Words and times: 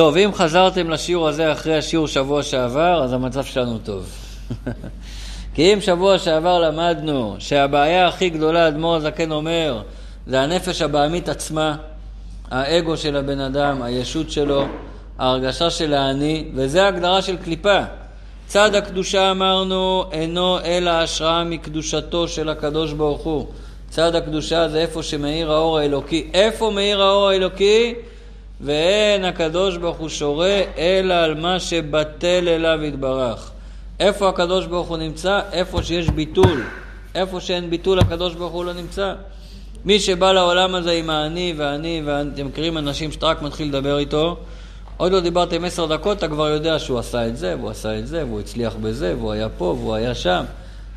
טוב, 0.00 0.16
אם 0.16 0.30
חזרתם 0.34 0.90
לשיעור 0.90 1.28
הזה 1.28 1.52
אחרי 1.52 1.78
השיעור 1.78 2.06
שבוע 2.06 2.42
שעבר, 2.42 3.02
אז 3.04 3.12
המצב 3.12 3.44
שלנו 3.44 3.78
טוב. 3.78 4.06
כי 5.54 5.74
אם 5.74 5.80
שבוע 5.80 6.18
שעבר 6.18 6.60
למדנו 6.60 7.36
שהבעיה 7.38 8.08
הכי 8.08 8.30
גדולה, 8.30 8.68
אדמו"ר 8.68 8.96
הזקן 8.96 9.32
אומר, 9.32 9.82
זה 10.26 10.40
הנפש 10.40 10.82
הבעמית 10.82 11.28
עצמה, 11.28 11.76
האגו 12.50 12.96
של 12.96 13.16
הבן 13.16 13.40
אדם, 13.40 13.82
הישות 13.82 14.30
שלו, 14.30 14.64
ההרגשה 15.18 15.70
של 15.70 15.94
האני, 15.94 16.48
וזה 16.54 16.86
הגדרה 16.86 17.22
של 17.22 17.36
קליפה. 17.36 17.80
צד 18.46 18.74
הקדושה 18.74 19.30
אמרנו 19.30 20.04
אינו 20.12 20.58
אלא 20.64 20.90
השראה 20.90 21.44
מקדושתו 21.44 22.28
של 22.28 22.48
הקדוש 22.48 22.92
ברוך 22.92 23.22
הוא. 23.22 23.46
צד 23.90 24.14
הקדושה 24.14 24.68
זה 24.68 24.78
איפה 24.78 25.02
שמאיר 25.02 25.52
האור 25.52 25.78
האלוקי. 25.78 26.30
איפה 26.34 26.70
מאיר 26.70 27.02
האור 27.02 27.28
האלוקי? 27.28 27.94
ואין 28.60 29.24
הקדוש 29.24 29.76
ברוך 29.76 29.96
הוא 29.96 30.08
שורה 30.08 30.62
אלא 30.78 31.14
על 31.14 31.34
מה 31.34 31.60
שבטל 31.60 32.48
אליו 32.48 32.84
יתברך. 32.84 33.50
איפה 34.00 34.28
הקדוש 34.28 34.66
ברוך 34.66 34.88
הוא 34.88 34.96
נמצא? 34.96 35.40
איפה 35.52 35.82
שיש 35.82 36.10
ביטול. 36.10 36.62
איפה 37.14 37.40
שאין 37.40 37.70
ביטול 37.70 37.98
הקדוש 37.98 38.34
ברוך 38.34 38.52
הוא 38.52 38.64
לא 38.64 38.72
נמצא. 38.72 39.14
מי 39.84 40.00
שבא 40.00 40.32
לעולם 40.32 40.74
הזה 40.74 40.92
עם 40.92 41.10
האני 41.10 41.54
והאני, 41.56 42.02
ואתם 42.04 42.46
מכירים 42.46 42.78
אנשים 42.78 43.12
שאתה 43.12 43.26
רק 43.26 43.42
מתחיל 43.42 43.68
לדבר 43.68 43.98
איתו, 43.98 44.36
עוד 44.96 45.12
לא 45.12 45.20
דיברתם 45.20 45.64
עשר 45.64 45.86
דקות, 45.86 46.18
אתה 46.18 46.28
כבר 46.28 46.48
יודע 46.48 46.78
שהוא 46.78 46.98
עשה 46.98 47.26
את 47.26 47.36
זה, 47.36 47.54
והוא 47.58 47.70
עשה 47.70 47.98
את 47.98 48.06
זה, 48.06 48.24
והוא 48.26 48.40
הצליח 48.40 48.74
בזה, 48.82 49.14
והוא 49.18 49.32
היה 49.32 49.48
פה, 49.48 49.64
והוא 49.64 49.94
היה 49.94 50.14
שם. 50.14 50.44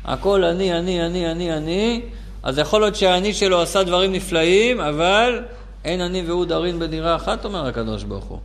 הכל 0.04 0.44
אני, 0.44 0.78
אני, 0.78 1.06
אני, 1.06 1.30
אני, 1.30 1.52
אני. 1.52 2.00
אז 2.42 2.58
יכול 2.58 2.80
להיות 2.80 2.96
שהאני 2.96 3.34
שלו 3.34 3.62
עשה 3.62 3.82
דברים 3.82 4.12
נפלאים, 4.12 4.80
אבל 4.80 5.42
אין 5.84 6.00
אני 6.00 6.22
והוא 6.26 6.44
דרין 6.44 6.78
בדירה 6.78 7.16
אחת, 7.16 7.44
אומר 7.44 7.66
הקדוש 7.66 8.04
ברוך 8.04 8.24
הוא. 8.24 8.38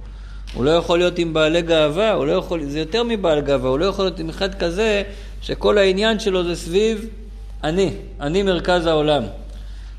הוא 0.54 0.66
לא 0.66 0.72
יכול 0.72 1.00
להיות 1.00 1.20
עם 1.20 1.34
בעלי 1.34 1.62
גאווה, 1.62 2.12
הוא 2.12 2.26
לא 2.26 2.32
יכול, 2.32 2.64
זה 2.64 2.80
יותר 2.80 3.04
מבעל 3.04 3.42
גאווה, 3.42 3.70
הוא 3.70 3.80
לא 3.80 3.86
יכול 3.86 4.06
להיות 4.06 4.20
עם 4.20 4.30
אחד 4.30 4.56
כזה 4.56 5.04
שכל 5.42 5.78
העניין 5.78 6.20
שלו 6.20 6.44
זה 6.44 6.56
סביב 6.56 7.08
אני, 7.64 7.90
אני 8.22 8.44
מרכז 8.44 8.86
העולם. 8.86 9.24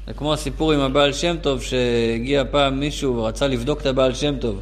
זה 0.06 0.12
כמו 0.12 0.32
הסיפור 0.32 0.72
עם 0.72 0.80
הבעל 0.80 1.12
שם 1.12 1.36
טוב, 1.42 1.62
שהגיע 1.62 2.42
פעם 2.50 2.80
מישהו 2.80 3.16
ורצה 3.16 3.46
לבדוק 3.46 3.80
את 3.80 3.86
הבעל 3.86 4.14
שם 4.14 4.36
טוב. 4.40 4.60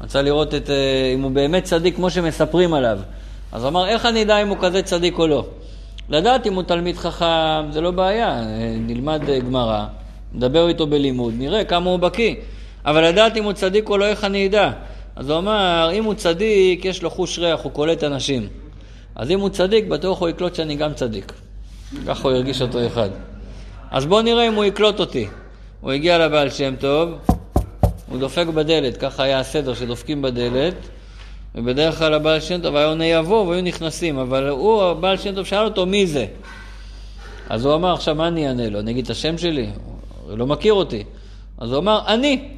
רצה 0.00 0.22
לראות 0.22 0.54
את, 0.54 0.70
אה, 0.70 1.12
אם 1.14 1.22
הוא 1.22 1.30
באמת 1.30 1.64
צדיק 1.64 1.96
כמו 1.96 2.10
שמספרים 2.10 2.74
עליו. 2.74 2.98
אז 3.52 3.64
אמר, 3.64 3.86
איך 3.88 4.06
אני 4.06 4.22
אדע 4.22 4.42
אם 4.42 4.48
הוא 4.48 4.56
כזה 4.60 4.82
צדיק 4.82 5.18
או 5.18 5.26
לא? 5.26 5.46
לדעת 6.08 6.46
אם 6.46 6.54
הוא 6.54 6.62
תלמיד 6.62 6.96
חכם, 6.96 7.64
זה 7.70 7.80
לא 7.80 7.90
בעיה, 7.90 8.28
אה, 8.28 8.76
נלמד 8.78 9.28
אה, 9.28 9.38
גמרא, 9.38 9.86
נדבר 10.36 10.68
איתו 10.68 10.86
בלימוד, 10.86 11.34
נראה 11.38 11.64
כמה 11.64 11.90
הוא 11.90 11.98
בקיא. 11.98 12.34
אבל 12.84 13.08
לדעת 13.08 13.36
אם 13.36 13.44
הוא 13.44 13.52
צדיק 13.52 13.88
או 13.88 13.98
לא, 13.98 14.04
איך 14.04 14.24
אני 14.24 14.46
אדע? 14.46 14.70
אז 15.16 15.30
הוא 15.30 15.38
אמר, 15.38 15.90
אם 15.92 16.04
הוא 16.04 16.14
צדיק, 16.14 16.84
יש 16.84 17.02
לו 17.02 17.10
חוש 17.10 17.38
ריח, 17.38 17.60
הוא 17.60 17.72
קולט 17.72 18.04
אנשים. 18.04 18.48
אז 19.14 19.30
אם 19.30 19.40
הוא 19.40 19.48
צדיק, 19.48 19.84
בטוח 19.84 20.20
הוא 20.20 20.28
יקלוט 20.28 20.54
שאני 20.54 20.76
גם 20.76 20.94
צדיק. 20.94 21.32
ככה 22.06 22.28
הוא 22.28 22.36
הרגיש 22.36 22.62
אותו 22.62 22.86
אחד. 22.86 23.10
אז 23.90 24.06
בואו 24.06 24.22
נראה 24.22 24.48
אם 24.48 24.54
הוא 24.54 24.64
יקלוט 24.64 25.00
אותי. 25.00 25.26
הוא 25.80 25.92
הגיע 25.92 26.18
לבעל 26.18 26.50
שם 26.50 26.74
טוב, 26.78 27.10
הוא 28.08 28.18
דופק 28.18 28.46
בדלת, 28.46 28.96
ככה 28.96 29.22
היה 29.22 29.40
הסדר 29.40 29.74
שדופקים 29.74 30.22
בדלת, 30.22 30.74
ובדרך 31.54 31.98
כלל 31.98 32.14
הבעל 32.14 32.40
שם 32.40 32.60
טוב 32.60 32.76
היה 32.76 32.86
עונה 32.86 33.06
יבוא 33.06 33.46
והיו 33.46 33.62
נכנסים, 33.62 34.18
אבל 34.18 34.48
הוא, 34.48 34.82
הבעל 34.82 35.16
שם 35.16 35.34
טוב 35.34 35.46
שאל 35.46 35.64
אותו 35.64 35.86
מי 35.86 36.06
זה. 36.06 36.26
אז 37.48 37.64
הוא 37.64 37.74
אמר, 37.74 37.94
עכשיו 37.94 38.14
מה 38.14 38.28
אני 38.28 38.48
אענה 38.48 38.68
לו? 38.68 38.80
אני 38.80 38.90
אגיד 38.90 39.04
את 39.04 39.10
השם 39.10 39.38
שלי? 39.38 39.66
הוא 40.28 40.38
לא 40.38 40.46
מכיר 40.46 40.72
אותי. 40.72 41.04
אז 41.58 41.72
הוא 41.72 41.78
אמר, 41.78 42.00
אני. 42.06 42.48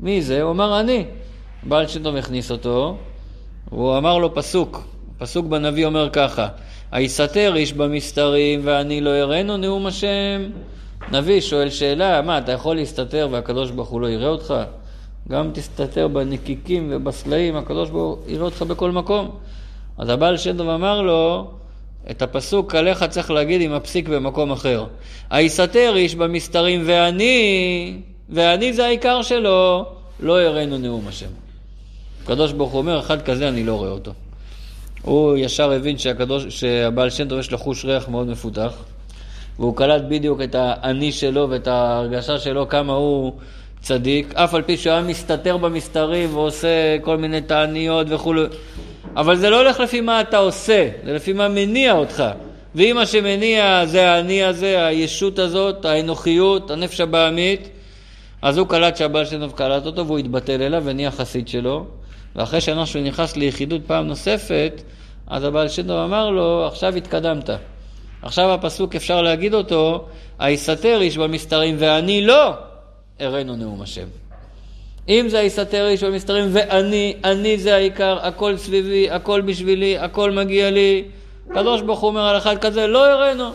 מי 0.00 0.22
זה? 0.22 0.42
הוא 0.42 0.50
אמר, 0.50 0.80
אני. 0.80 1.04
בעל 1.62 1.86
שם 1.86 2.02
טוב 2.02 2.16
הכניס 2.16 2.50
אותו, 2.50 2.96
והוא 3.72 3.98
אמר 3.98 4.18
לו 4.18 4.34
פסוק. 4.34 4.82
פסוק 5.18 5.46
בנביא 5.46 5.86
אומר 5.86 6.10
ככה, 6.10 6.48
היסתר 6.92 7.56
איש 7.56 7.72
במסתרים 7.72 8.60
ואני 8.64 9.00
לא 9.00 9.10
אראנו 9.10 9.56
נאום 9.56 9.86
השם. 9.86 10.50
נביא 11.12 11.40
שואל 11.40 11.70
שאלה, 11.70 12.22
מה, 12.22 12.38
אתה 12.38 12.52
יכול 12.52 12.76
להסתתר 12.76 13.28
והקדוש 13.30 13.70
ברוך 13.70 13.88
הוא 13.88 14.00
לא 14.00 14.06
יראה 14.06 14.28
אותך? 14.28 14.54
גם 15.28 15.50
תסתתר 15.54 16.08
בנקיקים 16.08 16.88
ובסלעים, 16.92 17.56
הקדוש 17.56 17.90
ברוך 17.90 18.18
הוא 18.18 18.30
יראה 18.30 18.44
אותך 18.44 18.62
בכל 18.62 18.90
מקום. 18.90 19.30
אז 19.98 20.08
הבעל 20.08 20.36
שם 20.36 20.56
טוב 20.56 20.68
אמר 20.68 21.02
לו, 21.02 21.50
את 22.10 22.22
הפסוק 22.22 22.74
עליך 22.74 23.04
צריך 23.04 23.30
להגיד 23.30 23.60
עם 23.60 23.72
הפסיק 23.72 24.08
במקום 24.08 24.52
אחר. 24.52 24.86
היסתר 25.30 25.92
איש 25.96 26.14
במסתרים 26.14 26.82
ואני, 26.86 27.96
ואני 28.28 28.72
זה 28.72 28.86
העיקר 28.86 29.22
שלו, 29.22 29.86
לא 30.20 30.42
יראנו 30.42 30.78
נאום 30.78 31.08
השם. 31.08 31.26
הקדוש 32.24 32.52
ברוך 32.52 32.72
הוא 32.72 32.78
אומר, 32.78 33.00
אחד 33.00 33.22
כזה 33.22 33.48
אני 33.48 33.64
לא 33.64 33.74
רואה 33.74 33.90
אותו. 33.90 34.12
הוא 35.02 35.36
ישר 35.36 35.72
הבין 35.72 35.98
שהקדוש, 35.98 36.44
שהבעל 36.48 37.10
שם 37.10 37.28
טוב 37.28 37.38
יש 37.38 37.52
לו 37.52 37.58
חוש 37.58 37.84
ריח 37.84 38.08
מאוד 38.08 38.26
מפותח, 38.26 38.72
והוא 39.58 39.76
קלט 39.76 40.02
בדיוק 40.08 40.40
את 40.40 40.54
האני 40.58 41.12
שלו 41.12 41.50
ואת 41.50 41.66
ההרגשה 41.66 42.38
שלו, 42.38 42.68
כמה 42.68 42.92
הוא 42.92 43.32
צדיק, 43.80 44.34
אף 44.34 44.54
על 44.54 44.62
פי 44.62 44.76
שהוא 44.76 44.92
היה 44.92 45.02
מסתתר 45.02 45.56
במסתרים 45.56 46.36
ועושה 46.36 46.98
כל 47.02 47.16
מיני 47.16 47.40
תעניות 47.40 48.06
וכולי. 48.10 48.42
אבל 49.16 49.36
זה 49.36 49.50
לא 49.50 49.56
הולך 49.60 49.80
לפי 49.80 50.00
מה 50.00 50.20
אתה 50.20 50.36
עושה, 50.36 50.88
זה 51.04 51.12
לפי 51.12 51.32
מה 51.32 51.48
מניע 51.48 51.92
אותך. 51.92 52.24
ואם 52.74 52.96
מה 52.96 53.06
שמניע 53.06 53.86
זה 53.86 54.10
האני 54.10 54.44
הזה, 54.44 54.86
הישות 54.86 55.38
הזאת, 55.38 55.84
האנוכיות, 55.84 56.70
הנפש 56.70 57.00
הבעמית, 57.00 57.68
אז 58.42 58.58
הוא 58.58 58.66
קלט 58.66 58.96
שהבעל 58.96 59.24
טוב 59.40 59.52
קלט 59.52 59.86
אותו 59.86 60.06
והוא 60.06 60.18
התבטל 60.18 60.62
אליו 60.62 60.82
ונהיה 60.84 61.10
חסיד 61.10 61.48
שלו. 61.48 61.86
ואחרי 62.36 62.60
שנה 62.60 62.86
שהוא 62.86 63.02
נכנס 63.02 63.36
ליחידות 63.36 63.80
פעם 63.86 64.06
נוספת, 64.06 64.82
אז 65.26 65.44
הבעל 65.44 65.68
שם 65.68 65.90
אמר 65.90 66.30
לו, 66.30 66.66
עכשיו 66.66 66.96
התקדמת. 66.96 67.50
עכשיו 68.22 68.54
הפסוק 68.54 68.96
אפשר 68.96 69.22
להגיד 69.22 69.54
אותו, 69.54 70.06
היסתר 70.38 71.00
איש 71.00 71.18
במסתרים 71.18 71.76
ואני 71.78 72.26
לא 72.26 72.52
הראנו 73.20 73.56
נאום 73.56 73.82
השם. 73.82 74.29
אם 75.10 75.28
זה 75.28 75.38
היסתר 75.38 75.88
איש 75.88 76.04
במסתרים 76.04 76.44
ואני, 76.52 77.14
אני 77.24 77.58
זה 77.58 77.74
העיקר, 77.74 78.18
הכל 78.22 78.56
סביבי, 78.56 79.10
הכל 79.10 79.40
בשבילי, 79.40 79.98
הכל 79.98 80.30
מגיע 80.30 80.70
לי, 80.70 81.04
הקדוש 81.50 81.82
ברוך 81.82 82.00
הוא 82.00 82.08
אומר 82.08 82.20
על 82.20 82.36
אחד 82.36 82.58
כזה, 82.58 82.86
לא 82.86 83.06
הראנו. 83.06 83.50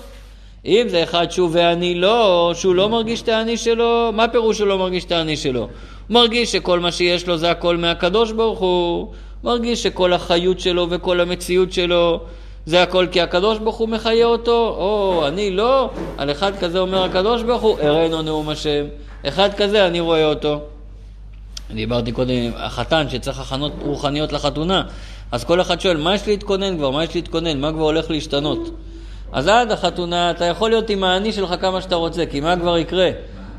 אם 0.66 0.86
זה 0.88 1.04
אחד 1.04 1.32
שהוא 1.32 1.50
ואני 1.52 1.96
לא, 1.96 2.52
שהוא 2.56 2.76
לא 2.76 2.90
מרגיש 2.90 3.22
את 3.22 3.30
האני 3.30 3.58
שלו, 3.58 4.12
מה 4.14 4.28
פירוש 4.28 4.58
שהוא 4.58 4.68
לא 4.68 4.78
מרגיש 4.78 5.06
את 5.06 5.12
האני 5.12 5.38
שלו? 5.38 5.60
הוא 5.60 5.70
מרגיש 6.10 6.52
שכל 6.52 6.80
מה 6.80 6.92
שיש 6.92 7.28
לו 7.28 7.38
זה 7.38 7.52
הכל 7.52 7.78
מהקדוש 7.78 8.32
ברוך 8.32 8.60
הוא, 8.60 9.08
מרגיש 9.44 9.84
שכל 9.84 10.14
החיות 10.14 10.60
שלו 10.60 10.88
וכל 10.90 11.20
המציאות 11.20 11.72
שלו 11.72 12.20
זה 12.66 12.84
הכל 12.84 13.08
כי 13.12 13.22
הקדוש 13.22 13.58
ברוך 13.58 13.76
הוא 13.76 13.90
מחיה 13.90 14.26
אותו, 14.26 14.76
או 14.78 15.24
אני 15.28 15.52
לא, 15.52 15.90
על 16.18 16.32
אחד 16.32 16.56
כזה 16.60 16.80
אומר 16.80 17.04
הקדוש 17.04 17.44
ברוך 17.44 17.62
הוא, 17.62 17.80
הראינו 17.80 18.22
נאום 18.22 18.50
השם, 18.50 18.86
אחד 19.28 19.50
כזה 19.54 19.88
אני 19.88 20.00
רואה 20.00 20.26
אותו. 20.26 20.60
דיברתי 21.74 22.12
קודם 22.12 22.52
החתן 22.56 23.10
שצריך 23.10 23.40
הכנות 23.40 23.74
רוחניות 23.82 24.34
לחתונה, 24.34 24.84
אז 25.32 25.44
כל 25.44 25.62
אחד 25.62 25.82
שואל, 25.82 25.98
מה 25.98 26.16
יש 26.16 26.28
להתכונן 26.28 26.78
כבר, 26.78 26.92
מה 26.92 27.04
יש 27.04 27.16
להתכונן, 27.16 27.60
מה 27.62 27.72
כבר 27.72 27.84
הולך 27.84 28.12
להשתנות? 28.12 28.70
אז 29.32 29.48
עד 29.48 29.72
החתונה 29.72 30.32
אתה 30.32 30.46
יכול 30.46 30.70
להיות 30.70 30.90
עם 30.90 31.04
האני 31.04 31.34
שלך 31.34 31.56
כמה 31.62 31.82
שאתה 31.82 31.96
רוצה, 31.96 32.26
כי 32.26 32.40
מה 32.42 32.56
כבר 32.58 32.78
יקרה? 32.78 33.10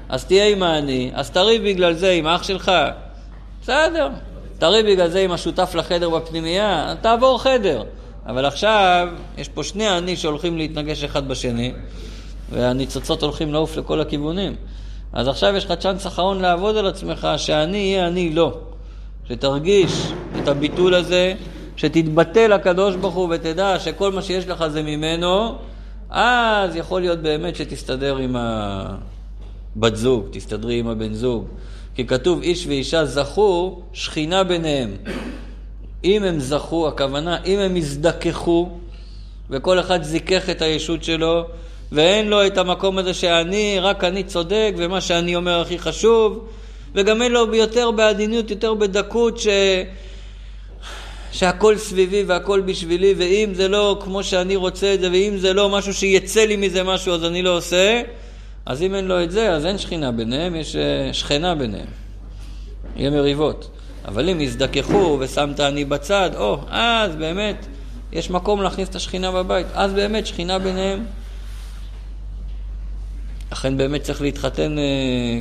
אז 0.08 0.24
תהיה 0.24 0.48
עם 0.48 0.62
האני, 0.62 1.10
אז 1.14 1.30
תריב 1.30 1.62
בגלל 1.62 1.94
זה 1.94 2.10
עם 2.10 2.26
אח 2.26 2.42
שלך, 2.42 2.72
בסדר. 3.62 4.08
תריב 4.58 4.86
בגלל 4.86 5.08
זה 5.08 5.20
עם 5.20 5.32
השותף 5.32 5.74
לחדר 5.74 6.10
בפנימייה, 6.10 6.94
תעבור 7.00 7.42
חדר. 7.42 7.82
אבל 8.26 8.44
עכשיו 8.44 9.08
יש 9.38 9.48
פה 9.48 9.64
שני 9.64 9.86
האני 9.86 10.16
שהולכים 10.16 10.58
להתנגש 10.58 11.04
אחד 11.04 11.28
בשני, 11.28 11.72
והניצוצות 12.50 13.22
הולכים 13.22 13.52
לעוף 13.52 13.76
לכל 13.76 14.00
הכיוונים. 14.00 14.54
אז 15.12 15.28
עכשיו 15.28 15.56
יש 15.56 15.64
לך 15.64 15.72
צ'אנס 15.72 16.06
אחרון 16.06 16.40
לעבוד 16.40 16.76
על 16.76 16.86
עצמך, 16.86 17.28
שאני 17.36 17.76
יהיה 17.76 18.06
אני 18.06 18.30
לא. 18.30 18.58
שתרגיש 19.28 20.12
את 20.42 20.48
הביטול 20.48 20.94
הזה, 20.94 21.34
שתתבטל 21.76 22.52
הקדוש 22.52 22.96
ברוך 22.96 23.14
הוא 23.14 23.28
ותדע 23.30 23.78
שכל 23.78 24.12
מה 24.12 24.22
שיש 24.22 24.48
לך 24.48 24.66
זה 24.66 24.82
ממנו, 24.82 25.58
אז 26.10 26.76
יכול 26.76 27.00
להיות 27.00 27.18
באמת 27.18 27.56
שתסתדר 27.56 28.16
עם 28.16 28.36
הבת 28.36 29.96
זוג, 29.96 30.26
תסתדרי 30.30 30.78
עם 30.78 30.88
הבן 30.88 31.14
זוג. 31.14 31.46
כי 31.94 32.06
כתוב 32.06 32.42
איש 32.42 32.66
ואישה 32.66 33.04
זכו, 33.04 33.82
שכינה 33.92 34.44
ביניהם. 34.44 34.96
אם 36.04 36.24
הם 36.24 36.40
זכו, 36.40 36.88
הכוונה, 36.88 37.38
אם 37.44 37.58
הם 37.58 37.76
הזדככו, 37.76 38.70
וכל 39.50 39.80
אחד 39.80 40.02
זיכך 40.02 40.50
את 40.50 40.62
הישות 40.62 41.04
שלו, 41.04 41.44
ואין 41.92 42.28
לו 42.28 42.46
את 42.46 42.58
המקום 42.58 42.98
הזה 42.98 43.14
שאני, 43.14 43.78
רק 43.80 44.04
אני 44.04 44.24
צודק, 44.24 44.74
ומה 44.76 45.00
שאני 45.00 45.36
אומר 45.36 45.60
הכי 45.60 45.78
חשוב, 45.78 46.48
וגם 46.94 47.22
אין 47.22 47.32
לו 47.32 47.54
יותר 47.54 47.90
בעדינות, 47.90 48.50
יותר 48.50 48.74
בדקות, 48.74 49.38
ש... 49.38 49.46
שהכל 51.32 51.78
סביבי 51.78 52.22
והכל 52.22 52.60
בשבילי, 52.60 53.14
ואם 53.16 53.50
זה 53.54 53.68
לא 53.68 53.98
כמו 54.04 54.22
שאני 54.22 54.56
רוצה 54.56 54.94
את 54.94 55.00
זה, 55.00 55.10
ואם 55.10 55.36
זה 55.36 55.52
לא 55.52 55.68
משהו 55.68 55.94
שיצא 55.94 56.44
לי 56.44 56.56
מזה 56.56 56.82
משהו, 56.82 57.14
אז 57.14 57.24
אני 57.24 57.42
לא 57.42 57.56
עושה. 57.56 58.02
אז 58.66 58.82
אם 58.82 58.94
אין 58.94 59.04
לו 59.04 59.22
את 59.22 59.30
זה, 59.30 59.52
אז 59.52 59.66
אין 59.66 59.78
שכינה 59.78 60.12
ביניהם, 60.12 60.56
יש 60.56 60.76
אה, 60.76 61.12
שכנה 61.12 61.54
ביניהם. 61.54 61.86
יהיה 62.96 63.10
מריבות. 63.10 63.70
אבל 64.08 64.28
אם 64.28 64.40
יזדככו 64.40 65.16
ושמת 65.20 65.60
אני 65.60 65.84
בצד, 65.84 66.30
או, 66.36 66.58
אז 66.68 67.16
באמת 67.16 67.66
יש 68.12 68.30
מקום 68.30 68.62
להכניס 68.62 68.88
את 68.88 68.94
השכינה 68.94 69.32
בבית. 69.32 69.66
אז 69.74 69.92
באמת 69.92 70.26
שכינה 70.26 70.58
ביניהם. 70.58 71.04
לכן 73.52 73.76
באמת 73.76 74.02
צריך 74.02 74.20
להתחתן 74.20 74.78
אה, 74.78 74.84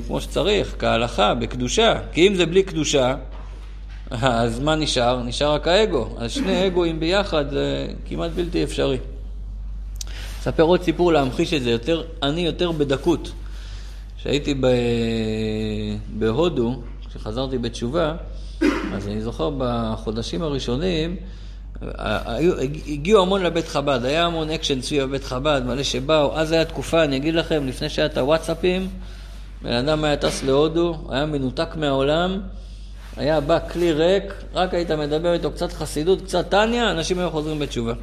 כמו 0.07 0.21
שצריך, 0.21 0.75
כהלכה, 0.79 1.33
בקדושה. 1.33 1.99
כי 2.11 2.27
אם 2.27 2.35
זה 2.35 2.45
בלי 2.45 2.63
קדושה, 2.63 3.15
אז 4.11 4.59
מה 4.59 4.75
נשאר? 4.75 5.23
נשאר 5.23 5.53
רק 5.53 5.67
האגו. 5.67 6.07
אז 6.17 6.31
שני 6.31 6.67
אגואים 6.67 6.99
ביחד 6.99 7.49
זה 7.49 7.87
כמעט 8.09 8.31
בלתי 8.31 8.63
אפשרי. 8.63 8.97
אספר 10.41 10.63
עוד 10.63 10.83
סיפור 10.83 11.13
להמחיש 11.13 11.53
את 11.53 11.63
זה, 11.63 11.71
יותר, 11.71 12.03
אני 12.23 12.41
יותר 12.41 12.71
בדקות. 12.71 13.31
כשהייתי 14.17 14.53
ב... 14.53 14.67
בהודו, 16.09 16.81
כשחזרתי 17.09 17.57
בתשובה, 17.57 18.15
אז 18.93 19.07
אני 19.07 19.21
זוכר 19.21 19.49
בחודשים 19.57 20.41
הראשונים, 20.41 21.15
הגיעו 22.88 23.22
המון 23.22 23.44
לבית 23.44 23.68
חב"ד, 23.68 24.06
היה 24.06 24.25
המון 24.25 24.50
אקשן 24.50 24.81
סביב 24.81 25.04
הבית 25.04 25.24
חב"ד, 25.24 25.62
מלא 25.66 25.83
שבאו, 25.83 26.38
אז 26.38 26.51
הייתה 26.51 26.72
תקופה, 26.72 27.04
אני 27.04 27.18
אגיד 27.18 27.36
לכם, 27.36 27.68
לפני 27.68 27.89
שהיה 27.89 28.06
את 28.06 28.18
הוואטסאפים, 28.18 28.89
בן 29.62 29.72
אדם 29.72 30.04
היה 30.04 30.18
טס 30.18 30.44
להודו, 30.44 30.98
היה 31.10 31.25
מנותק 31.25 31.69
מהעולם, 31.75 32.39
היה 33.18 33.42
בא 33.42 33.60
כלי 33.72 33.94
ריק, 33.94 34.33
רק 34.54 34.74
היית 34.74 34.92
מדבר 34.92 35.33
איתו 35.33 35.51
קצת 35.51 35.74
חסידות, 35.74 36.22
קצת 36.22 36.50
תניא, 36.50 36.91
אנשים 36.92 37.19
היו 37.19 37.30
חוזרים 37.30 37.60
בתשובה. 37.60 37.94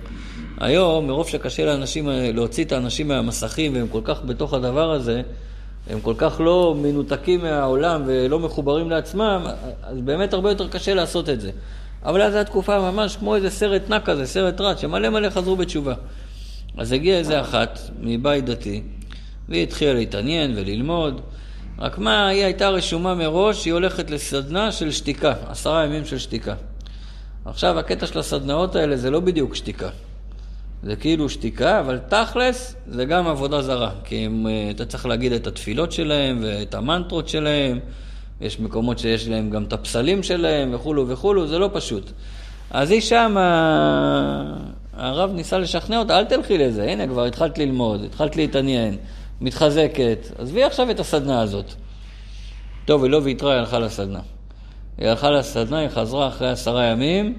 היום, 0.61 1.07
מרוב 1.07 1.29
שקשה 1.29 1.65
לאנשים 1.65 2.09
להוציא 2.35 2.65
את 2.65 2.73
האנשים 2.73 3.09
מהמסכים 3.09 3.75
והם 3.75 3.89
כל 3.89 4.01
כך 4.05 4.25
בתוך 4.25 4.55
הדבר 4.55 4.93
הזה, 4.93 5.23
הם 5.91 6.01
כל 6.01 6.15
כך 6.19 6.41
לא 6.41 6.75
מנותקים 6.83 7.41
מהעולם 7.41 8.03
ולא 8.07 8.39
מחוברים 8.39 8.91
לעצמם, 8.91 9.47
אז 9.83 10.01
באמת 10.01 10.33
הרבה 10.33 10.51
יותר 10.51 10.69
קשה 10.69 10.95
לעשות 10.95 11.29
את 11.29 11.41
זה. 11.41 11.51
אבל 12.05 12.23
אז 12.23 12.35
הייתה 12.35 12.51
תקופה 12.51 12.91
ממש 12.91 13.17
כמו 13.17 13.37
איזה 13.37 13.51
סרט 13.51 13.83
נע 13.89 14.01
כזה, 14.01 14.27
סרט 14.27 14.61
רץ, 14.61 14.81
שמלא 14.81 15.09
מלא 15.09 15.31
חזרו 15.31 15.57
בתשובה. 15.57 15.95
אז 16.77 16.93
הגיעה 16.93 17.19
איזה 17.19 17.41
אחת 17.41 17.79
מבית 18.01 18.45
דתי, 18.45 18.83
והיא 19.49 19.63
התחילה 19.63 19.95
להתעניין 19.95 20.55
וללמוד, 20.57 21.21
רק 21.79 21.99
מה, 21.99 22.29
היא 22.29 22.45
הייתה 22.45 22.69
רשומה 22.69 23.15
מראש, 23.15 23.65
היא 23.65 23.73
הולכת 23.73 24.11
לסדנה 24.11 24.73
של 24.73 24.91
שתיקה, 24.91 25.35
עשרה 25.49 25.85
ימים 25.85 26.05
של 26.05 26.19
שתיקה. 26.19 26.55
עכשיו, 27.45 27.79
הקטע 27.79 28.07
של 28.07 28.19
הסדנאות 28.19 28.77
האלה 28.77 28.97
זה 28.97 29.11
לא 29.11 29.21
בדיוק 29.21 29.55
שתיקה. 29.55 29.89
זה 30.83 30.97
כאילו 30.97 31.29
שתיקה, 31.29 31.81
אבל 31.81 31.99
תכלס 32.09 32.77
זה 32.87 33.05
גם 33.05 33.27
עבודה 33.27 33.63
זרה. 33.63 33.91
כי 34.05 34.17
הם, 34.17 34.47
אה, 34.47 34.71
אתה 34.71 34.85
צריך 34.85 35.07
להגיד 35.07 35.33
את 35.33 35.47
התפילות 35.47 35.93
שלהם 35.93 36.39
ואת 36.43 36.75
המנטרות 36.75 37.29
שלהם, 37.29 37.79
יש 38.43 38.61
מקומות 38.61 38.99
שיש 38.99 39.29
להם 39.29 39.51
גם 39.51 39.65
את 39.65 39.73
הפסלים 39.73 40.23
שלהם 40.23 40.75
וכולו 40.75 41.09
וכולו, 41.09 41.47
זה 41.47 41.59
לא 41.59 41.71
פשוט. 41.73 42.11
אז 42.71 42.91
היא 42.91 43.01
שם, 43.01 43.37
הרב 44.97 45.31
ניסה 45.33 45.59
לשכנע 45.59 45.99
אותה, 45.99 46.19
אל 46.19 46.25
תלכי 46.25 46.59
לזה, 46.59 46.91
הנה 46.91 47.07
כבר 47.07 47.25
התחלת 47.25 47.59
ללמוד, 47.59 48.05
התחלת 48.05 48.37
להתעניין, 48.37 48.97
מתחזקת, 49.41 50.27
עזבי 50.39 50.65
עכשיו 50.65 50.91
את 50.91 51.01
הסדנה 51.01 51.41
הזאת. 51.41 51.75
טוב, 52.85 53.03
היא 53.03 53.11
לא 53.11 53.21
ויתרה, 53.23 53.53
היא 53.53 53.59
הלכה 53.59 53.79
לסדנה. 53.79 54.21
היא 54.99 55.09
הלכה 55.09 55.31
לסדנה, 55.31 55.79
היא 55.79 55.89
חזרה 55.89 56.29
אחרי 56.29 56.51
עשרה 56.51 56.85
ימים, 56.85 57.35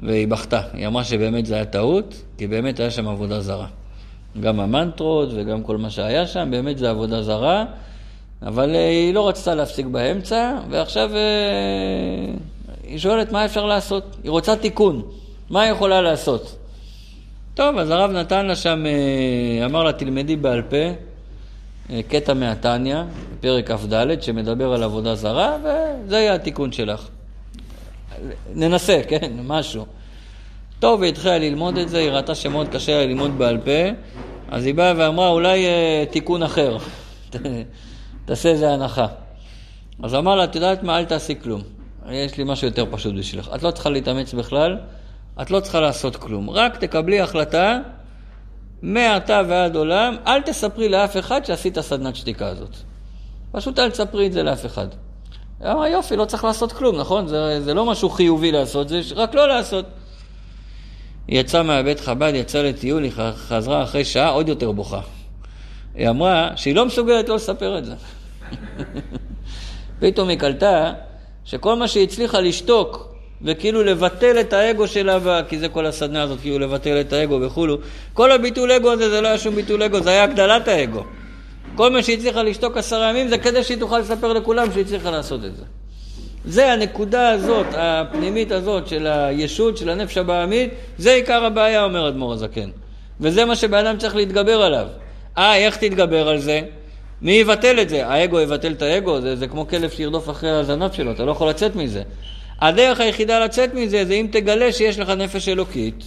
והיא 0.00 0.28
בכתה. 0.28 0.60
היא 0.72 0.86
אמרה 0.86 1.04
שבאמת 1.04 1.46
זה 1.46 1.54
היה 1.54 1.64
טעות, 1.64 2.22
כי 2.38 2.46
באמת 2.46 2.80
היה 2.80 2.90
שם 2.90 3.08
עבודה 3.08 3.40
זרה. 3.40 3.66
גם 4.40 4.60
המנטרות 4.60 5.28
וגם 5.34 5.62
כל 5.62 5.78
מה 5.78 5.90
שהיה 5.90 6.26
שם, 6.26 6.48
באמת 6.50 6.78
זה 6.78 6.90
עבודה 6.90 7.22
זרה, 7.22 7.64
אבל 8.42 8.74
אה, 8.74 8.88
היא 8.88 9.14
לא 9.14 9.28
רצתה 9.28 9.54
להפסיק 9.54 9.86
באמצע, 9.86 10.58
ועכשיו 10.70 11.10
אה, 11.14 11.20
היא 12.84 12.98
שואלת 12.98 13.32
מה 13.32 13.44
אפשר 13.44 13.66
לעשות. 13.66 14.16
היא 14.22 14.30
רוצה 14.30 14.56
תיקון, 14.56 15.02
מה 15.50 15.62
היא 15.62 15.72
יכולה 15.72 16.02
לעשות? 16.02 16.56
טוב, 17.54 17.78
אז 17.78 17.90
הרב 17.90 18.10
נתן 18.10 18.46
לה 18.46 18.56
שם, 18.56 18.84
אה, 18.86 19.66
אמר 19.66 19.84
לה, 19.84 19.92
תלמדי 19.92 20.36
בעל 20.36 20.62
פה 20.62 20.76
קטע 22.08 22.34
מהתניא, 22.34 22.96
פרק 23.40 23.70
כ"ד, 23.70 24.22
שמדבר 24.22 24.72
על 24.72 24.82
עבודה 24.82 25.14
זרה, 25.14 25.56
וזה 25.58 26.16
יהיה 26.16 26.34
התיקון 26.34 26.72
שלך. 26.72 27.08
ננסה, 28.54 29.00
כן, 29.08 29.32
משהו. 29.44 29.86
טוב, 30.78 31.02
היא 31.02 31.12
התחילה 31.12 31.38
ללמוד 31.38 31.78
את 31.78 31.88
זה, 31.88 31.98
היא 31.98 32.10
ראתה 32.10 32.34
שמאוד 32.34 32.68
קשה 32.68 33.06
ללמוד 33.06 33.38
בעל 33.38 33.58
פה, 33.58 33.96
אז 34.50 34.66
היא 34.66 34.74
באה 34.74 34.92
ואמרה, 34.96 35.28
אולי 35.28 35.66
תיקון 36.10 36.42
אחר, 36.42 36.76
תעשה 38.30 38.48
איזה 38.48 38.72
הנחה. 38.72 39.06
אז 40.02 40.14
אמר 40.14 40.36
לה, 40.36 40.44
את 40.44 40.54
יודעת 40.54 40.82
מה, 40.82 40.98
אל 40.98 41.04
תעשי 41.04 41.34
כלום. 41.42 41.62
יש 42.10 42.38
לי 42.38 42.44
משהו 42.46 42.66
יותר 42.66 42.84
פשוט 42.90 43.14
בשבילך. 43.14 43.50
את 43.54 43.62
לא 43.62 43.70
צריכה 43.70 43.90
להתאמץ 43.90 44.34
בכלל, 44.34 44.78
את 45.42 45.50
לא 45.50 45.60
צריכה 45.60 45.80
לעשות 45.80 46.16
כלום. 46.16 46.50
רק 46.50 46.76
תקבלי 46.76 47.20
החלטה, 47.20 47.78
מעתה 48.82 49.42
ועד 49.48 49.76
עולם, 49.76 50.16
אל 50.26 50.42
תספרי 50.42 50.88
לאף 50.88 51.16
אחד 51.16 51.44
שעשית 51.44 51.80
סדנת 51.80 52.16
שתיקה 52.16 52.46
הזאת. 52.46 52.76
פשוט 53.52 53.78
אל 53.78 53.90
תספרי 53.90 54.26
את 54.26 54.32
זה 54.32 54.42
לאף 54.42 54.66
אחד. 54.66 54.86
אמרה, 55.62 55.88
יופי, 55.88 56.16
לא 56.16 56.24
צריך 56.24 56.44
לעשות 56.44 56.72
כלום, 56.72 56.96
נכון? 56.96 57.26
זה, 57.26 57.60
זה 57.60 57.74
לא 57.74 57.86
משהו 57.86 58.10
חיובי 58.10 58.52
לעשות, 58.52 58.88
זה 58.88 59.00
רק 59.14 59.34
לא 59.34 59.48
לעשות. 59.48 59.84
היא 61.28 61.40
יצאה 61.40 61.62
מהבית 61.62 62.00
חב"ד, 62.00 62.32
יצאה 62.34 62.62
לטיול, 62.62 63.02
היא 63.02 63.12
חזרה 63.34 63.82
אחרי 63.82 64.04
שעה 64.04 64.28
עוד 64.28 64.48
יותר 64.48 64.72
בוכה. 64.72 65.00
היא 65.94 66.08
אמרה 66.08 66.50
שהיא 66.56 66.74
לא 66.74 66.86
מסוגלת 66.86 67.28
לא 67.28 67.34
לספר 67.34 67.78
את 67.78 67.84
זה. 67.84 67.94
פתאום 70.00 70.28
היא 70.28 70.38
קלטה 70.38 70.92
שכל 71.44 71.76
מה 71.76 71.88
שהיא 71.88 72.04
הצליחה 72.04 72.40
לשתוק 72.40 73.14
וכאילו 73.42 73.82
לבטל 73.82 74.40
את 74.40 74.52
האגו 74.52 74.88
שלה, 74.88 75.42
כי 75.48 75.58
זה 75.58 75.68
כל 75.68 75.86
הסדנה 75.86 76.22
הזאת, 76.22 76.40
כאילו 76.40 76.58
לבטל 76.58 77.00
את 77.00 77.12
האגו 77.12 77.40
וכולו, 77.40 77.78
כל 78.12 78.32
הביטול 78.32 78.72
אגו 78.72 78.92
הזה 78.92 79.10
זה 79.10 79.20
לא 79.20 79.28
היה 79.28 79.38
שום 79.38 79.54
ביטול 79.54 79.82
אגו, 79.82 80.00
זה 80.00 80.10
היה 80.10 80.24
הגדלת 80.24 80.68
האגו. 80.68 81.04
כל 81.74 81.90
מה 81.90 82.02
שהיא 82.02 82.16
הצליחה 82.16 82.42
לשתוק 82.42 82.76
עשרה 82.76 83.10
ימים 83.10 83.28
זה 83.28 83.38
כדי 83.38 83.64
שהיא 83.64 83.78
תוכל 83.78 83.98
לספר 83.98 84.32
לכולם 84.32 84.72
שהיא 84.72 84.84
הצליחה 84.84 85.10
לעשות 85.10 85.44
את 85.44 85.56
זה. 85.56 85.62
זה 86.44 86.72
הנקודה 86.72 87.28
הזאת, 87.28 87.66
הפנימית 87.72 88.52
הזאת 88.52 88.86
של 88.86 89.06
הישות, 89.06 89.76
של 89.76 89.88
הנפש 89.88 90.18
הבעמית, 90.18 90.70
זה 90.98 91.12
עיקר 91.12 91.44
הבעיה, 91.44 91.84
אומר 91.84 92.08
אדמו"ר 92.08 92.32
הזקן. 92.32 92.70
וזה 93.20 93.44
מה 93.44 93.56
שבן 93.56 93.86
אדם 93.86 93.98
צריך 93.98 94.16
להתגבר 94.16 94.62
עליו. 94.62 94.86
אה, 95.38 95.56
איך 95.56 95.76
תתגבר 95.76 96.28
על 96.28 96.38
זה? 96.38 96.60
מי 97.22 97.32
יבטל 97.32 97.80
את 97.80 97.88
זה? 97.88 98.06
האגו 98.06 98.40
יבטל 98.40 98.72
את 98.72 98.82
האגו? 98.82 99.20
זה, 99.20 99.36
זה 99.36 99.46
כמו 99.46 99.68
כלב 99.68 99.90
שירדוף 99.90 100.30
אחרי 100.30 100.50
הזנב 100.50 100.92
שלו, 100.92 101.12
אתה 101.12 101.24
לא 101.24 101.30
יכול 101.30 101.48
לצאת 101.48 101.76
מזה. 101.76 102.02
הדרך 102.60 103.00
היחידה 103.00 103.44
לצאת 103.44 103.74
מזה 103.74 104.04
זה 104.04 104.14
אם 104.14 104.26
תגלה 104.32 104.72
שיש 104.72 104.98
לך 104.98 105.08
נפש 105.08 105.48
אלוקית, 105.48 106.04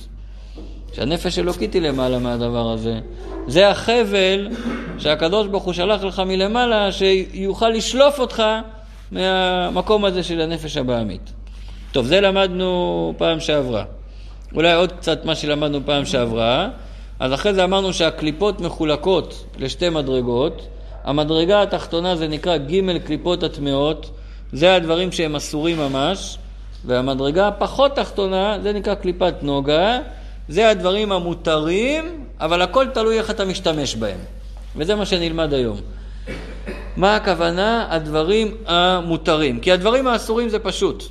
שהנפש 0.93 1.39
אלוקית 1.39 1.73
היא 1.73 1.81
למעלה 1.81 2.19
מהדבר 2.19 2.71
הזה. 2.71 2.99
זה 3.47 3.69
החבל 3.69 4.49
שהקדוש 4.97 5.47
ברוך 5.47 5.63
הוא 5.63 5.73
שלח 5.73 6.03
לך 6.03 6.19
מלמעלה, 6.19 6.91
שיוכל 6.91 7.69
לשלוף 7.69 8.19
אותך 8.19 8.43
מהמקום 9.11 10.05
הזה 10.05 10.23
של 10.23 10.41
הנפש 10.41 10.77
הבעמית. 10.77 11.31
טוב, 11.91 12.05
זה 12.05 12.21
למדנו 12.21 13.13
פעם 13.17 13.39
שעברה. 13.39 13.83
אולי 14.55 14.73
עוד 14.73 14.91
קצת 14.91 15.25
מה 15.25 15.35
שלמדנו 15.35 15.79
פעם 15.85 16.05
שעברה. 16.05 16.69
אז 17.19 17.33
אחרי 17.33 17.53
זה 17.53 17.63
אמרנו 17.63 17.93
שהקליפות 17.93 18.61
מחולקות 18.61 19.45
לשתי 19.57 19.89
מדרגות. 19.89 20.67
המדרגה 21.03 21.61
התחתונה 21.61 22.15
זה 22.15 22.27
נקרא 22.27 22.57
ג' 22.57 22.97
קליפות 22.97 23.43
הטמעות, 23.43 24.09
זה 24.53 24.75
הדברים 24.75 25.11
שהם 25.11 25.35
אסורים 25.35 25.77
ממש, 25.77 26.37
והמדרגה 26.85 27.47
הפחות 27.47 27.95
תחתונה 27.95 28.57
זה 28.63 28.73
נקרא 28.73 28.95
קליפת 28.95 29.33
נוגה, 29.41 29.99
זה 30.49 30.69
הדברים 30.69 31.11
המותרים, 31.11 32.25
אבל 32.39 32.61
הכל 32.61 32.85
תלוי 32.93 33.17
איך 33.17 33.29
אתה 33.31 33.45
משתמש 33.45 33.95
בהם. 33.95 34.17
וזה 34.75 34.95
מה 34.95 35.05
שנלמד 35.05 35.53
היום. 35.53 35.77
מה 36.97 37.15
הכוונה? 37.15 37.87
הדברים 37.89 38.55
המותרים. 38.65 39.59
כי 39.59 39.71
הדברים 39.71 40.07
האסורים 40.07 40.49
זה 40.49 40.59
פשוט. 40.59 41.03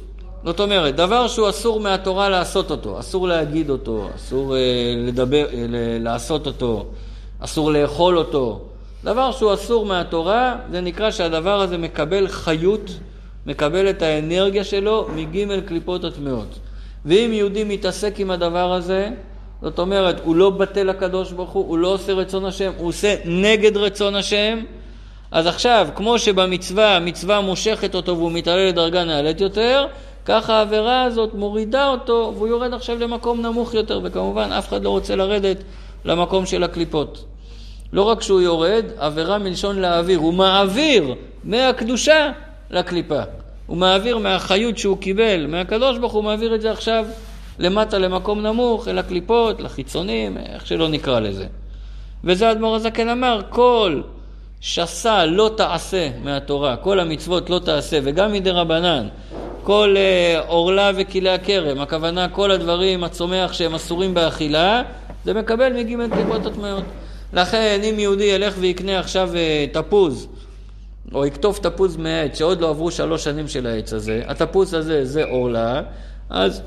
זאת 0.45 0.61
אומרת, 0.61 0.97
דבר 0.97 1.29
שהוא 1.29 1.49
אסור 1.49 1.81
מהתורה 1.81 2.29
לעשות 2.29 2.71
אותו, 2.71 3.01
אסור 3.01 3.29
להגיד 3.29 3.71
אותו, 3.71 4.09
אסור 4.17 4.55
uh, 4.55 4.57
לדבר, 5.09 5.47
uh, 5.51 5.55
לעשות 6.01 6.47
אותו, 6.47 6.87
אסור 7.41 7.73
לאכול 7.73 8.19
אותו. 8.19 8.61
דבר 9.05 9.33
שהוא 9.33 9.55
אסור 9.55 9.87
מהתורה, 9.87 10.57
זה 10.71 10.81
נקרא 10.81 11.11
שהדבר 11.11 11.61
הזה 11.61 11.79
מקבל 11.79 12.29
חיות, 12.29 12.91
מקבל 13.47 13.91
את 13.91 14.03
האנרגיה 14.03 14.65
שלו 14.65 15.09
מג' 15.15 15.61
קליפות 15.67 16.05
הטמעות. 16.05 16.59
ואם 17.05 17.31
יהודי 17.33 17.65
מתעסק 17.65 18.21
עם 18.21 18.31
הדבר 18.31 18.73
הזה, 18.73 19.11
זאת 19.63 19.79
אומרת, 19.79 20.21
הוא 20.25 20.37
לא 20.37 20.51
בטל 20.51 20.83
לקדוש 20.83 21.33
ברוך 21.33 21.51
הוא, 21.51 21.69
הוא 21.69 21.79
לא 21.79 21.89
עושה 21.89 22.13
רצון 22.13 22.45
השם, 22.45 22.73
הוא 22.77 22.89
עושה 22.89 23.17
נגד 23.25 23.77
רצון 23.77 24.15
השם, 24.15 24.59
אז 25.31 25.47
עכשיו, 25.47 25.89
כמו 25.95 26.19
שבמצווה, 26.19 26.97
המצווה 26.97 27.41
מושכת 27.41 27.95
אותו 27.95 28.17
והוא 28.17 28.33
מתעלה 28.33 28.69
לדרגה 28.69 29.05
נעלית 29.05 29.41
יותר, 29.41 29.87
ככה 30.25 30.55
העבירה 30.55 31.03
הזאת 31.03 31.35
מורידה 31.35 31.89
אותו 31.89 32.33
והוא 32.37 32.49
יורד 32.49 32.75
עכשיו 32.75 32.99
למקום 32.99 33.43
נמוך 33.43 33.75
יותר, 33.75 34.01
וכמובן 34.03 34.53
אף 34.53 34.69
אחד 34.69 34.85
לא 34.85 34.89
רוצה 34.89 35.17
לרדת 35.17 35.57
למקום 36.05 36.47
של 36.47 36.63
הקליפות. 36.65 37.32
לא 37.93 38.03
רק 38.03 38.23
שהוא 38.23 38.41
יורד, 38.41 38.85
עבירה 38.99 39.39
מלשון 39.39 39.79
להעביר, 39.79 40.19
הוא 40.19 40.35
מעביר 40.35 41.15
מהקדושה 41.45 42.33
לקליפה. 42.71 43.21
הוא 43.67 43.77
מעביר 43.77 44.19
מהחיות 44.19 44.79
שהוא 44.79 44.99
קיבל 44.99 45.47
מהקדוש 45.47 45.99
ברוך 45.99 46.13
הוא 46.13 46.25
מעביר 46.25 46.55
את 46.55 46.61
זה 46.61 46.71
עכשיו 46.71 47.07
למטה 47.59 47.99
למקום 47.99 48.41
נמוך, 48.41 48.89
אל 48.89 48.99
הקליפות, 48.99 49.61
לחיצונים, 49.61 50.37
איך 50.39 50.67
שלא 50.67 50.89
נקרא 50.89 51.21
לזה. 51.21 51.47
וזה 52.25 52.51
אדמו"ר 52.51 52.77
הזקן 52.77 53.09
אמר, 53.09 53.41
כל 53.49 54.01
שסה 54.61 55.27
לא 55.27 55.51
תעשה 55.57 56.09
מהתורה, 56.25 56.77
כל 56.77 57.01
המצוות 57.01 57.51
לא 57.51 57.59
תעשה, 57.59 57.99
וגם 58.03 58.33
מדי 58.33 58.51
רבנן, 58.51 59.09
כל 59.63 59.95
אה, 59.97 60.41
עורלה 60.47 60.91
וכלי 60.97 61.31
הכרם, 61.31 61.81
הכוונה 61.81 62.29
כל 62.29 62.51
הדברים, 62.51 63.05
הצומח 63.05 63.53
שהם 63.53 63.75
אסורים 63.75 64.15
באכילה, 64.15 64.83
זה 65.25 65.35
מקבל 65.35 65.73
מגימל 65.73 66.09
קליפות 66.09 66.47
הטמעות. 66.47 66.85
לכן 67.33 67.81
אם 67.85 67.99
יהודי 67.99 68.25
ילך 68.25 68.55
ויקנה 68.59 68.99
עכשיו 68.99 69.31
אה, 69.37 69.65
תפוז, 69.73 70.29
או 71.15 71.27
יקטוף 71.27 71.59
תפוז 71.59 71.97
מעץ 71.97 72.39
שעוד 72.39 72.61
לא 72.61 72.71
עברו 72.71 72.91
שלוש 72.91 73.25
שנים 73.25 73.49
של 73.49 73.67
העץ 73.67 73.93
הזה, 73.93 74.23
התפוז 74.27 74.75
הזה 74.75 75.05
זה 75.05 75.25
עורלה, 75.25 75.83
אז 76.31 76.63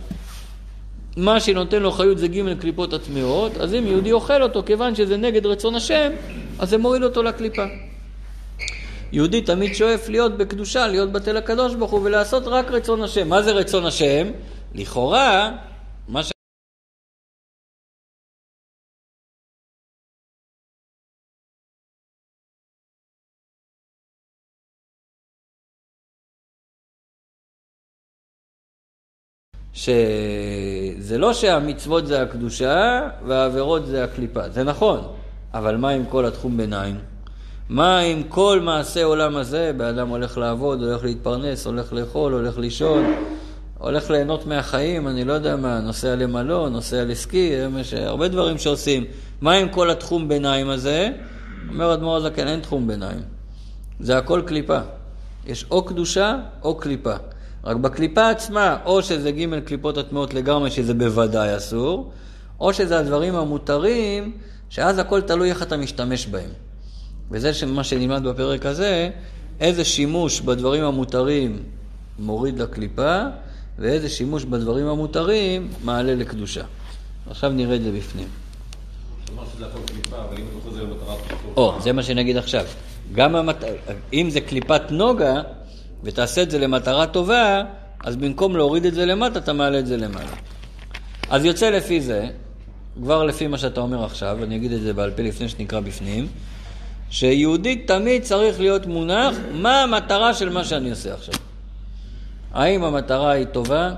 מה 1.17 1.39
שנותן 1.39 1.81
לו 1.81 1.91
חיות 1.91 2.17
זה 2.17 2.27
ג' 2.27 2.59
קליפות 2.59 2.93
הטמעות, 2.93 3.57
אז 3.57 3.73
אם 3.73 3.87
יהודי 3.87 4.11
אוכל 4.11 4.43
אותו, 4.43 4.63
כיוון 4.65 4.95
שזה 4.95 5.17
נגד 5.17 5.45
רצון 5.45 5.75
השם, 5.75 6.11
אז 6.59 6.69
זה 6.69 6.77
מוריד 6.77 7.03
אותו 7.03 7.23
לקליפה. 7.23 7.65
יהודי 9.11 9.41
תמיד 9.41 9.75
שואף 9.75 10.09
להיות 10.09 10.37
בקדושה, 10.37 10.87
להיות 10.87 11.11
בתל 11.11 11.37
הקדוש 11.37 11.75
ברוך 11.75 11.91
הוא 11.91 11.99
ולעשות 12.03 12.43
רק 12.47 12.71
רצון 12.71 13.03
השם. 13.03 13.29
מה 13.29 13.41
זה 13.41 13.51
רצון 13.51 13.85
השם? 13.85 14.27
לכאורה, 14.75 15.51
שזה 29.75 31.17
לא 31.17 31.33
שהמצוות 31.33 32.07
זה 32.07 32.21
הקדושה 32.21 33.01
והעבירות 33.27 33.85
זה 33.85 34.03
הקליפה, 34.03 34.49
זה 34.49 34.63
נכון, 34.63 35.01
אבל 35.53 35.77
מה 35.77 35.89
עם 35.89 36.05
כל 36.09 36.25
התחום 36.25 36.57
ביניים? 36.57 36.99
מה 37.69 37.99
עם 37.99 38.23
כל 38.23 38.59
מעשה 38.63 39.03
עולם 39.03 39.35
הזה? 39.35 39.71
באדם 39.77 40.09
הולך 40.09 40.37
לעבוד, 40.37 40.81
הולך 40.83 41.03
להתפרנס, 41.03 41.65
הולך 41.67 41.93
לאכול, 41.93 42.33
הולך 42.33 42.57
לישון, 42.57 43.13
הולך 43.77 44.09
ליהנות 44.09 44.45
מהחיים, 44.45 45.07
אני 45.07 45.23
לא 45.23 45.33
יודע 45.33 45.55
מה, 45.55 45.79
נוסע 45.79 46.15
למלון, 46.15 46.73
נוסע 46.73 47.03
לסקי, 47.03 47.51
יש 47.79 47.93
הרבה 47.93 48.27
דברים 48.27 48.57
שעושים. 48.57 49.03
מה 49.41 49.53
עם 49.53 49.69
כל 49.69 49.89
התחום 49.89 50.27
ביניים 50.27 50.69
הזה? 50.69 51.09
אומר 51.69 51.93
אדמו"ר 51.93 52.15
הזקן, 52.15 52.47
אין 52.47 52.59
תחום 52.59 52.87
ביניים. 52.87 53.21
זה 53.99 54.17
הכל 54.17 54.41
קליפה. 54.45 54.79
יש 55.45 55.65
או 55.71 55.85
קדושה 55.85 56.37
או 56.63 56.75
קליפה. 56.75 57.15
רק 57.65 57.75
בקליפה 57.75 58.29
עצמה, 58.29 58.77
או 58.85 59.03
שזה 59.03 59.31
ג' 59.31 59.59
קליפות 59.59 59.97
הטמעות 59.97 60.33
לגמרי, 60.33 60.71
שזה 60.71 60.93
בוודאי 60.93 61.57
אסור, 61.57 62.11
או 62.59 62.73
שזה 62.73 62.99
הדברים 62.99 63.35
המותרים, 63.35 64.31
שאז 64.69 64.99
הכל 64.99 65.21
תלוי 65.21 65.49
איך 65.49 65.61
אתה 65.61 65.77
משתמש 65.77 66.27
בהם. 66.27 66.49
וזה 67.31 67.51
מה 67.67 67.83
שנלמד 67.83 68.23
בפרק 68.23 68.65
הזה, 68.65 69.09
איזה 69.59 69.83
שימוש 69.83 70.41
בדברים 70.41 70.83
המותרים 70.83 71.63
מוריד 72.19 72.61
לקליפה, 72.61 73.21
ואיזה 73.79 74.09
שימוש 74.09 74.43
בדברים 74.43 74.87
המותרים 74.87 75.69
מעלה 75.83 76.15
לקדושה. 76.15 76.63
עכשיו 77.29 77.51
נראה 77.51 77.75
את 77.75 77.83
זה 77.83 77.91
בפנים. 77.91 78.27
או, 81.57 81.81
זה 81.81 81.91
מה 81.91 82.03
שנגיד 82.03 82.37
עכשיו. 82.37 82.65
גם 83.13 83.35
המת... 83.35 83.63
אם 84.13 84.29
זה 84.29 84.41
קליפת 84.41 84.81
נוגה, 84.91 85.41
ותעשה 86.05 86.41
את 86.43 86.51
זה 86.51 86.59
למטרה 86.59 87.07
טובה, 87.07 87.63
אז 88.03 88.15
במקום 88.15 88.55
להוריד 88.55 88.85
את 88.85 88.93
זה 88.93 89.05
למטה, 89.05 89.39
אתה 89.39 89.53
מעלה 89.53 89.79
את 89.79 89.87
זה 89.87 89.97
למעלה. 89.97 90.31
אז 91.29 91.45
יוצא 91.45 91.69
לפי 91.69 92.01
זה, 92.01 92.27
כבר 93.01 93.23
לפי 93.23 93.47
מה 93.47 93.57
שאתה 93.57 93.81
אומר 93.81 94.05
עכשיו, 94.05 94.43
אני 94.43 94.55
אגיד 94.55 94.71
את 94.71 94.81
זה 94.81 94.93
בעל 94.93 95.11
פה 95.11 95.23
לפני 95.23 95.49
שנקרא 95.49 95.79
בפנים, 95.79 96.27
שיהודי 97.09 97.75
תמיד 97.75 98.23
צריך 98.23 98.59
להיות 98.59 98.85
מונח 98.85 99.35
מה 99.53 99.83
המטרה 99.83 100.33
של 100.33 100.49
מה 100.49 100.63
שאני 100.63 100.89
עושה 100.89 101.13
עכשיו. 101.13 101.35
האם 102.53 102.83
המטרה 102.83 103.31
היא 103.31 103.45
טובה, 103.45 103.91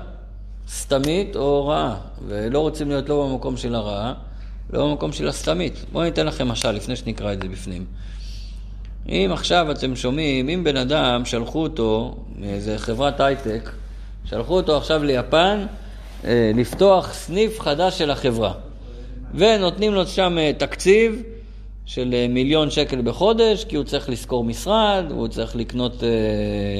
סתמית 0.68 1.36
או 1.36 1.66
רעה, 1.66 1.96
ולא 2.26 2.58
רוצים 2.58 2.88
להיות 2.88 3.08
לא 3.08 3.26
במקום 3.26 3.56
של 3.56 3.74
הרעה, 3.74 4.14
לא 4.72 4.88
במקום 4.88 5.12
של 5.12 5.28
הסתמית. 5.28 5.84
בואו 5.92 6.02
אני 6.02 6.10
אתן 6.10 6.26
לכם 6.26 6.48
משל 6.48 6.70
לפני 6.70 6.96
שנקרא 6.96 7.32
את 7.32 7.42
זה 7.42 7.48
בפנים. 7.48 7.84
אם 9.08 9.30
עכשיו 9.32 9.70
אתם 9.70 9.96
שומעים, 9.96 10.48
אם 10.48 10.64
בן 10.64 10.76
אדם 10.76 11.24
שלחו 11.24 11.62
אותו 11.62 12.16
מאיזה 12.38 12.78
חברת 12.78 13.20
הייטק, 13.20 13.70
שלחו 14.24 14.56
אותו 14.56 14.76
עכשיו 14.76 15.04
ליפן 15.04 15.66
אה, 16.24 16.50
לפתוח 16.54 17.12
סניף 17.12 17.60
חדש 17.60 17.98
של 17.98 18.10
החברה, 18.10 18.52
ונותנים 19.34 19.94
לו 19.94 20.06
שם 20.06 20.38
אה, 20.38 20.50
תקציב 20.58 21.22
של 21.86 22.14
אה, 22.14 22.26
מיליון 22.28 22.70
שקל 22.70 23.00
בחודש, 23.02 23.64
כי 23.64 23.76
הוא 23.76 23.84
צריך 23.84 24.08
לשכור 24.08 24.44
משרד, 24.44 25.04
הוא 25.10 25.28
צריך 25.28 25.56
לקנות 25.56 26.02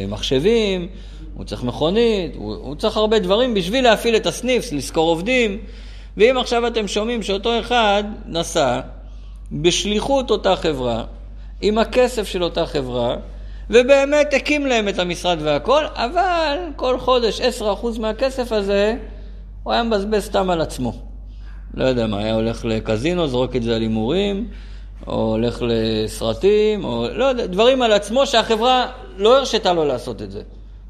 מחשבים, 0.08 0.88
הוא 1.34 1.44
צריך 1.44 1.62
מכונית, 1.62 2.36
הוא, 2.36 2.54
הוא 2.54 2.74
צריך 2.74 2.96
הרבה 2.96 3.18
דברים 3.18 3.54
בשביל 3.54 3.84
להפעיל 3.84 4.16
את 4.16 4.26
הסניף, 4.26 4.72
לשכור 4.72 5.08
עובדים. 5.08 5.58
ואם 6.16 6.38
עכשיו 6.38 6.66
אתם 6.66 6.88
שומעים 6.88 7.22
שאותו 7.22 7.60
אחד 7.60 8.04
נסע 8.26 8.80
בשליחות 9.52 10.30
אותה 10.30 10.56
חברה, 10.56 11.04
עם 11.60 11.78
הכסף 11.78 12.28
של 12.28 12.44
אותה 12.44 12.66
חברה, 12.66 13.16
ובאמת 13.70 14.34
הקים 14.34 14.66
להם 14.66 14.88
את 14.88 14.98
המשרד 14.98 15.38
והכל, 15.40 15.84
אבל 15.94 16.58
כל 16.76 16.98
חודש 16.98 17.40
10% 17.40 17.64
מהכסף 18.00 18.52
הזה 18.52 18.96
הוא 19.62 19.72
היה 19.72 19.82
מבזבז 19.82 20.24
סתם 20.24 20.50
על 20.50 20.60
עצמו. 20.60 20.92
לא 21.74 21.84
יודע 21.84 22.06
מה, 22.06 22.18
היה 22.18 22.34
הולך 22.34 22.64
לקזינו, 22.64 23.28
זורק 23.28 23.56
את 23.56 23.62
זה 23.62 23.76
על 23.76 23.82
הימורים, 23.82 24.48
או 25.06 25.14
הולך 25.14 25.62
לסרטים, 25.66 26.84
או 26.84 27.06
לא 27.12 27.24
יודע, 27.24 27.46
דברים 27.46 27.82
על 27.82 27.92
עצמו 27.92 28.26
שהחברה 28.26 28.86
לא 29.16 29.38
הרשתה 29.38 29.72
לו 29.72 29.84
לעשות 29.84 30.22
את 30.22 30.30
זה. 30.30 30.42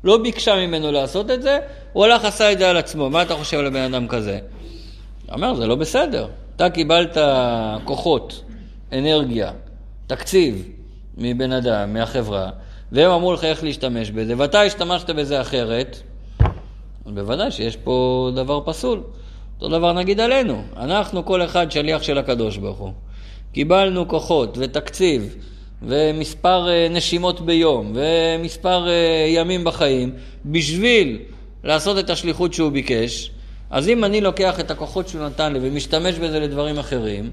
לא 0.04 0.18
ביקשה 0.18 0.56
ממנו 0.56 0.92
לעשות 0.92 1.30
את 1.30 1.42
זה, 1.42 1.58
הוא 1.92 2.04
הלך 2.04 2.24
עשה 2.24 2.52
את 2.52 2.58
זה 2.58 2.70
על 2.70 2.76
עצמו. 2.76 3.10
מה 3.10 3.22
אתה 3.22 3.34
חושב 3.34 3.58
על 3.58 3.66
הבן 3.66 3.94
אדם 3.94 4.08
כזה? 4.08 4.38
אומר, 5.32 5.54
זה 5.54 5.66
לא 5.66 5.74
בסדר. 5.74 6.28
אתה 6.56 6.70
קיבלת 6.70 7.16
כוחות, 7.84 8.42
אנרגיה, 8.92 9.50
תקציב 10.08 10.68
מבן 11.18 11.52
אדם, 11.52 11.92
מהחברה, 11.92 12.50
והם 12.92 13.10
אמרו 13.10 13.32
לך 13.32 13.44
איך 13.44 13.64
להשתמש 13.64 14.10
בזה, 14.10 14.34
ואתה 14.36 14.62
השתמשת 14.62 15.10
בזה 15.10 15.40
אחרת, 15.40 15.96
בוודאי 17.06 17.50
שיש 17.50 17.76
פה 17.76 18.30
דבר 18.34 18.60
פסול. 18.64 19.02
אותו 19.60 19.78
דבר 19.78 19.92
נגיד 19.92 20.20
עלינו, 20.20 20.62
אנחנו 20.76 21.24
כל 21.24 21.42
אחד 21.44 21.70
שליח 21.70 22.02
של 22.02 22.18
הקדוש 22.18 22.56
ברוך 22.56 22.78
הוא. 22.78 22.92
קיבלנו 23.52 24.08
כוחות 24.08 24.58
ותקציב 24.60 25.36
ומספר 25.82 26.68
אה, 26.68 26.88
נשימות 26.90 27.40
ביום 27.40 27.92
ומספר 27.94 28.88
אה, 28.88 29.26
ימים 29.28 29.64
בחיים 29.64 30.12
בשביל 30.44 31.18
לעשות 31.64 31.98
את 31.98 32.10
השליחות 32.10 32.54
שהוא 32.54 32.72
ביקש, 32.72 33.30
אז 33.70 33.88
אם 33.88 34.04
אני 34.04 34.20
לוקח 34.20 34.60
את 34.60 34.70
הכוחות 34.70 35.08
שהוא 35.08 35.26
נתן 35.26 35.52
לי 35.52 35.58
ומשתמש 35.62 36.14
בזה 36.14 36.40
לדברים 36.40 36.78
אחרים, 36.78 37.30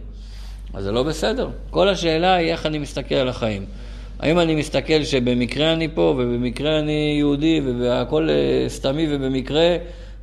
אז 0.75 0.83
זה 0.83 0.91
לא 0.91 1.03
בסדר. 1.03 1.49
כל 1.69 1.89
השאלה 1.89 2.33
היא 2.33 2.51
איך 2.51 2.65
אני 2.65 2.77
מסתכל 2.77 3.15
על 3.15 3.29
החיים. 3.29 3.65
האם 4.19 4.39
אני 4.39 4.55
מסתכל 4.55 5.03
שבמקרה 5.03 5.73
אני 5.73 5.87
פה, 5.87 6.15
ובמקרה 6.17 6.79
אני 6.79 7.15
יהודי, 7.17 7.61
והכל 7.79 8.29
אה, 8.29 8.65
סתמי 8.69 9.07
ובמקרה, 9.09 9.77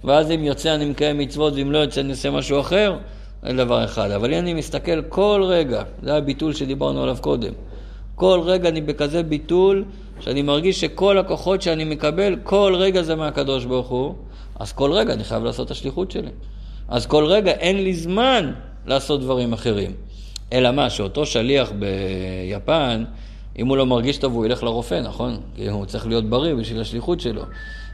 ואז 0.04 0.30
אם 0.30 0.44
יוצא 0.44 0.74
אני 0.74 0.84
מקיים 0.84 1.18
מצוות, 1.18 1.52
ואם 1.56 1.72
לא 1.72 1.78
יוצא 1.78 2.00
אני 2.00 2.10
עושה 2.10 2.30
משהו 2.30 2.60
אחר? 2.60 2.96
זה 3.42 3.52
דבר 3.52 3.84
אחד. 3.84 4.10
אבל 4.10 4.34
אם 4.34 4.38
אני 4.38 4.54
מסתכל 4.54 5.02
כל 5.02 5.44
רגע, 5.48 5.82
זה 6.02 6.14
הביטול 6.14 6.52
שדיברנו 6.52 7.02
עליו 7.02 7.16
קודם. 7.20 7.52
כל 8.14 8.40
רגע 8.44 8.68
אני 8.68 8.80
בכזה 8.80 9.22
ביטול, 9.22 9.84
שאני 10.20 10.42
מרגיש 10.42 10.80
שכל 10.80 11.18
הכוחות 11.18 11.62
שאני 11.62 11.84
מקבל, 11.84 12.36
כל 12.42 12.74
רגע 12.78 13.02
זה 13.02 13.14
מהקדוש 13.14 13.64
ברוך 13.64 13.88
הוא, 13.88 14.14
אז 14.60 14.72
כל 14.72 14.92
רגע 14.92 15.12
אני 15.12 15.24
חייב 15.24 15.44
לעשות 15.44 15.66
את 15.66 15.70
השליחות 15.70 16.10
שלי. 16.10 16.30
אז 16.88 17.06
כל 17.06 17.24
רגע 17.24 17.50
אין 17.50 17.76
לי 17.84 17.94
זמן 17.94 18.52
לעשות 18.86 19.20
דברים 19.20 19.52
אחרים. 19.52 20.11
אלא 20.52 20.70
מה, 20.70 20.90
שאותו 20.90 21.26
שליח 21.26 21.72
ביפן, 21.78 23.04
אם 23.58 23.68
הוא 23.68 23.76
לא 23.76 23.86
מרגיש 23.86 24.18
טוב 24.18 24.34
הוא 24.34 24.46
ילך 24.46 24.62
לרופא, 24.62 25.00
נכון? 25.00 25.40
כי 25.56 25.68
הוא 25.68 25.86
צריך 25.86 26.06
להיות 26.06 26.30
בריא 26.30 26.54
בשביל 26.54 26.80
השליחות 26.80 27.20
שלו. 27.20 27.42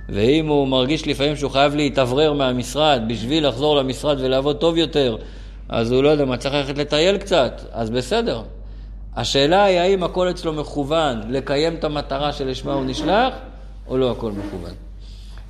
ואם 0.09 0.47
הוא 0.47 0.69
מרגיש 0.69 1.07
לפעמים 1.07 1.37
שהוא 1.37 1.51
חייב 1.51 1.75
להתאוורר 1.75 2.33
מהמשרד 2.33 3.03
בשביל 3.09 3.49
לחזור 3.49 3.77
למשרד 3.77 4.21
ולעבוד 4.21 4.57
טוב 4.57 4.77
יותר, 4.77 5.17
אז 5.69 5.93
הוא 5.93 6.03
לא 6.03 6.09
יודע 6.09 6.25
מה, 6.25 6.37
צריך 6.37 6.55
ללכת 6.55 6.79
לטייל 6.79 7.19
קצת, 7.19 7.61
אז 7.73 7.91
בסדר. 7.91 8.43
השאלה 9.17 9.65
היא 9.65 9.79
האם 9.79 10.03
הכל 10.03 10.31
אצלו 10.31 10.53
מכוון 10.53 11.21
לקיים 11.29 11.75
את 11.75 11.85
המטרה 11.85 12.33
שלשמה 12.33 12.73
הוא 12.73 12.85
נשלח, 12.85 13.35
או 13.89 13.99
לא 13.99 14.11
הכל 14.11 14.33
מכוון. 14.33 14.73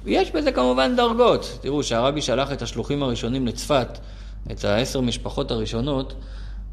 ויש 0.05 0.31
בזה 0.31 0.53
כמובן 0.53 0.97
דרגות. 0.97 1.59
תראו, 1.61 1.81
כשהרבי 1.81 2.23
שלח 2.23 2.53
את 2.53 2.63
השלוחים 2.63 3.03
הראשונים 3.03 3.47
לצפת, 3.47 3.99
את 4.51 4.65
העשר 4.65 5.01
משפחות 5.01 5.51
הראשונות, 5.51 6.15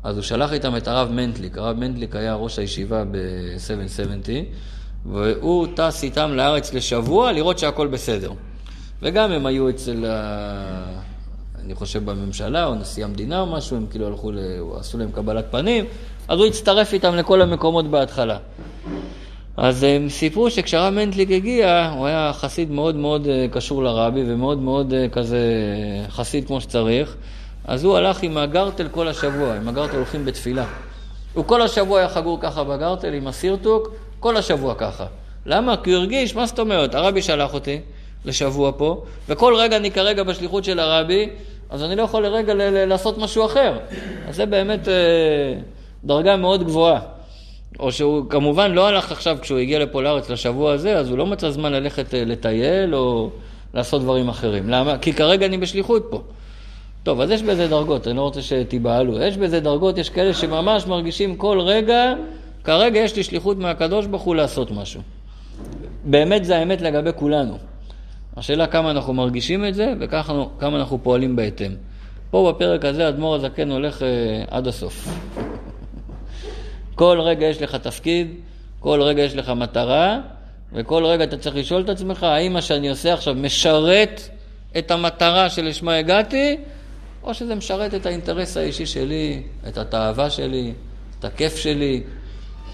אז 0.06 0.16
הוא 0.16 0.24
שלח 0.24 0.54
איתם 0.54 0.76
את 0.76 0.88
הרב 0.88 1.12
מנטליק. 1.12 1.58
הרב 1.58 1.78
מנטליק 1.78 2.16
היה 2.16 2.36
ראש 2.36 2.60
הישיבה 2.60 3.04
ב-770, 3.12 4.30
והוא 5.06 5.68
טס 5.76 6.04
איתם 6.04 6.32
לארץ 6.34 6.74
לשבוע 6.74 7.32
לראות 7.32 7.60
שהכל 7.60 7.88
בסדר. 7.88 8.32
וגם 9.02 9.32
הם 9.32 9.46
היו 9.46 9.70
אצל, 9.70 10.06
ה... 10.06 10.84
אני 11.66 11.76
חושב 11.76 12.06
בממשלה, 12.06 12.66
או 12.66 12.76
נשיא 12.76 13.06
המדינה 13.06 13.40
או 13.40 13.46
משהו, 13.46 13.78
הם 13.78 13.86
כאילו 13.90 14.08
הלכו, 14.08 14.32
ל... 14.32 14.40
עשו 14.80 14.98
להם 14.98 15.12
קבלת 15.12 15.46
פנים, 15.52 15.86
אז 16.28 16.40
הוא 16.40 16.48
הצטרף 16.48 16.94
איתם 16.94 17.16
לכל 17.16 17.42
המקומות 17.42 17.88
בהתחלה. 17.88 18.38
אז 19.58 19.84
הם 19.84 20.10
סיפרו 20.10 20.50
שכשהרב 20.50 20.94
מנטליק 20.94 21.32
הגיע, 21.32 21.92
הוא 21.96 22.06
היה 22.06 22.32
חסיד 22.34 22.72
מאוד 22.72 22.96
מאוד 22.96 23.28
אה, 23.28 23.46
קשור 23.52 23.84
לרבי 23.84 24.24
ומאוד 24.28 24.60
מאוד 24.60 24.94
אה, 24.94 25.10
כזה 25.10 25.40
חסיד 26.10 26.48
כמו 26.48 26.62
שצריך, 26.62 27.16
אז 27.68 27.84
הוא 27.84 27.98
הלך 27.98 28.24
עם 28.24 28.38
הגרטל 28.38 28.88
כל 28.92 29.08
השבוע, 29.08 29.56
עם 29.56 29.68
הגרטל 29.68 29.96
הולכים 29.96 30.26
בתפילה. 30.26 30.66
הוא 31.34 31.46
כל 31.46 31.62
השבוע 31.62 32.00
היה 32.00 32.10
חגור 32.10 32.38
ככה 32.42 32.64
בגרטל 32.64 33.14
עם 33.14 33.28
הסירטוק, 33.28 33.92
כל 34.20 34.38
השבוע 34.38 34.76
ככה. 34.76 35.06
למה? 35.46 35.78
כי 35.78 35.92
הוא 35.92 36.00
הרגיש, 36.00 36.36
מה 36.36 36.46
זאת 36.46 36.60
אומרת? 36.60 36.96
הרבי 36.96 37.22
שלח 37.22 37.54
אותי 37.54 37.80
לשבוע 38.26 38.72
פה, 38.78 39.04
וכל 39.30 39.56
רגע 39.56 39.78
אני 39.78 39.92
כרגע 39.92 40.24
בשליחות 40.24 40.64
של 40.64 40.80
הרבי, 40.80 41.30
אז 41.70 41.84
אני 41.84 41.96
לא 41.96 42.02
יכול 42.04 42.24
לרגע 42.24 42.54
ל- 42.54 42.62
ל- 42.62 42.86
לעשות 42.86 43.18
משהו 43.18 43.46
אחר. 43.46 43.78
אז 44.28 44.36
זה 44.36 44.46
באמת 44.46 44.88
אה, 44.88 44.94
דרגה 46.04 46.36
מאוד 46.38 46.64
גבוהה. 46.64 47.00
או 47.80 47.92
שהוא 47.92 48.30
כמובן 48.30 48.72
לא 48.72 48.88
הלך 48.88 49.12
עכשיו, 49.12 49.38
כשהוא 49.42 49.60
הגיע 49.60 49.80
לפה 49.80 50.02
לארץ 50.02 50.30
לשבוע 50.30 50.74
הזה, 50.74 50.98
אז 50.98 51.10
הוא 51.10 51.18
לא 51.18 51.26
מצא 51.26 51.50
זמן 51.50 51.74
ללכת 51.74 52.14
אה, 52.14 52.24
לטייל 52.26 52.96
או 52.96 53.30
לעשות 53.74 54.02
דברים 54.02 54.30
אחרים. 54.30 54.70
למה? 54.70 54.98
כי 54.98 55.14
כרגע 55.14 55.46
אני 55.46 55.58
בשליחות 55.58 56.08
פה. 56.10 56.22
טוב, 57.06 57.22
אז 57.22 57.32
יש 57.32 57.44
בזה 57.44 57.68
דרגות, 57.68 58.08
אני 58.08 58.18
לא 58.18 58.22
רוצה 58.22 58.42
שתיבהלו. 58.42 59.22
יש 59.22 59.38
בזה 59.38 59.60
דרגות, 59.60 59.98
יש 59.98 60.10
כאלה 60.10 60.34
שממש 60.34 60.88
מרגישים 60.88 61.36
כל 61.36 61.60
רגע, 61.60 62.14
כרגע 62.64 63.00
יש 63.00 63.16
לי 63.16 63.24
שליחות 63.24 63.58
מהקדוש 63.58 64.06
ברוך 64.06 64.24
הוא 64.24 64.36
לעשות 64.36 64.72
משהו. 64.72 65.02
באמת 66.04 66.46
זה 66.46 66.58
האמת 66.58 66.82
לגבי 66.82 67.10
כולנו. 67.16 67.58
השאלה 68.38 68.68
כמה 68.68 68.92
אנחנו 68.92 69.14
מרגישים 69.14 69.66
את 69.66 69.76
זה 69.76 69.94
וכמה 70.00 70.78
אנחנו 70.78 71.04
פועלים 71.04 71.36
בהתאם. 71.36 71.72
פה 72.32 72.54
בפרק 72.54 72.86
הזה 72.86 73.08
אדמו"ר 73.10 73.36
הזקן 73.36 73.72
הולך 73.72 74.04
אה, 74.04 74.08
עד 74.48 74.68
הסוף. 74.68 75.08
כל 76.96 77.20
רגע 77.22 77.46
יש 77.46 77.62
לך 77.62 77.76
תפקיד, 77.76 78.28
כל 78.80 79.02
רגע 79.02 79.24
יש 79.24 79.36
לך 79.36 79.50
מטרה, 79.50 80.20
וכל 80.74 81.06
רגע 81.06 81.24
אתה 81.24 81.38
צריך 81.38 81.56
לשאול 81.56 81.82
את 81.82 81.90
עצמך, 81.90 82.24
האם 82.24 82.54
מה 82.54 82.62
שאני 82.62 82.90
עושה 82.90 83.14
עכשיו 83.14 83.36
משרת 83.36 84.22
את 84.78 84.92
המטרה 84.92 85.50
שלשמה 85.50 85.96
הגעתי, 85.96 86.58
או 87.26 87.34
שזה 87.34 87.56
משרת 87.56 87.94
את 87.94 88.06
האינטרס 88.06 88.58
האישי 88.58 88.86
שלי, 88.86 89.42
את 89.68 89.78
התאווה 89.78 90.30
שלי, 90.30 90.74
את 91.20 91.26
הכיף 91.26 91.56
שלי. 91.56 92.04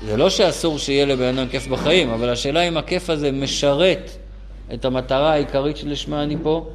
זה 0.06 0.18
לא 0.18 0.30
שאסור 0.30 0.78
שיהיה 0.78 1.06
לבן 1.06 1.38
אדם 1.38 1.48
כיף 1.48 1.68
בחיים, 1.68 2.10
אבל 2.10 2.30
השאלה 2.30 2.62
אם 2.62 2.78
הכיף 2.78 3.10
הזה 3.10 3.32
משרת 3.32 4.12
את 4.74 4.86
המטרה 4.86 5.32
העיקרית 5.32 5.78
שלשמה 5.78 6.24
אני 6.24 6.36
פה, 6.44 6.70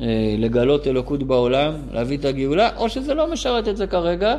אה, 0.00 0.06
לגלות 0.38 0.86
אלוקות 0.86 1.22
בעולם, 1.22 1.74
להביא 1.92 2.18
את 2.18 2.24
הגאולה, 2.24 2.70
או 2.76 2.88
שזה 2.88 3.14
לא 3.14 3.32
משרת 3.32 3.68
את 3.68 3.76
זה 3.76 3.86
כרגע, 3.86 4.36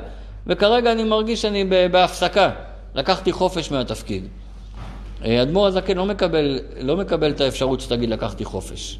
וכרגע 0.47 0.91
אני 0.91 1.03
מרגיש 1.03 1.41
שאני 1.41 1.63
בהפסקה, 1.91 2.49
לקחתי 2.95 3.31
חופש 3.31 3.71
מהתפקיד. 3.71 4.27
אה, 5.25 5.41
אדמו"ר 5.41 5.67
הזקן 5.67 5.97
לא 5.97 6.05
מקבל, 6.05 6.59
לא 6.81 6.97
מקבל 6.97 7.31
את 7.31 7.41
האפשרות 7.41 7.81
שתגיד 7.81 8.09
לקחתי 8.09 8.45
חופש. 8.45 8.99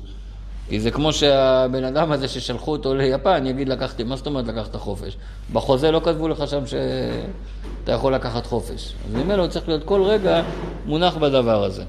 כי 0.72 0.80
זה 0.80 0.92
כמו 0.92 1.13
שהבן 1.13 1.84
אדם 1.84 2.12
הזה 2.12 2.28
ששלחו 2.28 2.72
אותו 2.72 2.96
ליפן 2.96 3.46
יגיד 3.46 3.70
לקחתי, 3.70 4.04
מה 4.04 4.16
זאת 4.16 4.28
אומרת 4.28 4.48
לקחת 4.48 4.75
חופש? 4.75 5.18
בחוזה 5.54 5.92
לא 5.92 6.01
כתבו 6.04 6.28
לך 6.28 6.48
שם 6.48 6.68
שאתה 6.68 7.92
יכול 7.92 8.16
לקחת 8.16 8.46
חופש. 8.46 8.94
אז 9.08 9.13
ממילא 9.13 9.42
הוא 9.42 9.48
צריך 9.48 9.68
להיות 9.68 9.84
כל 9.84 10.04
רגע 10.04 10.44
מונח 10.86 11.18
בדבר 11.18 11.63
הזה. 11.63 11.84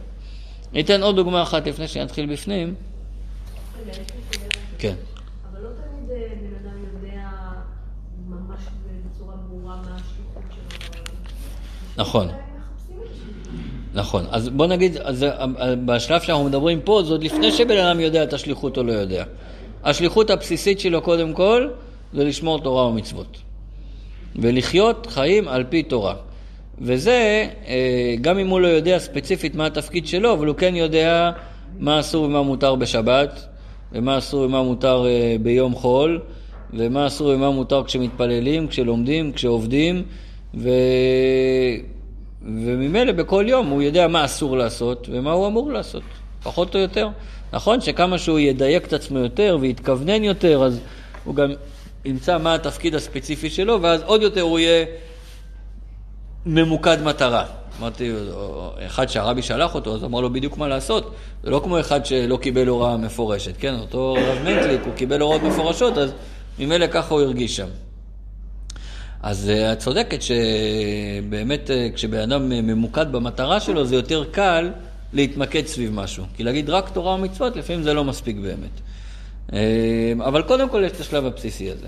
ניתן 0.72 1.02
עוד 1.02 1.16
דוגמה 1.16 1.42
אחת 1.42 1.66
לפני 1.66 1.88
שנתחיל 1.88 2.32
בפנים. 2.32 2.74
כן. 4.78 4.94
לא 5.54 5.68
אה. 5.68 6.02
נכון. 11.96 12.28
נכון. 13.94 14.24
אז 14.30 14.48
בוא 14.48 14.66
נגיד, 14.66 14.96
אז 14.96 15.26
בשלב 15.84 16.20
שאנחנו 16.20 16.44
מדברים 16.44 16.80
פה, 16.80 17.02
זה 17.04 17.12
עוד 17.12 17.24
לפני 17.24 17.52
שבן 17.52 17.76
אדם 17.76 18.00
יודע 18.00 18.22
את 18.22 18.32
השליחות 18.32 18.78
או 18.78 18.82
לא 18.82 18.92
יודע. 18.92 19.24
השליחות 19.84 20.30
הבסיסית 20.30 20.80
שלו 20.80 21.02
קודם 21.02 21.32
כל, 21.32 21.68
זה 22.12 22.24
לשמור 22.24 22.60
תורה 22.60 22.86
ומצוות. 22.86 23.38
ולחיות 24.36 25.06
חיים 25.06 25.48
על 25.48 25.64
פי 25.68 25.82
תורה. 25.82 26.14
וזה, 26.78 27.46
אה, 27.66 28.14
גם 28.20 28.38
אם 28.38 28.48
הוא 28.48 28.60
לא 28.60 28.66
יודע 28.66 28.98
ספציפית 28.98 29.54
מה 29.54 29.66
התפקיד 29.66 30.06
שלו, 30.06 30.32
אבל 30.32 30.46
הוא 30.46 30.56
כן 30.56 30.76
יודע 30.76 31.30
מה 31.78 32.00
אסור 32.00 32.24
ומה 32.24 32.42
מותר 32.42 32.74
בשבת, 32.74 33.46
ומה 33.92 34.18
אסור 34.18 34.42
ומה 34.42 34.62
מותר 34.62 35.06
אה, 35.06 35.36
ביום 35.42 35.74
חול, 35.74 36.20
ומה 36.74 37.06
אסור 37.06 37.28
ומה 37.28 37.50
מותר 37.50 37.84
כשמתפללים, 37.84 38.68
כשלומדים, 38.68 39.32
כשעובדים, 39.32 40.02
ו... 40.54 40.68
וממילא 42.44 43.12
בכל 43.12 43.44
יום 43.48 43.66
הוא 43.66 43.82
יודע 43.82 44.08
מה 44.08 44.24
אסור 44.24 44.56
לעשות 44.56 45.08
ומה 45.12 45.32
הוא 45.32 45.46
אמור 45.46 45.72
לעשות, 45.72 46.02
פחות 46.42 46.74
או 46.74 46.80
יותר. 46.80 47.08
נכון 47.52 47.80
שכמה 47.80 48.18
שהוא 48.18 48.38
ידייק 48.38 48.86
את 48.86 48.92
עצמו 48.92 49.18
יותר 49.18 49.58
ויתכוונן 49.60 50.24
יותר, 50.24 50.62
אז 50.64 50.80
הוא 51.24 51.34
גם 51.34 51.52
ימצא 52.04 52.38
מה 52.38 52.54
התפקיד 52.54 52.94
הספציפי 52.94 53.50
שלו, 53.50 53.82
ואז 53.82 54.02
עוד 54.02 54.22
יותר 54.22 54.40
הוא 54.40 54.58
יהיה 54.58 54.86
ממוקד 56.46 57.02
מטרה. 57.02 57.44
אמרתי, 57.80 58.12
אחד 58.86 59.08
שהרבי 59.08 59.42
שלח 59.42 59.74
אותו, 59.74 59.94
אז 59.94 60.04
אמר 60.04 60.20
לו 60.20 60.32
בדיוק 60.32 60.58
מה 60.58 60.68
לעשות. 60.68 61.14
זה 61.42 61.50
לא 61.50 61.60
כמו 61.64 61.80
אחד 61.80 62.06
שלא 62.06 62.36
קיבל 62.36 62.66
הוראה 62.66 62.96
מפורשת, 62.96 63.56
כן? 63.58 63.74
אותו 63.74 64.12
רב 64.12 64.38
מנטליק, 64.44 64.80
הוא 64.84 64.94
קיבל 64.94 65.20
הוראות 65.20 65.42
מפורשות, 65.42 65.98
אז 65.98 66.12
ממילא 66.58 66.86
ככה 66.86 67.14
הוא 67.14 67.22
הרגיש 67.22 67.56
שם. 67.56 67.68
אז 69.22 69.50
אה, 69.50 69.72
את 69.72 69.78
צודקת 69.78 70.18
שבאמת 70.22 71.70
אה, 71.70 71.88
כשבן 71.94 72.18
אדם 72.18 72.48
ממוקד 72.48 73.12
במטרה 73.12 73.60
שלו, 73.60 73.84
זה 73.84 73.94
יותר 73.94 74.24
קל 74.30 74.70
להתמקד 75.12 75.66
סביב 75.66 75.92
משהו. 75.94 76.24
כי 76.36 76.42
להגיד 76.44 76.70
רק 76.70 76.88
תורה 76.88 77.14
ומצוות, 77.14 77.56
לפעמים 77.56 77.82
זה 77.82 77.94
לא 77.94 78.04
מספיק 78.04 78.36
באמת. 78.36 78.80
אה, 79.52 80.12
אבל 80.18 80.42
קודם 80.42 80.68
כל 80.68 80.82
יש 80.86 80.92
את 80.92 81.00
השלב 81.00 81.26
הבסיסי 81.26 81.70
הזה. 81.70 81.86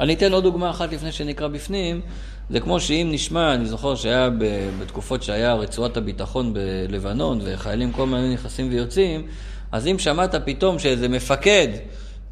אני 0.00 0.14
אתן 0.14 0.32
עוד 0.32 0.42
דוגמה 0.42 0.70
אחת 0.70 0.92
לפני 0.92 1.12
שנקרא 1.12 1.48
בפנים. 1.48 2.00
זה 2.50 2.60
כמו 2.60 2.80
שאם 2.80 3.08
נשמע, 3.12 3.54
אני 3.54 3.66
זוכר 3.66 3.94
שהיה 3.94 4.28
בתקופות 4.80 5.22
שהיה 5.22 5.54
רצועת 5.54 5.96
הביטחון 5.96 6.54
בלבנון 6.54 7.40
וחיילים 7.44 7.92
כל 7.92 8.02
הזמן 8.02 8.32
נכנסים 8.32 8.68
ויוצאים, 8.70 9.26
אז 9.72 9.86
אם 9.86 9.98
שמעת 9.98 10.34
פתאום 10.34 10.78
שאיזה 10.78 11.08
מפקד 11.08 11.68
אה, 11.72 11.78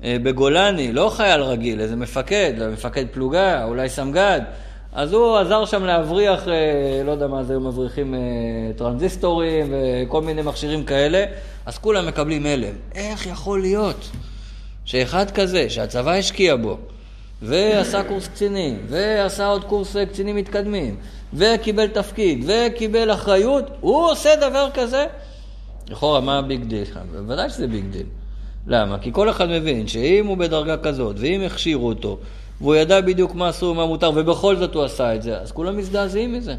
בגולני, 0.01 0.93
לא 0.93 1.11
חייל 1.17 1.41
רגיל, 1.41 1.81
איזה 1.81 1.97
מפקד, 1.97 2.53
מפקד 2.73 3.05
פלוגה, 3.13 3.65
אולי 3.65 3.89
סמג"ד, 3.89 4.41
אז 4.93 5.13
הוא 5.13 5.37
עזר 5.37 5.65
שם 5.65 5.85
להבריח, 5.85 6.49
אה, 6.49 7.03
לא 7.05 7.11
יודע 7.11 7.27
מה 7.27 7.43
זה, 7.45 7.59
מבריחים 7.59 8.15
אה, 8.15 8.21
טרנזיסטורים 8.77 9.67
וכל 9.73 10.23
מיני 10.23 10.43
מכשירים 10.43 10.85
כאלה, 10.85 11.25
אז 11.67 11.79
כולם 11.79 12.07
מקבלים 12.07 12.47
הלם. 12.47 12.75
איך 12.95 13.27
יכול 13.27 13.61
להיות 13.61 14.11
שאחד 14.85 15.31
כזה, 15.31 15.71
שהצבא 15.71 16.13
השקיע 16.13 16.57
בו, 16.57 16.79
ועשה 17.43 18.03
קורס 18.03 18.29
קצינים, 18.29 18.79
ועשה 18.89 19.47
עוד 19.47 19.65
קורס 19.65 19.97
קצינים 19.97 20.37
מתקדמים, 20.37 20.97
וקיבל 21.35 21.87
תפקיד, 21.87 22.45
וקיבל 22.47 23.13
אחריות, 23.13 23.65
הוא 23.81 24.11
עושה 24.11 24.37
דבר 24.37 24.69
כזה? 24.75 25.07
לכאורה, 25.89 26.21
מה 26.21 26.39
ה 26.39 26.45
big 26.45 26.65
deal? 26.65 26.85
בוודאי 27.13 27.51
שזה 27.51 27.67
big 27.67 27.85
deal. 27.91 28.07
למה? 28.69 28.99
כי 28.99 29.11
כל 29.13 29.31
אחד 29.31 29.49
מבין 29.49 29.87
שאם 29.87 30.27
הוא 30.27 30.37
בדרגה 30.37 30.77
כזאת, 30.77 31.17
ואם 31.19 31.41
הכשירו 31.47 31.89
אותו, 31.89 32.19
והוא 32.61 32.75
ידע 32.75 33.01
בדיוק 33.01 33.35
מה 33.35 33.51
אסור 33.51 33.73
ומה 33.73 33.87
מותר, 33.87 34.11
ובכל 34.15 34.57
זאת 34.57 34.75
הוא 34.75 34.85
עשה 34.85 35.15
את 35.15 35.23
זה, 35.23 35.39
אז 35.41 35.53
כולם 35.53 35.77
מזדעזעים 35.77 36.33
מזה. 36.33 36.55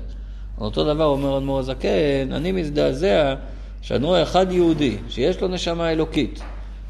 אותו 0.62 0.84
דבר 0.94 1.06
אומר 1.06 1.38
אדמו"ר 1.38 1.60
הזקן, 1.60 2.32
אני 2.32 2.52
מזדעזע 2.52 3.36
שאני 3.82 4.06
רואה 4.06 4.24
אחד 4.24 4.52
יהודי 4.52 4.98
שיש 5.10 5.42
לו 5.42 5.48
נשמה 5.48 5.92
אלוקית, 5.92 6.42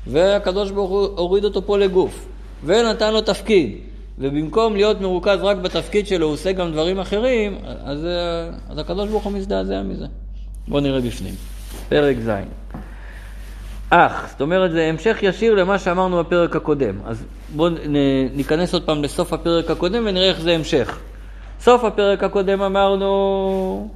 והקדוש 0.08 0.72
ברוך 0.72 0.90
הוא 0.90 1.08
הוריד 1.18 1.44
אותו 1.44 1.66
פה 1.66 1.78
לגוף, 1.78 2.28
ונתן 2.66 3.14
לו 3.14 3.22
תפקיד, 3.22 3.78
ובמקום 4.20 4.76
להיות 4.76 5.02
מרוכז 5.02 5.40
רק 5.42 5.58
בתפקיד 5.58 6.08
שלו, 6.08 6.26
הוא 6.26 6.34
עושה 6.34 6.52
גם 6.52 6.72
דברים 6.72 7.00
אחרים, 7.00 7.58
אז, 7.84 8.08
אז 8.70 8.78
הקדוש 8.78 9.10
ברוך 9.10 9.24
הוא 9.24 9.34
מזדעזע 9.34 9.82
מזה. 9.82 10.06
בואו 10.68 10.82
נראה 10.82 11.02
בפנים. 11.02 11.34
פרק 11.90 12.18
ז'. 12.20 12.30
אך, 13.90 14.28
זאת 14.30 14.42
אומרת 14.42 14.72
זה 14.72 14.86
המשך 14.86 15.18
ישיר 15.22 15.56
למה 15.56 15.80
שאמרנו 15.80 16.20
בפרק 16.20 16.56
הקודם. 16.56 16.96
אז 17.06 17.26
בואו 17.56 17.74
ניכנס 18.36 18.74
עוד 18.74 18.84
פעם 18.84 19.04
לסוף 19.04 19.34
הפרק 19.34 19.72
הקודם 19.72 20.04
ונראה 20.06 20.30
איך 20.30 20.40
זה 20.40 20.52
המשך. 20.52 21.00
סוף 21.60 21.84
הפרק 21.84 22.24
הקודם 22.24 22.62
אמרנו 22.62 23.90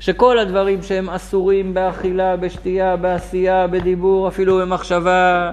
שכל 0.00 0.38
הדברים 0.38 0.82
שהם 0.82 1.10
אסורים 1.10 1.74
באכילה, 1.74 2.36
בשתייה, 2.36 2.96
בעשייה, 2.96 3.66
בדיבור, 3.66 4.28
אפילו 4.28 4.58
במחשבה, 4.58 5.50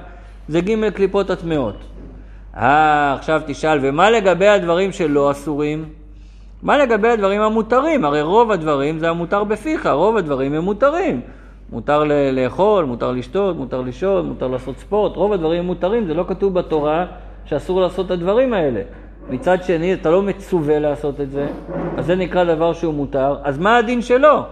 זה 0.48 0.62
ג' 0.62 0.90
קליפות 0.90 1.30
הטמעות. 1.30 1.76
אה, 2.58 3.14
עכשיו 3.14 3.42
תשאל, 3.48 3.80
ומה 3.82 4.10
לגבי 4.10 4.48
הדברים 4.48 4.92
שלא 4.92 5.32
אסורים? 5.32 5.86
מה 6.64 6.78
לגבי 6.78 7.10
הדברים 7.10 7.42
המותרים? 7.42 8.06
הרי 8.06 8.22
רוב 8.22 8.52
הדברים 8.52 9.00
זה 9.00 9.10
המותר 9.10 9.44
בפיך, 9.44 9.86
רוב 9.86 10.18
הדברים 10.18 10.54
הם 10.54 10.64
מותרים. 10.64 11.22
מותר 11.72 12.04
לאכול, 12.34 12.86
מותר 12.86 13.12
לשתות, 13.12 13.58
מותר 13.58 13.82
לישון, 13.82 14.28
מותר 14.28 14.48
לעשות 14.48 14.78
ספורט, 14.78 15.16
רוב 15.16 15.34
הדברים 15.34 15.66
מותרים, 15.66 16.06
זה 16.06 16.14
לא 16.14 16.26
כתוב 16.28 16.54
בתורה 16.54 17.06
שאסור 17.46 17.82
לעשות 17.82 18.06
את 18.06 18.12
הדברים 18.12 18.54
האלה. 18.54 18.82
מצד 19.30 19.64
שני, 19.64 19.94
אתה 19.94 20.10
לא 20.10 20.22
מצווה 20.22 20.80
לעשות 20.80 21.22
את 21.22 21.32
זה, 21.32 21.48
אז 21.98 22.06
זה 22.06 22.16
נקרא 22.16 22.44
דבר 22.44 22.74
שהוא 22.74 22.94
מותר, 22.94 23.36
אז 23.44 23.58
מה 23.58 23.78
הדין 23.78 24.02
שלו? 24.02 24.44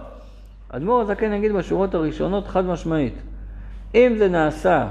אדמו"ר 0.68 1.00
הזקן 1.00 1.32
יגיד 1.32 1.52
בשורות 1.52 1.94
הראשונות 1.94 2.48
חד 2.48 2.64
משמעית, 2.64 3.14
אם 3.94 4.14
זה 4.18 4.28
נעשה 4.28 4.86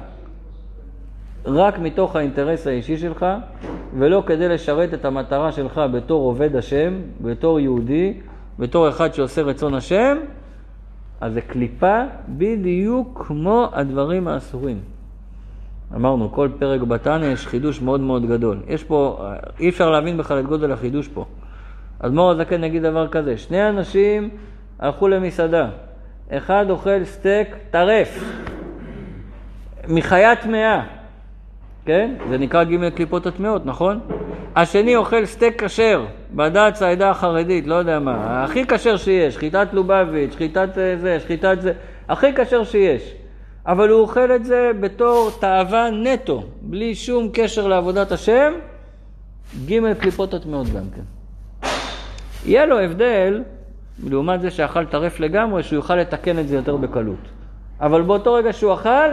רק 1.45 1.79
מתוך 1.79 2.15
האינטרס 2.15 2.67
האישי 2.67 2.97
שלך, 2.97 3.25
ולא 3.97 4.23
כדי 4.25 4.49
לשרת 4.49 4.93
את 4.93 5.05
המטרה 5.05 5.51
שלך 5.51 5.81
בתור 5.93 6.23
עובד 6.25 6.55
השם, 6.55 6.93
בתור 7.21 7.59
יהודי, 7.59 8.13
בתור 8.59 8.89
אחד 8.89 9.13
שעושה 9.13 9.41
רצון 9.41 9.73
השם, 9.73 10.17
אז 11.21 11.33
זה 11.33 11.41
קליפה 11.41 12.01
בדיוק 12.29 13.25
כמו 13.27 13.69
הדברים 13.73 14.27
האסורים. 14.27 14.79
אמרנו, 15.95 16.31
כל 16.31 16.49
פרק 16.59 16.81
בתניא 16.81 17.27
יש 17.27 17.47
חידוש 17.47 17.81
מאוד 17.81 18.01
מאוד 18.01 18.25
גדול. 18.25 18.59
יש 18.67 18.83
פה, 18.83 19.25
אי 19.59 19.69
אפשר 19.69 19.89
להבין 19.89 20.17
בכלל 20.17 20.39
את 20.39 20.45
גודל 20.45 20.71
החידוש 20.71 21.07
פה. 21.07 21.25
אדמו"ר 21.99 22.31
הזקן 22.31 22.63
יגיד 22.63 22.83
דבר 22.83 23.07
כזה, 23.07 23.37
שני 23.37 23.69
אנשים 23.69 24.29
הלכו 24.79 25.07
למסעדה, 25.07 25.69
אחד 26.29 26.65
אוכל 26.69 27.03
סטייק 27.03 27.47
טרף, 27.71 28.23
מחיה 29.87 30.35
טמאה, 30.35 30.85
כן? 31.85 32.15
זה 32.29 32.37
נקרא 32.37 32.63
ג' 32.63 32.89
קליפות 32.89 33.27
הטמאות, 33.27 33.65
נכון? 33.65 33.99
השני 34.55 34.95
אוכל 34.95 35.25
סטייק 35.25 35.63
כשר, 35.63 36.05
בד"ץ 36.35 36.81
העדה 36.81 37.09
החרדית, 37.09 37.67
לא 37.67 37.75
יודע 37.75 37.99
מה, 37.99 38.43
הכי 38.43 38.65
כשר 38.67 38.97
שיש, 38.97 39.33
שחיטת 39.33 39.67
לובביץ', 39.73 40.33
שחיטת 40.33 40.77
אה, 40.77 40.95
זה, 40.97 41.19
שחיטת 41.19 41.57
זה, 41.61 41.73
הכי 42.09 42.27
כשר 42.35 42.63
שיש. 42.63 43.13
אבל 43.65 43.89
הוא 43.89 44.01
אוכל 44.01 44.35
את 44.35 44.45
זה 44.45 44.71
בתור 44.79 45.31
תאווה 45.39 45.89
נטו, 45.91 46.43
בלי 46.61 46.95
שום 46.95 47.29
קשר 47.33 47.67
לעבודת 47.67 48.11
השם, 48.11 48.53
ג' 49.65 49.93
קליפות 49.93 50.33
הטמאות 50.33 50.67
גם 50.67 50.83
כן. 50.95 51.01
יהיה 52.45 52.65
לו 52.65 52.79
הבדל, 52.79 53.43
לעומת 54.03 54.41
זה 54.41 54.51
שאכל 54.51 54.85
טרף 54.85 55.19
לגמרי, 55.19 55.63
שהוא 55.63 55.75
יוכל 55.75 55.95
לתקן 55.95 56.39
את 56.39 56.47
זה 56.47 56.55
יותר 56.55 56.75
בקלות. 56.75 57.29
אבל 57.81 58.01
באותו 58.01 58.33
רגע 58.33 58.53
שהוא 58.53 58.73
אכל, 58.73 59.09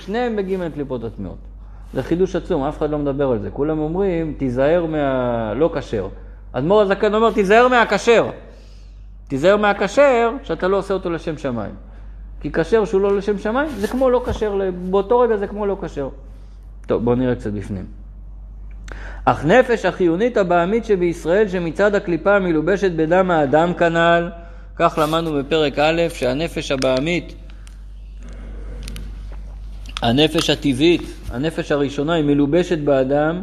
שניהם 0.00 0.36
בג' 0.36 0.72
קליפות 0.74 1.04
הטמאות. 1.04 1.38
זה 1.94 2.02
חידוש 2.02 2.36
עצום, 2.36 2.64
אף 2.64 2.78
אחד 2.78 2.90
לא 2.90 2.98
מדבר 2.98 3.30
על 3.30 3.38
זה. 3.38 3.50
כולם 3.50 3.78
אומרים, 3.78 4.34
תיזהר 4.38 4.86
מהלא 4.86 5.70
כשר. 5.74 6.08
אדמו"ר 6.52 6.80
הזקן 6.80 7.14
אומר, 7.14 7.30
תיזהר 7.30 7.68
מהכשר. 7.68 8.30
תיזהר 9.28 9.56
מהכשר, 9.56 10.30
שאתה 10.42 10.68
לא 10.68 10.76
עושה 10.76 10.94
אותו 10.94 11.10
לשם 11.10 11.38
שמיים. 11.38 11.74
כי 12.40 12.52
כשר 12.52 12.84
שהוא 12.84 13.00
לא 13.00 13.16
לשם 13.16 13.38
שמיים, 13.38 13.68
זה 13.76 13.88
כמו 13.88 14.10
לא 14.10 14.22
כשר, 14.26 14.58
באותו 14.90 15.20
רגע 15.20 15.36
זה 15.36 15.46
כמו 15.46 15.66
לא 15.66 15.76
כשר. 15.82 16.08
טוב, 16.86 17.04
בואו 17.04 17.16
נראה 17.16 17.34
קצת 17.34 17.52
בפנים. 17.52 17.84
אך 19.24 19.44
נפש 19.44 19.84
החיונית 19.84 20.36
הבעמית 20.36 20.84
שבישראל, 20.84 21.48
שמצד 21.48 21.94
הקליפה 21.94 22.36
המלובשת 22.36 22.90
בדם 22.90 23.30
האדם 23.30 23.74
כנ"ל, 23.74 24.30
כך 24.76 24.98
למדנו 25.02 25.32
בפרק 25.38 25.78
א', 25.78 26.02
שהנפש 26.08 26.70
הבעמית, 26.70 27.34
הנפש 30.02 30.50
הטבעית, 30.50 31.02
הנפש 31.30 31.72
הראשונה, 31.72 32.12
היא 32.12 32.24
מלובשת 32.24 32.78
באדם, 32.78 33.42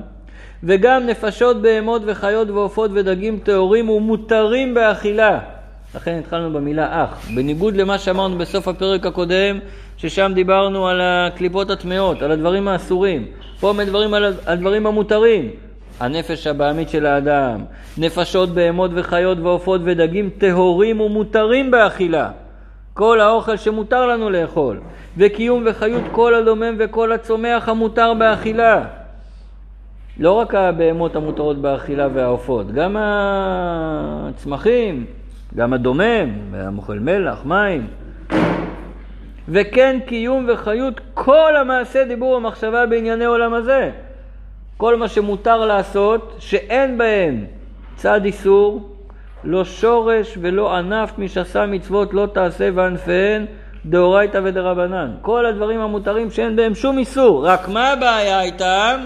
וגם 0.63 1.05
נפשות 1.05 1.61
בהמות 1.61 2.01
וחיות 2.05 2.49
ועופות 2.49 2.91
ודגים 2.93 3.39
טהורים 3.43 3.89
ומותרים 3.89 4.73
באכילה. 4.73 5.39
לכן 5.95 6.19
התחלנו 6.19 6.53
במילה 6.53 7.03
אח. 7.03 7.29
בניגוד 7.35 7.75
למה 7.75 7.97
שאמרנו 7.97 8.37
בסוף 8.37 8.67
הפרק 8.67 9.05
הקודם, 9.05 9.59
ששם 9.97 10.31
דיברנו 10.35 10.87
על 10.87 11.01
הקליפות 11.03 11.69
הטמאות, 11.69 12.21
על 12.21 12.31
הדברים 12.31 12.67
האסורים. 12.67 13.25
פה 13.59 13.73
מדברים 13.73 14.13
על 14.13 14.33
הדברים 14.45 14.87
המותרים. 14.87 15.49
הנפש 15.99 16.47
הבעמית 16.47 16.89
של 16.89 17.05
האדם, 17.05 17.63
נפשות 17.97 18.49
בהמות 18.49 18.91
וחיות 18.93 19.37
ועופות 19.39 19.81
ודגים 19.83 20.29
טהורים 20.37 21.01
ומותרים 21.01 21.71
באכילה. 21.71 22.29
כל 22.93 23.21
האוכל 23.21 23.57
שמותר 23.57 24.05
לנו 24.05 24.29
לאכול, 24.29 24.79
וקיום 25.17 25.63
וחיות 25.65 26.03
כל 26.11 26.35
הדומם 26.35 26.75
וכל 26.79 27.11
הצומח 27.11 27.69
המותר 27.69 28.13
באכילה. 28.13 28.85
לא 30.19 30.31
רק 30.31 30.55
הבהמות 30.55 31.15
המותרות 31.15 31.57
באכילה 31.61 32.07
והעופות, 32.13 32.71
גם 32.71 32.95
הצמחים, 34.29 35.05
גם 35.55 35.73
הדומם, 35.73 36.29
והמאכל 36.51 36.99
מלח, 36.99 37.45
מים. 37.45 37.87
וכן 39.49 39.99
קיום 40.05 40.45
וחיות 40.49 41.01
כל 41.13 41.55
המעשה 41.55 42.05
דיבור 42.05 42.33
ומחשבה 42.33 42.85
בענייני 42.85 43.25
עולם 43.25 43.53
הזה. 43.53 43.91
כל 44.77 44.95
מה 44.95 45.07
שמותר 45.07 45.65
לעשות, 45.65 46.35
שאין 46.39 46.97
בהם 46.97 47.45
צד 47.95 48.25
איסור, 48.25 48.92
לא 49.43 49.65
שורש 49.65 50.37
ולא 50.41 50.75
ענף 50.75 51.11
משסה 51.17 51.65
מצוות 51.65 52.13
לא 52.13 52.27
תעשה 52.33 52.69
וענפיהן 52.75 53.45
דאורייתא 53.85 54.39
ודרבנן. 54.43 55.11
כל 55.21 55.45
הדברים 55.45 55.79
המותרים 55.79 56.31
שאין 56.31 56.55
בהם 56.55 56.75
שום 56.75 56.97
איסור. 56.97 57.47
רק 57.47 57.67
מה 57.67 57.89
הבעיה 57.89 58.41
איתם? 58.41 59.03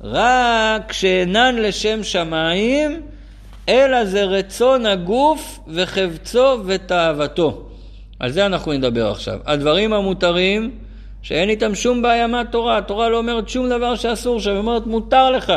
רק 0.00 0.92
שאינן 0.92 1.56
לשם 1.56 2.02
שמיים, 2.02 3.00
אלא 3.68 4.04
זה 4.04 4.24
רצון 4.24 4.86
הגוף 4.86 5.58
וחפצו 5.68 6.58
ותאוותו. 6.66 7.62
על 8.20 8.30
זה 8.30 8.46
אנחנו 8.46 8.72
נדבר 8.72 9.10
עכשיו. 9.10 9.38
הדברים 9.46 9.92
המותרים, 9.92 10.70
שאין 11.22 11.48
איתם 11.48 11.74
שום 11.74 12.02
בעיה 12.02 12.26
מהתורה. 12.26 12.78
התורה 12.78 13.08
לא 13.08 13.18
אומרת 13.18 13.48
שום 13.48 13.68
דבר 13.68 13.94
שאסור 13.94 14.40
שם, 14.40 14.50
היא 14.50 14.58
אומרת 14.58 14.86
מותר 14.86 15.30
לך. 15.30 15.52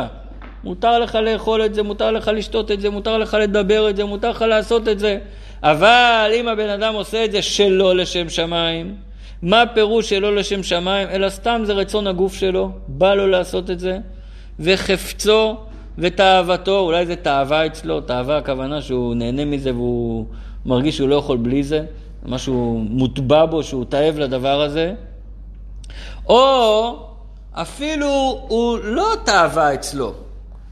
מותר 0.65 0.99
לך 0.99 1.15
לאכול 1.15 1.65
את 1.65 1.73
זה, 1.73 1.83
מותר 1.83 2.11
לך 2.11 2.31
לשתות 2.33 2.71
את 2.71 2.81
זה, 2.81 2.89
מותר 2.89 3.17
לך 3.17 3.37
לדבר 3.41 3.89
את 3.89 3.95
זה, 3.95 4.05
מותר 4.05 4.29
לך 4.29 4.41
לעשות 4.41 4.87
את 4.87 4.99
זה. 4.99 5.17
אבל 5.63 6.31
אם 6.35 6.47
הבן 6.47 6.69
אדם 6.69 6.93
עושה 6.93 7.25
את 7.25 7.31
זה 7.31 7.41
שלא 7.41 7.95
לשם 7.95 8.29
שמיים, 8.29 8.95
מה 9.41 9.63
פירוש 9.73 10.09
שלא 10.09 10.35
לשם 10.35 10.63
שמיים? 10.63 11.07
אלא 11.07 11.29
סתם 11.29 11.61
זה 11.65 11.73
רצון 11.73 12.07
הגוף 12.07 12.35
שלו, 12.35 12.69
בא 12.87 13.13
לו 13.13 13.27
לעשות 13.27 13.71
את 13.71 13.79
זה, 13.79 13.97
וחפצו 14.59 15.55
ותאוותו, 15.97 16.79
אולי 16.79 17.05
זה 17.05 17.15
תאווה 17.15 17.65
אצלו, 17.65 18.01
תאווה 18.01 18.37
הכוונה 18.37 18.81
שהוא 18.81 19.15
נהנה 19.15 19.45
מזה 19.45 19.73
והוא 19.73 20.25
מרגיש 20.65 20.97
שהוא 20.97 21.09
לא 21.09 21.15
יכול 21.15 21.37
בלי 21.37 21.63
זה, 21.63 21.85
משהו 22.25 22.83
מוטבע 22.89 23.45
בו 23.45 23.63
שהוא 23.63 23.85
תאב 23.85 24.19
לדבר 24.19 24.61
הזה, 24.61 24.93
או 26.29 26.95
אפילו 27.51 28.45
הוא 28.47 28.77
לא 28.83 29.07
תאווה 29.25 29.73
אצלו, 29.73 30.13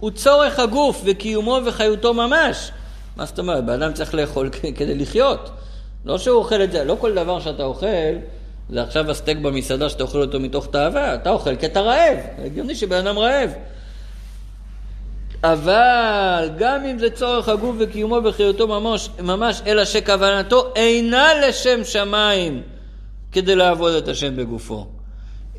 הוא 0.03 0.11
צורך 0.11 0.59
הגוף 0.59 1.01
וקיומו 1.05 1.59
וחיותו 1.65 2.13
ממש. 2.13 2.71
מה 3.15 3.25
זאת 3.25 3.39
אומרת? 3.39 3.65
בן 3.65 3.81
אדם 3.81 3.93
צריך 3.93 4.15
לאכול 4.15 4.49
כדי 4.75 4.95
לחיות. 4.95 5.49
לא 6.05 6.17
שהוא 6.17 6.37
אוכל 6.37 6.63
את 6.63 6.71
זה, 6.71 6.83
לא 6.83 6.97
כל 6.99 7.13
דבר 7.13 7.39
שאתה 7.39 7.63
אוכל, 7.63 8.15
זה 8.69 8.81
עכשיו 8.83 9.11
הסטייק 9.11 9.37
במסעדה 9.37 9.89
שאתה 9.89 10.03
אוכל 10.03 10.21
אותו 10.21 10.39
מתוך 10.39 10.67
תאווה, 10.67 11.15
אתה 11.15 11.29
אוכל 11.29 11.55
כי 11.55 11.65
אתה 11.65 11.81
רעב, 11.81 12.17
הגיוני 12.45 12.75
שבן 12.75 13.07
אדם 13.07 13.19
רעב. 13.19 13.53
אבל 15.43 16.49
גם 16.57 16.85
אם 16.85 16.99
זה 16.99 17.09
צורך 17.09 17.49
הגוף 17.49 17.75
וקיומו 17.79 18.19
וחיותו 18.23 18.67
ממש, 18.67 19.09
ממש, 19.19 19.61
אלא 19.65 19.85
שכוונתו 19.85 20.73
אינה 20.75 21.27
לשם 21.47 21.83
שמיים 21.83 22.61
כדי 23.31 23.55
לעבוד 23.55 23.93
את 23.93 24.07
השם 24.07 24.35
בגופו. 24.35 24.87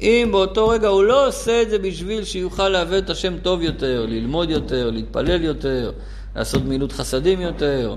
אם 0.01 0.29
באותו 0.33 0.69
רגע 0.69 0.89
הוא 0.89 1.05
לא 1.05 1.29
עושה 1.29 1.63
את 1.63 1.71
זה 1.71 1.79
בשביל 1.79 2.25
שיוכל 2.25 2.69
לעבוד 2.69 2.95
את 2.95 3.11
השם 3.11 3.39
טוב 3.39 3.63
יותר, 3.63 4.07
ללמוד 4.09 4.51
יותר, 4.51 4.91
להתפלל 4.91 5.43
יותר, 5.43 5.93
לעשות 6.37 6.63
מילות 6.63 6.93
חסדים 6.93 7.41
יותר, 7.41 7.97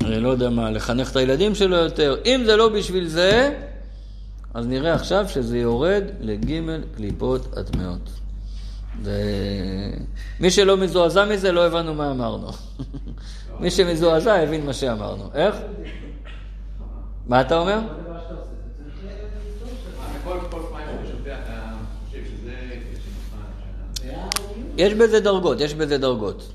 לא 0.00 0.28
יודע 0.28 0.50
מה, 0.50 0.70
לחנך 0.70 1.10
את 1.10 1.16
הילדים 1.16 1.54
שלו 1.54 1.76
יותר, 1.76 2.16
אם 2.26 2.42
זה 2.44 2.56
לא 2.56 2.68
בשביל 2.68 3.08
זה, 3.08 3.58
אז 4.54 4.66
נראה 4.66 4.94
עכשיו 4.94 5.28
שזה 5.28 5.58
יורד 5.58 6.02
לגימל 6.20 6.80
קליפות 6.96 7.58
הטמעות. 7.58 8.10
ומי 9.02 10.50
שלא 10.50 10.76
מזועזע 10.76 11.24
מזה, 11.24 11.52
לא 11.52 11.66
הבנו 11.66 11.94
מה 11.94 12.10
אמרנו. 12.10 12.48
מי 13.60 13.70
שמזועזע 13.70 14.34
הבין 14.34 14.66
מה 14.66 14.72
שאמרנו. 14.72 15.30
איך? 15.34 15.56
מה 17.26 17.40
אתה 17.40 17.58
אומר? 17.58 17.78
יש 24.76 24.94
בזה 24.94 25.20
דרגות, 25.20 25.60
יש 25.60 25.74
בזה 25.74 25.98
דרגות. 25.98 26.52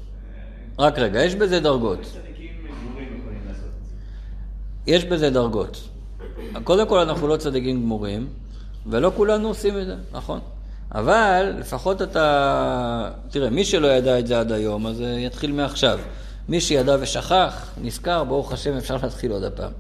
רק 0.80 1.00
רגע, 1.00 1.24
יש 1.24 1.36
בזה 1.36 1.60
דרגות. 1.60 2.00
יש 4.88 5.06
בזה 5.06 5.30
דרגות. 5.30 5.82
קודם 6.64 6.88
כל 6.88 7.00
אנחנו 7.00 7.28
לא 7.28 7.38
צדיקים 7.38 7.82
גמורים, 7.82 8.28
ולא 8.88 9.12
כולנו 9.16 9.48
עושים 9.48 9.80
את 9.80 9.86
זה, 9.86 9.96
נכון. 10.12 10.40
אבל 10.96 11.54
לפחות 11.60 12.02
אתה... 12.02 13.12
תראה, 13.30 13.50
מי 13.50 13.66
שלא 13.66 13.88
ידע 13.88 14.20
את 14.20 14.28
זה 14.28 14.40
עד 14.40 14.52
היום, 14.52 14.88
אז 14.88 15.04
יתחיל 15.18 15.52
מעכשיו. 15.52 16.00
מי 16.50 16.62
שידע 16.62 16.98
ושכח, 17.00 17.72
נזכר, 17.82 18.24
ברוך 18.24 18.52
השם, 18.52 18.78
אפשר 18.78 18.98
להתחיל 19.04 19.32
עוד 19.32 19.44
הפעם. 19.44 19.72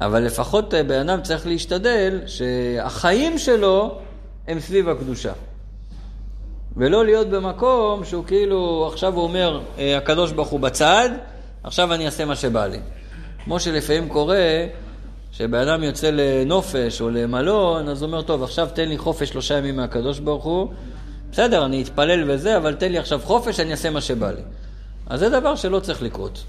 אבל 0.00 0.22
לפחות 0.22 0.74
אה, 0.74 0.82
בן 0.82 1.08
אדם 1.08 1.22
צריך 1.22 1.46
להשתדל 1.46 2.20
שהחיים 2.26 3.38
שלו 3.38 3.98
הם 4.48 4.60
סביב 4.60 4.88
הקדושה. 4.88 5.32
ולא 6.76 7.04
להיות 7.04 7.28
במקום 7.28 8.04
שהוא 8.04 8.24
כאילו, 8.24 8.88
עכשיו 8.92 9.14
הוא 9.14 9.22
אומר, 9.22 9.60
אה, 9.78 9.96
הקדוש 9.96 10.32
ברוך 10.32 10.48
הוא 10.48 10.60
בצד, 10.60 11.08
עכשיו 11.62 11.94
אני 11.94 12.06
אעשה 12.06 12.24
מה 12.24 12.36
שבא 12.36 12.66
לי. 12.66 12.78
כמו 13.44 13.60
שלפעמים 13.60 14.08
קורה, 14.08 14.66
שבן 15.32 15.68
אדם 15.68 15.82
יוצא 15.82 16.10
לנופש 16.10 17.00
או 17.00 17.10
למלון, 17.10 17.88
אז 17.88 18.02
הוא 18.02 18.06
אומר, 18.06 18.22
טוב, 18.22 18.42
עכשיו 18.42 18.68
תן 18.74 18.88
לי 18.88 18.98
חופש 18.98 19.28
שלושה 19.28 19.58
ימים 19.58 19.76
מהקדוש 19.76 20.18
ברוך 20.18 20.44
הוא. 20.44 20.68
בסדר, 21.32 21.64
אני 21.64 21.82
אתפלל 21.82 22.30
וזה, 22.30 22.56
אבל 22.56 22.74
תן 22.74 22.92
לי 22.92 22.98
עכשיו 22.98 23.20
חופש, 23.24 23.60
אני 23.60 23.70
אעשה 23.70 23.90
מה 23.90 24.00
שבא 24.00 24.30
לי. 24.30 24.42
אז 25.06 25.20
זה 25.20 25.28
דבר 25.28 25.56
שלא 25.56 25.80
צריך 25.80 26.02
לקרות. 26.02 26.44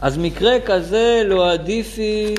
אז 0.00 0.18
מקרה 0.18 0.60
כזה 0.66 1.22
לא 1.24 1.52
עדיפי 1.52 2.34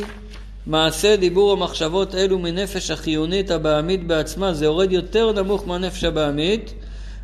מעשה 0.67 1.15
דיבור 1.15 1.51
המחשבות 1.51 2.15
אלו 2.15 2.39
מנפש 2.39 2.91
החיונית 2.91 3.51
הבעמית 3.51 4.07
בעצמה, 4.07 4.53
זה 4.53 4.65
יורד 4.65 4.91
יותר 4.91 5.31
נמוך 5.31 5.67
מהנפש 5.67 6.03
הבעמית, 6.03 6.73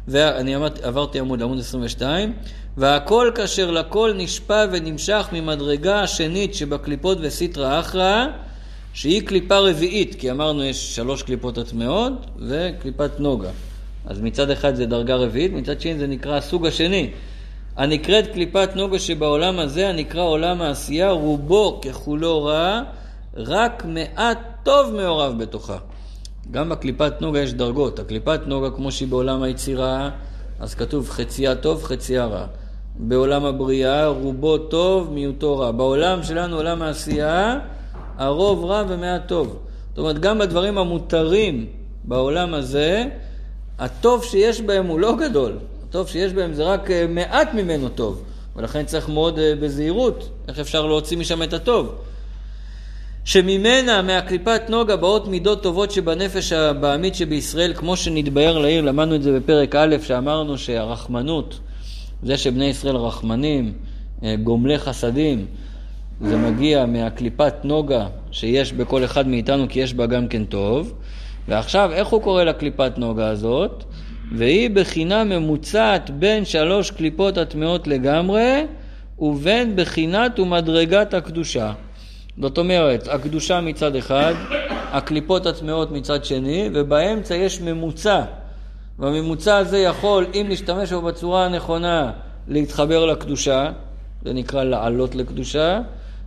ואני 0.08 0.56
עברתי 0.82 1.20
עמוד, 1.20 1.42
עמוד 1.42 1.60
22, 1.60 2.34
והכל 2.78 3.32
כאשר 3.36 3.72
לכל 3.72 4.12
נשפע 4.16 4.66
ונמשך 4.72 5.30
ממדרגה 5.32 6.02
השנית 6.02 6.56
שבקליפות 6.56 7.18
וסיטרא 7.22 7.80
אחרא, 7.80 8.26
שהיא 8.94 9.28
קליפה 9.28 9.58
רביעית, 9.58 10.16
כי 10.16 10.32
אמרנו 10.32 10.64
יש 10.64 10.96
שלוש 10.96 11.24
קליפות 11.24 11.58
הטמעות 11.58 12.14
וקליפת 12.40 13.20
נוגה. 13.20 13.50
אז 14.06 14.22
מצד 14.22 14.50
אחד 14.50 14.76
זה 14.76 14.86
דרגה 14.86 15.16
רביעית, 15.16 15.54
מצד 15.54 15.82
שני 15.82 15.98
זה 15.98 16.08
נקרא 16.08 16.38
הסוג 16.38 16.66
השני. 16.66 17.12
הנקראת 17.76 18.28
קליפת 18.28 18.70
נוגה 18.76 19.00
שבעולם 19.00 19.60
הזה, 19.60 19.90
הנקרא 19.90 20.24
עולם 20.24 20.62
העשייה, 20.62 21.12
רובו 21.12 21.82
ככולו 21.82 22.44
רע, 22.44 22.82
רק 23.36 23.86
מעט 23.86 24.40
טוב 24.64 24.94
מעורב 24.94 25.44
בתוכה. 25.44 25.78
גם 26.52 26.70
בקליפת 26.70 27.14
נוגה 27.22 27.40
יש 27.40 27.54
דרגות. 27.54 28.00
הקליפת 28.00 28.40
נוגה, 28.46 28.70
כמו 28.70 28.92
שהיא 28.92 29.08
בעולם 29.08 29.44
היצירה, 29.44 30.10
אז 30.60 30.76
כתוב 30.76 31.10
חציה 31.10 31.56
טוב, 31.56 31.84
חציה 31.84 32.26
רע. 32.26 32.46
בעולם 32.96 33.46
הבריאה, 33.46 34.08
רובו 34.08 34.58
טוב, 34.58 35.14
מיעוטו 35.14 35.58
רע. 35.58 35.72
בעולם 35.72 36.24
שלנו, 36.24 36.56
עולם 36.56 36.82
העשייה, 36.82 37.60
הרוב 38.18 38.66
רע 38.66 38.84
ומעט 38.88 39.28
טוב. 39.28 39.60
זאת 39.90 39.98
אומרת, 39.98 40.20
גם 40.20 40.40
בדברים 40.40 40.78
המותרים 40.78 41.66
בעולם 42.04 42.54
הזה, 42.54 43.06
הטוב 43.80 44.24
שיש 44.24 44.62
בהם 44.62 44.86
הוא 44.86 45.00
לא 45.00 45.16
גדול. 45.16 45.58
הטוב 45.90 46.08
שיש 46.08 46.34
בהם 46.34 46.54
זה 46.54 46.64
רק 46.64 46.92
אה, 46.92 47.08
מעט 47.08 47.54
ממנו 47.54 47.90
טוב. 47.90 48.24
ולכן 48.56 48.86
צריך 48.86 49.10
מאוד 49.10 49.40
אה, 49.40 49.54
בזהירות 49.60 50.30
איך 50.48 50.60
אפשר 50.60 50.86
להוציא 50.86 51.18
משם 51.18 51.44
את 51.44 51.54
הטוב. 51.54 51.96
שממנה, 53.26 54.02
מהקליפת 54.02 54.62
נוגה, 54.70 54.96
באות 54.96 55.28
מידות 55.28 55.64
טובות 55.64 55.92
שבנפש 55.92 56.54
הבעמית 56.54 57.16
שבישראל, 57.16 57.74
כמו 57.74 57.98
שנתבהר 57.98 58.58
לעיר, 58.58 58.82
למדנו 58.82 59.16
את 59.16 59.24
זה 59.24 59.40
בפרק 59.40 59.76
א', 59.76 59.96
שאמרנו 60.02 60.58
שהרחמנות, 60.58 61.60
זה 62.24 62.38
שבני 62.38 62.66
ישראל 62.66 62.96
רחמנים, 62.96 63.74
אה, 64.24 64.36
גומלי 64.36 64.78
חסדים, 64.78 65.46
זה 66.22 66.38
מגיע 66.38 66.86
מהקליפת 66.86 67.54
נוגה 67.64 68.08
שיש 68.32 68.74
בכל 68.74 69.04
אחד 69.04 69.28
מאיתנו, 69.28 69.66
כי 69.70 69.80
יש 69.80 69.94
בה 69.94 70.06
גם 70.06 70.28
כן 70.28 70.46
טוב. 70.46 70.94
ועכשיו, 71.48 71.90
איך 71.94 72.08
הוא 72.08 72.22
קורא 72.22 72.44
לקליפת 72.44 72.92
נוגה 72.98 73.28
הזאת? 73.28 73.84
והיא 74.36 74.70
בחינה 74.70 75.24
ממוצעת 75.24 76.10
בין 76.10 76.46
שלוש 76.46 76.92
קליפות 76.92 77.38
הטמעות 77.38 77.88
לגמרי, 77.88 78.66
ובין 79.20 79.76
בחינת 79.76 80.40
ומדרגת 80.40 81.14
הקדושה. 81.14 81.72
זאת 82.42 82.58
אומרת, 82.58 83.08
הקדושה 83.08 83.62
מצד 83.62 83.96
אחד, 83.96 84.34
הקליפות 84.70 85.46
הטמעות 85.46 85.92
מצד 85.92 86.26
שני, 86.26 86.70
ובאמצע 86.74 87.36
יש 87.36 87.62
ממוצע. 87.62 88.22
והממוצע 89.00 89.58
הזה 89.58 89.78
יכול, 89.78 90.26
אם 90.34 90.46
נשתמש 90.50 90.94
בו 90.94 91.02
בצורה 91.02 91.46
הנכונה, 91.46 92.12
להתחבר 92.48 93.06
לקדושה, 93.06 93.72
זה 94.24 94.34
נקרא 94.34 94.64
לעלות 94.64 95.16
לקדושה, 95.16 95.82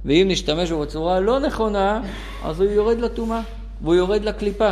ואם 0.04 0.26
נשתמש 0.30 0.70
בו 0.70 0.80
בצורה 0.80 1.16
הלא 1.16 1.40
נכונה, 1.40 2.00
אז 2.44 2.60
הוא 2.60 2.70
יורד 2.70 3.00
לטומאה, 3.00 3.40
והוא 3.82 3.94
יורד 3.94 4.24
לקליפה. 4.24 4.70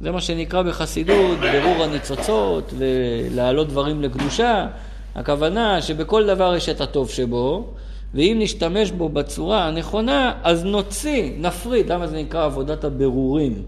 זה 0.00 0.10
מה 0.10 0.20
שנקרא 0.20 0.62
בחסידות 0.62 1.38
ברור 1.38 1.84
הניצוצות 1.84 2.72
ולהעלות 2.78 3.68
דברים 3.68 4.02
לקדושה. 4.02 4.66
הכוונה 5.14 5.82
שבכל 5.82 6.26
דבר 6.26 6.54
יש 6.54 6.68
את 6.68 6.80
הטוב 6.80 7.10
שבו, 7.10 7.74
ואם 8.14 8.36
נשתמש 8.40 8.90
בו 8.90 9.08
בצורה 9.08 9.64
הנכונה, 9.64 10.32
אז 10.42 10.64
נוציא, 10.64 11.30
נפריד. 11.38 11.92
למה 11.92 12.06
זה 12.06 12.16
נקרא 12.16 12.44
עבודת 12.44 12.84
הבירורים? 12.84 13.62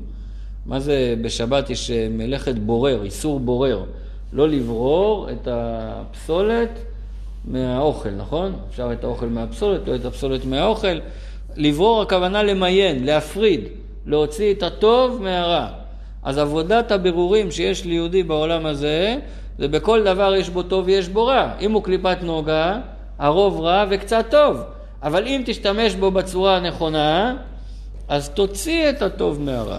מה 0.67 0.81
זה, 0.81 1.15
בשבת 1.23 1.71
יש 1.71 1.91
אה, 1.91 2.09
מלאכת 2.11 2.55
בורר, 2.55 3.03
איסור 3.03 3.41
בורר. 3.41 3.85
לא 4.33 4.49
לברור 4.49 5.29
את 5.31 5.49
הפסולת 5.51 6.79
מהאוכל, 7.45 8.11
נכון? 8.11 8.53
אפשר 8.71 8.93
את 8.93 9.05
האוכל 9.05 9.27
מהפסולת, 9.27 9.89
לא 9.89 9.95
את 9.95 10.05
הפסולת 10.05 10.45
מהאוכל. 10.45 10.99
לברור 11.57 12.03
הכוונה 12.03 12.43
למיין, 12.43 13.05
להפריד, 13.05 13.61
להוציא 14.07 14.55
את 14.55 14.63
הטוב 14.63 15.23
מהרע. 15.23 15.69
אז 16.23 16.39
עבודת 16.39 16.93
הבירורים 16.93 17.51
שיש 17.51 17.85
ליהודי 17.85 18.23
בעולם 18.23 18.67
הזה, 18.67 19.19
זה 19.59 19.69
בכל 19.69 20.05
דבר 20.05 20.35
יש 20.35 20.49
בו 20.51 20.63
טוב 20.63 20.87
ויש 20.87 21.09
בו 21.09 21.27
רע. 21.27 21.53
אם 21.61 21.73
הוא 21.73 21.83
קליפת 21.83 22.17
נוגה, 22.23 22.79
הרוב 23.19 23.61
רע 23.61 23.85
וקצת 23.91 24.27
טוב. 24.31 24.63
אבל 25.03 25.27
אם 25.27 25.43
תשתמש 25.47 25.95
בו 25.95 26.11
בצורה 26.11 26.57
הנכונה, 26.57 27.37
אז 28.09 28.29
תוציא 28.29 28.91
את 28.91 29.03
הטוב 29.03 29.41
מהרע. 29.41 29.79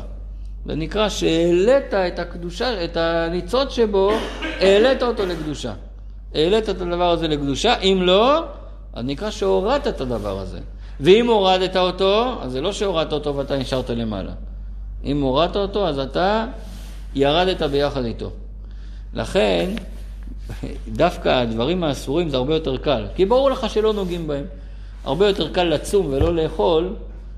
זה 0.66 0.76
נקרא 0.76 1.10
שהעלית 1.10 1.94
את 1.94 2.20
הקדושה, 2.20 2.84
את 2.84 2.98
הניצוץ 2.98 3.70
שבו, 3.70 4.12
העלית 4.60 5.04
אותו 5.04 5.26
לקדושה. 5.26 5.74
העלית 6.36 6.70
את 6.70 6.82
הדבר 6.82 7.12
הזה 7.12 7.28
לקדושה, 7.28 7.80
אם 7.80 8.00
לא, 8.02 8.44
אז 8.94 9.06
נקרא 9.06 9.30
שהורדת 9.30 9.88
את 9.88 10.02
הדבר 10.02 10.40
הזה. 10.40 10.60
ואם 11.00 11.28
הורדת 11.28 11.78
אותו, 11.78 12.36
אז 12.42 12.52
זה 12.52 12.62
לא 12.62 12.74
שהורדת 12.74 13.14
אותו 13.14 13.36
ואתה 13.36 13.58
נשארת 13.58 13.90
למעלה. 13.90 14.32
אם 15.04 15.22
הורדת 15.22 15.56
אותו, 15.56 15.88
אז 15.88 16.00
אתה 16.00 16.46
ירדת 17.16 17.62
ביחד 17.62 18.06
איתו. 18.06 18.32
לכן, 19.14 19.70
דווקא 20.88 21.30
הדברים 21.30 21.84
האסורים 21.84 22.30
זה 22.30 22.38
הרבה 22.38 22.54
יותר 22.54 22.78
קל, 22.78 23.06
כי 23.16 23.26
ברור 23.26 23.52
לך 23.52 23.70
שלא 23.70 23.94
נוגעים 23.94 24.28
בהם. 24.28 24.46
הרבה 25.04 25.28
יותר 25.28 25.54
קל 25.54 25.64
לצום 25.64 26.08
ולא 26.14 26.36
לאכול, 26.36 26.96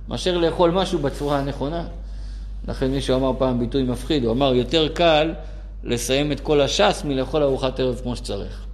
מאשר 0.08 0.38
לאכול 0.38 0.72
משהו 0.72 1.00
בצורה 1.00 1.40
הנכונה. 1.40 1.84
לכן 2.68 2.88
מישהו 2.88 3.16
אמר 3.16 3.32
פעם 3.38 3.60
ביטוי 3.60 3.84
מפחיד, 3.84 4.24
הוא 4.24 4.32
אמר, 4.32 4.54
יותר 4.54 4.88
קל 4.88 5.34
לסיים 5.84 6.32
את 6.32 6.40
כל 6.40 6.62
הש"ס 6.62 7.04
מלאכול 7.06 7.44
ארוחת 7.44 7.80
ערב 7.80 8.00
כמו 8.04 8.16
שצריך. 8.16 8.66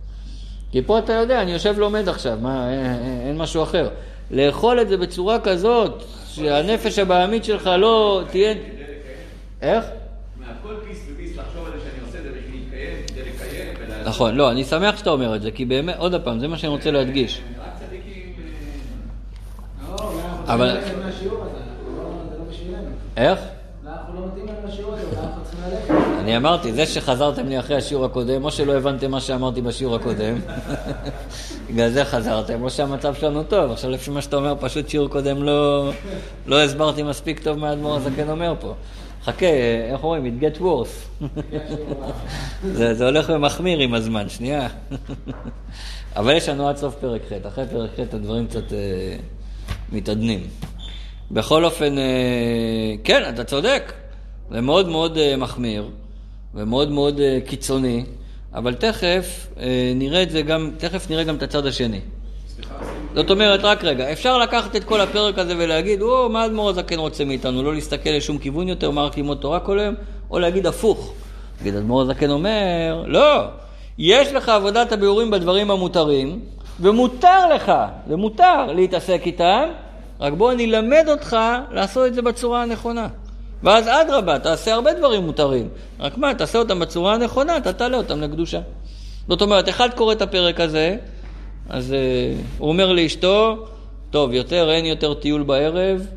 כי 0.72 0.82
פה 0.82 1.00
אתה 1.00 1.14
יודע, 1.14 1.42
אני 1.42 1.52
יושב 1.52 1.80
לומד 1.80 2.10
עכשיו, 2.10 2.38
מה, 2.42 2.72
אין, 2.72 2.86
אין 3.28 3.38
משהו 3.38 3.64
אחר. 3.64 3.90
לאכול 4.32 4.82
את 4.82 4.90
זה 4.90 4.98
בצורה 4.98 5.40
כזאת, 5.40 6.04
שהנפש 6.28 7.00
הבעמית 7.00 7.46
שלך 7.46 7.70
לא 7.78 8.24
תהיה... 8.32 8.54
איך? 9.62 9.86
מהכל 10.40 10.76
פיס 10.88 11.00
וביס 11.10 11.38
לחשוב 11.38 11.66
על 11.66 11.72
זה 11.80 11.86
שאני 11.86 12.08
עושה 12.08 12.18
את 12.18 12.24
זה 12.24 12.30
בשביל 12.30 12.62
להתקיים, 12.62 12.98
כדי 13.08 13.22
לקיים 13.22 13.76
נכון, 14.06 14.36
לא, 14.36 14.52
אני 14.52 14.64
שמח 14.64 14.98
שאתה 14.98 15.10
אומר 15.10 15.36
את 15.36 15.42
זה, 15.42 15.52
כי 15.52 15.66
באמת, 15.66 15.96
עוד 15.98 16.16
פעם, 16.24 16.40
זה 16.40 16.48
מה 16.48 16.58
שאני 16.58 16.72
רוצה 16.72 16.92
להדגיש. 16.92 17.42
אבל... 20.48 20.78
איך? 23.18 23.40
אני 26.20 26.38
אמרתי, 26.38 26.74
זה 26.74 26.86
שחזרתם 26.86 27.48
לי 27.48 27.60
אחרי 27.60 27.76
השיעור 27.76 28.06
הקודם, 28.06 28.46
או 28.46 28.52
שלא 28.52 28.74
הבנתם 28.74 29.12
מה 29.12 29.22
שאמרתי 29.22 29.62
בשיעור 29.62 29.96
הקודם, 29.96 30.36
בגלל 31.70 31.90
זה 31.90 32.06
חזרתם, 32.06 32.64
או 32.64 32.70
שהמצב 32.70 33.14
שלנו 33.14 33.44
טוב. 33.44 33.72
עכשיו 33.72 33.92
לפי 33.92 34.12
מה 34.12 34.22
שאתה 34.22 34.36
אומר, 34.36 34.56
פשוט 34.60 34.90
שיעור 34.90 35.10
קודם 35.10 35.44
לא, 35.44 35.92
לא 36.48 36.64
הסברתי 36.64 37.04
מספיק 37.04 37.40
טוב 37.40 37.58
מה 37.60 37.70
האדמו"ר 37.70 37.96
הזקן 37.96 38.30
אומר 38.30 38.54
פה. 38.60 38.74
חכה, 39.26 39.46
איך 39.92 40.04
אומרים? 40.04 40.40
it 40.40 40.44
get 40.44 40.62
worse. 40.62 41.26
זה, 42.78 42.94
זה 42.94 43.06
הולך 43.06 43.32
ומחמיר 43.36 43.80
עם 43.80 43.94
הזמן, 43.94 44.30
שנייה. 44.30 44.68
אבל 46.16 46.38
יש 46.38 46.50
לנו 46.50 46.70
עד 46.70 46.78
סוף 46.78 46.96
פרק 46.96 47.22
ח', 47.30 47.46
אחרי 47.48 47.66
פרק 47.72 47.90
ח' 47.96 48.14
הדברים 48.14 48.48
קצת 48.48 48.74
אה, 48.74 49.18
מתעדנים. 49.92 50.40
בכל 51.32 51.66
אופן, 51.66 51.98
אה, 51.98 52.94
כן, 53.04 53.30
אתה 53.30 53.44
צודק, 53.44 53.94
זה 54.52 54.62
מאוד 54.62 54.90
מאוד 54.90 55.18
אה, 55.18 55.38
מחמיר 55.38 55.90
ומאוד 56.54 56.92
מאוד 56.92 57.20
אה, 57.20 57.40
קיצוני, 57.46 58.06
אבל 58.54 58.74
תכף 58.74 59.48
אה, 59.60 59.92
נראה 59.96 60.24
את 60.24 60.30
זה 60.30 60.42
גם, 60.42 60.72
תכף 60.78 61.10
נראה 61.10 61.24
גם 61.24 61.36
את 61.36 61.44
הצד 61.44 61.66
השני. 61.66 62.00
זאת 63.16 63.32
אומרת, 63.32 63.60
רק 63.64 63.84
רגע, 63.84 64.12
אפשר 64.12 64.38
לקחת 64.38 64.76
את 64.76 64.84
כל 64.84 65.02
הפרק 65.02 65.40
הזה 65.40 65.54
ולהגיד, 65.58 66.02
או, 66.02 66.30
מה 66.30 66.46
אדמו"ר 66.46 66.70
הזקן 66.70 67.00
רוצה 67.00 67.26
מאיתנו? 67.26 67.64
לא 67.64 67.74
להסתכל 67.74 68.10
לשום 68.10 68.38
כיוון 68.38 68.68
יותר, 68.68 68.92
מה 68.92 69.04
רק 69.04 69.18
ללמוד 69.18 69.38
תורה 69.38 69.60
כל 69.60 69.80
היום? 69.80 69.96
או 70.32 70.40
להגיד 70.40 70.68
הפוך. 70.68 71.14
נגיד, 71.62 71.76
אדמו"ר 71.76 72.02
הזקן 72.02 72.30
אומר, 72.30 73.04
לא, 73.08 73.44
יש 73.98 74.34
לך 74.34 74.50
עבודת 74.50 74.92
הביאורים 74.92 75.32
בדברים 75.32 75.72
המותרים, 75.72 76.40
ומותר 76.80 77.54
לך, 77.56 77.72
זה 78.08 78.16
מותר 78.16 78.66
להתעסק 78.76 79.22
איתם, 79.26 79.70
רק 80.20 80.34
בוא 80.34 80.52
אני 80.52 80.66
אלמד 80.66 81.06
אותך 81.10 81.38
לעשות 81.72 82.08
את 82.08 82.14
זה 82.14 82.22
בצורה 82.22 82.64
הנכונה. 82.64 83.08
ואז 83.64 83.88
אדרבה, 83.88 84.40
תעשה 84.40 84.74
הרבה 84.74 84.94
דברים 84.94 85.24
מותרים. 85.24 85.70
רק 86.00 86.18
מה, 86.18 86.34
תעשה 86.34 86.60
אותם 86.60 86.80
בצורה 86.80 87.14
הנכונה, 87.14 87.58
אתה 87.58 87.74
תעלה 87.74 87.98
אותם 87.98 88.22
לקדושה. 88.22 88.60
זאת 89.28 89.42
אומרת, 89.42 89.70
אחד 89.70 89.90
קורא 89.96 90.14
את 90.14 90.22
הפרק 90.22 90.60
הזה, 90.60 90.98
אז 91.70 91.92
uh, 91.92 92.42
הוא 92.58 92.70
אומר 92.70 92.94
לאשתו, 92.94 93.68
טוב, 94.10 94.34
יותר, 94.34 94.72
אין 94.72 94.86
יותר 94.86 95.14
טיול 95.14 95.44
בערב, 95.44 96.08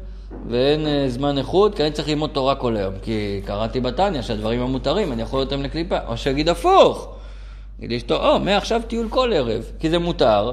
ואין 0.48 0.86
uh, 0.86 1.10
זמן 1.10 1.38
איכות, 1.38 1.74
כי 1.74 1.82
אני 1.82 1.90
צריך 1.90 2.08
ללמוד 2.08 2.30
תורה 2.30 2.54
כל 2.54 2.76
היום. 2.76 2.94
כי 3.02 3.40
קראתי 3.44 3.80
בתניא 3.80 4.22
שהדברים 4.22 4.60
המותרים, 4.60 5.12
אני 5.12 5.22
יכול 5.22 5.40
אותם 5.40 5.62
לקליפה. 5.62 5.98
או 6.06 6.16
שיגיד 6.16 6.48
הפוך. 6.48 7.08
יגיד 7.78 7.92
לאשתו, 7.92 8.28
או, 8.28 8.40
מעכשיו 8.40 8.80
טיול 8.86 9.08
כל 9.08 9.32
ערב, 9.32 9.64
כי 9.80 9.90
זה 9.90 9.98
מותר, 9.98 10.52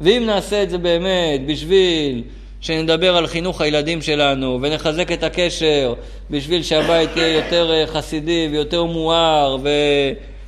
ואם 0.00 0.22
נעשה 0.26 0.62
את 0.62 0.70
זה 0.70 0.78
באמת 0.78 1.46
בשביל 1.46 2.22
שנדבר 2.60 3.16
על 3.16 3.26
חינוך 3.26 3.60
הילדים 3.60 4.02
שלנו 4.02 4.58
ונחזק 4.62 5.12
את 5.12 5.22
הקשר 5.22 5.94
בשביל 6.30 6.62
שהבית 6.62 7.16
יהיה 7.16 7.36
יותר 7.36 7.72
אה, 7.72 7.86
חסידי 7.86 8.48
ויותר 8.52 8.84
מואר 8.84 9.56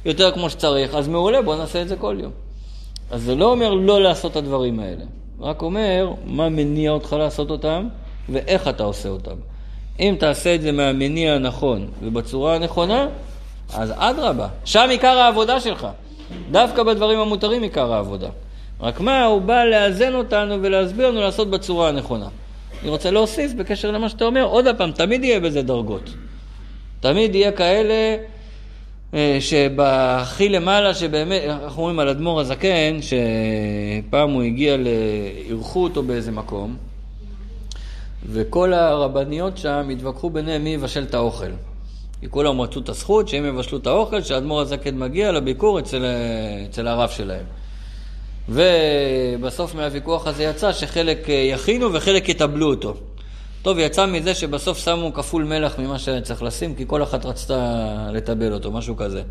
ויותר 0.04 0.30
כמו 0.30 0.50
שצריך, 0.50 0.94
אז 0.94 1.08
מעולה, 1.08 1.42
בוא 1.42 1.56
נעשה 1.56 1.82
את 1.82 1.88
זה 1.88 1.96
כל 1.96 2.16
יום. 2.20 2.47
אז 3.10 3.22
זה 3.22 3.34
לא 3.34 3.50
אומר 3.50 3.74
לא 3.74 4.02
לעשות 4.02 4.32
את 4.32 4.36
הדברים 4.36 4.80
האלה, 4.80 5.04
רק 5.40 5.62
אומר 5.62 6.12
מה 6.24 6.48
מניע 6.48 6.90
אותך 6.90 7.12
לעשות 7.12 7.50
אותם 7.50 7.88
ואיך 8.28 8.68
אתה 8.68 8.82
עושה 8.82 9.08
אותם. 9.08 9.36
אם 10.00 10.16
תעשה 10.18 10.54
את 10.54 10.62
זה 10.62 10.72
מהמניע 10.72 11.34
הנכון 11.34 11.88
ובצורה 12.02 12.54
הנכונה, 12.54 13.08
אז 13.74 13.92
אדרבה, 13.96 14.48
שם 14.64 14.86
עיקר 14.90 15.18
העבודה 15.18 15.60
שלך. 15.60 15.86
דווקא 16.50 16.82
בדברים 16.82 17.18
המותרים 17.18 17.62
עיקר 17.62 17.92
העבודה. 17.92 18.28
רק 18.80 19.00
מה, 19.00 19.24
הוא 19.24 19.40
בא 19.40 19.64
לאזן 19.64 20.14
אותנו 20.14 20.62
ולהסביר 20.62 21.10
לנו 21.10 21.20
לעשות 21.20 21.50
בצורה 21.50 21.88
הנכונה. 21.88 22.28
אני 22.82 22.90
רוצה 22.90 23.10
להוסיף 23.10 23.52
בקשר 23.52 23.90
למה 23.90 24.08
שאתה 24.08 24.24
אומר, 24.24 24.44
עוד 24.44 24.66
פעם, 24.78 24.92
תמיד 24.92 25.24
יהיה 25.24 25.40
בזה 25.40 25.62
דרגות. 25.62 26.10
תמיד 27.00 27.34
יהיה 27.34 27.52
כאלה 27.52 28.16
שבהכי 29.40 30.48
למעלה, 30.48 30.94
שבאמת, 30.94 31.42
אנחנו 31.48 31.82
אומרים 31.82 31.98
על 31.98 32.08
אדמו"ר 32.08 32.40
הזקן, 32.40 32.98
שפעם 33.02 34.30
הוא 34.30 34.42
הגיע, 34.42 34.76
אירחו 35.48 35.84
אותו 35.84 36.02
באיזה 36.02 36.30
מקום, 36.30 36.76
וכל 38.26 38.72
הרבניות 38.72 39.58
שם 39.58 39.88
התווכחו 39.92 40.30
ביניהם 40.30 40.64
מי 40.64 40.70
יבשל 40.70 41.02
את 41.02 41.14
האוכל. 41.14 41.50
כי 42.20 42.26
כולם 42.30 42.60
רצו 42.60 42.80
את 42.80 42.88
הזכות 42.88 43.28
שהם 43.28 43.44
יבשלו 43.44 43.78
את 43.78 43.86
האוכל, 43.86 44.22
שהאדמו"ר 44.22 44.60
הזקן 44.60 44.98
מגיע 44.98 45.32
לביקור 45.32 45.78
אצל, 45.78 46.04
אצל 46.70 46.88
הרב 46.88 47.08
שלהם. 47.08 47.44
ובסוף 48.48 49.74
מהוויכוח 49.74 50.26
הזה 50.26 50.44
יצא 50.44 50.72
שחלק 50.72 51.30
אה, 51.30 51.34
יכינו 51.34 51.92
וחלק 51.92 52.28
יטבלו 52.28 52.70
אותו. 52.70 52.94
טוב, 53.62 53.78
יצא 53.78 54.06
מזה 54.06 54.34
שבסוף 54.34 54.78
שמו 54.78 55.12
כפול 55.14 55.44
מלח 55.44 55.78
ממה 55.78 55.98
שצריך 55.98 56.42
לשים, 56.42 56.74
כי 56.74 56.84
כל 56.86 57.02
אחת 57.02 57.26
רצתה 57.26 58.08
לטבל 58.12 58.52
אותו, 58.52 58.72
משהו 58.72 58.96
כזה. 58.96 59.22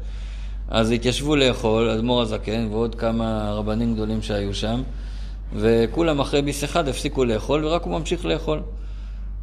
אז 0.68 0.92
התיישבו 0.92 1.36
לאכול, 1.36 1.90
אדמו"ר 1.90 2.22
הזקן 2.22 2.68
ועוד 2.72 2.96
כמה 2.96 3.52
רבנים 3.52 3.94
גדולים 3.94 4.22
שהיו 4.22 4.54
שם, 4.54 4.82
וכולם 5.56 6.20
אחרי 6.20 6.42
ביס 6.42 6.64
אחד 6.64 6.88
הפסיקו 6.88 7.26
לאכול, 7.26 7.66
ורק 7.66 7.84
הוא 7.84 8.00
ממשיך 8.00 8.26
לאכול. 8.26 8.62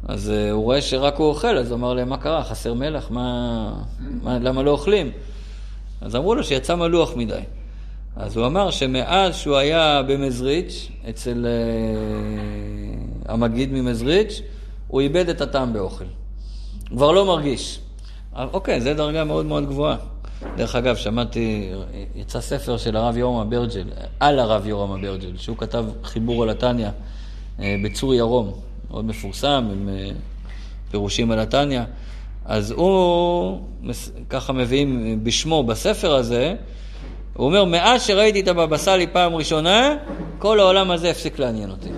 אז 0.07 0.31
uh, 0.31 0.51
הוא 0.51 0.63
רואה 0.63 0.81
שרק 0.81 1.15
הוא 1.15 1.27
אוכל, 1.27 1.57
אז 1.57 1.71
הוא 1.71 1.77
אמר 1.77 1.93
להם, 1.93 2.09
מה 2.09 2.17
קרה? 2.17 2.43
חסר 2.43 2.73
מלח? 2.73 3.11
מה... 3.11 3.73
מה... 4.23 4.39
למה 4.39 4.63
לא 4.63 4.71
אוכלים? 4.71 5.11
אז 6.01 6.15
אמרו 6.15 6.35
לו 6.35 6.43
שיצא 6.43 6.75
מלוח 6.75 7.15
מדי. 7.15 7.41
אז 8.15 8.37
הוא 8.37 8.45
אמר 8.45 8.71
שמאז 8.71 9.35
שהוא 9.35 9.55
היה 9.55 10.01
במזריץ', 10.07 10.89
אצל 11.09 11.45
uh, 11.45 13.31
המגיד 13.31 13.73
ממזריץ', 13.73 14.41
הוא 14.87 15.01
איבד 15.01 15.29
את 15.29 15.41
הטעם 15.41 15.73
באוכל. 15.73 16.05
הוא 16.89 16.97
כבר 16.97 17.11
לא 17.11 17.25
מרגיש. 17.25 17.79
אוקיי, 18.35 18.81
זו 18.81 18.93
דרגה 18.93 19.23
מאוד 19.23 19.45
מאוד 19.45 19.65
גבוהה. 19.65 19.97
דרך 20.55 20.75
אגב, 20.75 20.95
שמעתי, 20.95 21.69
יצא 22.15 22.41
ספר 22.41 22.77
של 22.77 22.97
הרב 22.97 23.17
יורם 23.17 23.47
אברג'ל, 23.47 23.83
על 24.19 24.39
הרב 24.39 24.67
יורם 24.67 24.91
אברג'ל, 24.91 25.37
שהוא 25.37 25.57
כתב 25.57 25.85
חיבור 26.03 26.43
על 26.43 26.49
התניא 26.49 26.89
אה, 27.59 27.75
בצור 27.83 28.13
ירום, 28.13 28.51
מאוד 28.91 29.05
מפורסם, 29.05 29.67
עם 29.71 29.89
אה, 29.89 30.11
פירושים 30.91 31.31
על 31.31 31.39
התניא. 31.39 31.81
אז 32.45 32.71
הוא, 32.71 33.59
ככה 34.29 34.53
מביאים 34.53 35.19
בשמו 35.23 35.63
בספר 35.63 36.15
הזה, 36.15 36.55
הוא 37.33 37.47
אומר, 37.47 37.65
מאז 37.65 38.03
שראיתי 38.03 38.39
את 38.39 38.47
הבבא 38.47 38.77
סאלי 38.77 39.07
פעם 39.07 39.35
ראשונה, 39.35 39.95
כל 40.39 40.59
העולם 40.59 40.91
הזה 40.91 41.09
הפסיק 41.09 41.39
לעניין 41.39 41.69
אותי. 41.69 41.89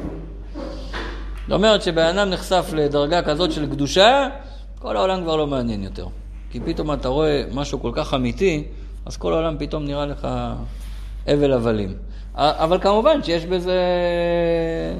זאת 1.48 1.54
אומרת 1.54 1.82
שבן 1.82 2.30
נחשף 2.30 2.70
לדרגה 2.74 3.22
כזאת 3.22 3.52
של 3.52 3.66
קדושה, 3.66 4.28
כל 4.80 4.98
העולם 4.98 5.24
כבר 5.24 5.36
לא 5.36 5.48
מעניין 5.48 5.84
יותר. 5.84 6.06
כי 6.52 6.60
פתאום 6.60 6.94
אתה 6.94 7.08
רואה 7.08 7.44
משהו 7.54 7.82
כל 7.82 7.92
כך 7.94 8.14
אמיתי, 8.14 8.64
אז 9.06 9.18
כל 9.18 9.34
העולם 9.34 9.56
פתאום 9.60 9.86
נראה 9.86 10.06
לך 10.06 10.28
הבל 11.28 11.54
הבלים. 11.54 11.94
אבל 12.36 12.80
כמובן 12.80 13.24
שיש 13.24 13.46
בזה, 13.46 13.80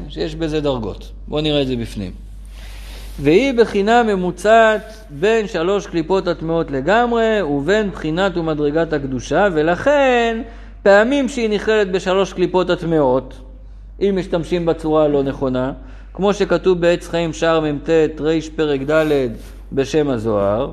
שיש 0.10 0.36
בזה 0.36 0.62
דרגות. 0.62 1.12
בואו 1.28 1.42
נראה 1.42 1.62
את 1.62 1.68
זה 1.68 1.76
בפנים. 1.76 2.12
והיא 3.20 3.54
בחינה 3.54 4.04
ממוצעת 4.04 5.06
בין 5.10 5.48
שלוש 5.48 5.88
קליפות 5.88 6.28
הטמעות 6.28 6.72
לגמרי 6.72 7.42
ובין 7.42 7.92
בחינת 7.92 8.38
ומדרגת 8.38 8.94
הקדושה, 8.94 9.48
ולכן 9.54 10.42
פעמים 10.84 11.30
שהיא 11.30 11.50
נכללת 11.50 11.92
בשלוש 11.92 12.34
קליפות 12.34 12.70
הטמעות, 12.70 13.34
אם 14.02 14.16
משתמשים 14.20 14.66
בצורה 14.66 15.04
הלא 15.04 15.24
נכונה, 15.24 15.72
כמו 16.18 16.34
שכתוב 16.34 16.82
בעץ 16.82 17.08
חיים 17.08 17.34
שער 17.34 17.60
מ"ט 17.60 17.90
רי' 18.20 18.42
פרק 18.56 18.82
ד' 18.82 19.06
בשם 19.74 20.10
הזוהר, 20.10 20.72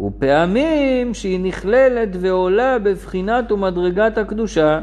ופעמים 0.00 1.14
שהיא 1.14 1.40
נכללת 1.40 2.08
ועולה 2.20 2.78
בבחינת 2.78 3.52
ומדרגת 3.52 4.18
הקדושה, 4.18 4.80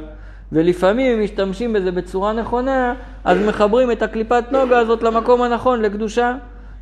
ולפעמים 0.52 1.24
משתמשים 1.24 1.74
בזה 1.74 1.92
בצורה 1.92 2.34
נכונה, 2.34 2.94
אז 3.24 3.38
מחברים 3.48 3.92
את 3.92 4.02
הקליפת 4.02 4.44
נוגה 4.52 4.80
הזאת 4.80 5.04
למקום 5.04 5.42
הנכון, 5.42 5.82
לקדושה. 5.82 6.36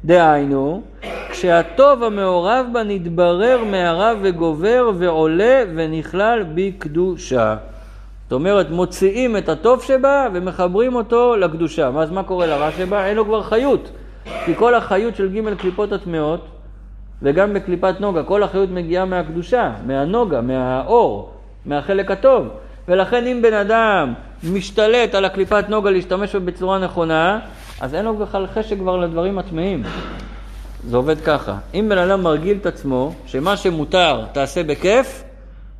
דהיינו, 0.06 0.82
כשהטוב 1.30 2.04
המעורב 2.04 2.65
בה 2.73 2.84
נתברר 2.84 3.63
מהרב 3.63 4.17
וגובר 4.23 4.91
ועולה 4.97 5.63
ונכלל 5.75 6.43
בקדושה. 6.56 7.56
זאת 8.25 8.33
אומרת, 8.33 8.69
מוציאים 8.69 9.38
את 9.38 9.49
הטוב 9.49 9.83
שבה 9.83 10.27
ומחברים 10.33 10.95
אותו 10.95 11.35
לקדושה. 11.35 11.91
אז 11.99 12.11
מה 12.11 12.23
קורה 12.23 12.47
לרע 12.47 12.71
שבה? 12.71 13.05
אין 13.05 13.15
לו 13.17 13.25
כבר 13.25 13.43
חיות. 13.43 13.89
כי 14.45 14.55
כל 14.55 14.75
החיות 14.75 15.15
של 15.15 15.29
ג' 15.35 15.55
קליפות 15.55 15.91
הטמעות, 15.91 16.45
וגם 17.21 17.53
בקליפת 17.53 17.95
נוגה, 17.99 18.23
כל 18.23 18.43
החיות 18.43 18.69
מגיעה 18.69 19.05
מהקדושה, 19.05 19.71
מהנוגה, 19.85 20.41
מהאור, 20.41 21.31
מהחלק 21.65 22.11
הטוב. 22.11 22.47
ולכן 22.88 23.27
אם 23.27 23.41
בן 23.41 23.53
אדם 23.53 24.13
משתלט 24.53 25.15
על 25.15 25.25
הקליפת 25.25 25.65
נוגה 25.69 25.91
להשתמש 25.91 26.35
בה 26.35 26.39
בצורה 26.39 26.79
נכונה, 26.79 27.39
אז 27.81 27.95
אין 27.95 28.05
לו 28.05 28.17
בכלל 28.17 28.47
חשק 28.47 28.77
כבר 28.77 28.97
לדברים 28.97 29.39
הטמאים. 29.39 29.83
זה 30.88 30.97
עובד 30.97 31.21
ככה. 31.21 31.57
אם 31.73 31.85
בן 31.89 31.97
אדם 31.97 32.23
מרגיל 32.23 32.57
את 32.61 32.65
עצמו 32.65 33.13
שמה 33.25 33.57
שמותר 33.57 34.25
תעשה 34.31 34.63
בכיף, 34.63 35.23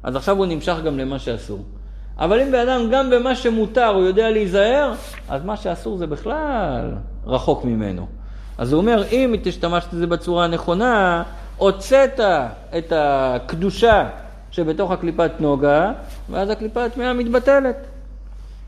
אז 0.04 0.16
עכשיו 0.16 0.38
הוא 0.38 0.46
נמשך 0.46 0.76
גם 0.86 1.00
למה 1.00 1.20
שאסור. 1.20 1.75
אבל 2.20 2.42
אם 2.42 2.52
בן 2.52 2.70
אדם 2.70 2.90
גם 2.92 3.10
במה 3.10 3.36
שמותר 3.36 3.88
הוא 3.88 4.04
יודע 4.04 4.32
להיזהר, 4.32 4.94
אז 5.30 5.46
מה 5.46 5.58
שאסור 5.58 5.98
זה 5.98 6.08
בכלל 6.08 6.92
רחוק 7.26 7.66
ממנו. 7.66 8.08
אז 8.58 8.74
הוא 8.74 8.82
אומר, 8.82 9.04
אם 9.12 9.36
תשתמשת 9.44 9.94
בזה 9.94 10.08
בצורה 10.08 10.46
הנכונה, 10.46 11.24
הוצאת 11.58 12.20
את 12.78 12.94
הקדושה 12.96 14.10
שבתוך 14.52 14.92
הקליפת 14.92 15.32
נוגה, 15.40 15.92
ואז 16.30 16.50
הקליפה 16.50 16.86
הטמאה 16.86 17.14
מתבטלת. 17.14 17.76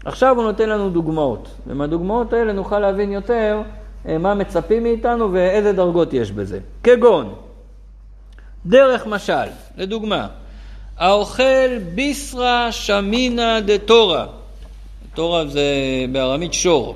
עכשיו 0.06 0.36
הוא 0.36 0.44
נותן 0.44 0.70
לנו 0.70 0.90
דוגמאות, 0.90 1.50
ומהדוגמאות 1.68 2.34
האלה 2.34 2.54
נוכל 2.54 2.80
להבין 2.80 3.12
יותר 3.12 3.62
אה, 4.08 4.18
מה 4.18 4.34
מצפים 4.34 4.84
מאיתנו 4.84 5.34
ואיזה 5.34 5.74
דרגות 5.74 6.14
יש 6.14 6.32
בזה. 6.32 6.60
כגון, 6.84 7.36
דרך 8.66 9.08
משל, 9.08 9.48
לדוגמה, 9.78 10.28
האוכל 10.98 11.78
ביסרא 11.96 12.68
שמינא 12.72 13.60
דתורא, 13.60 14.26
תורא 15.14 15.46
זה 15.46 15.66
בארמית 16.12 16.54
שור. 16.54 16.96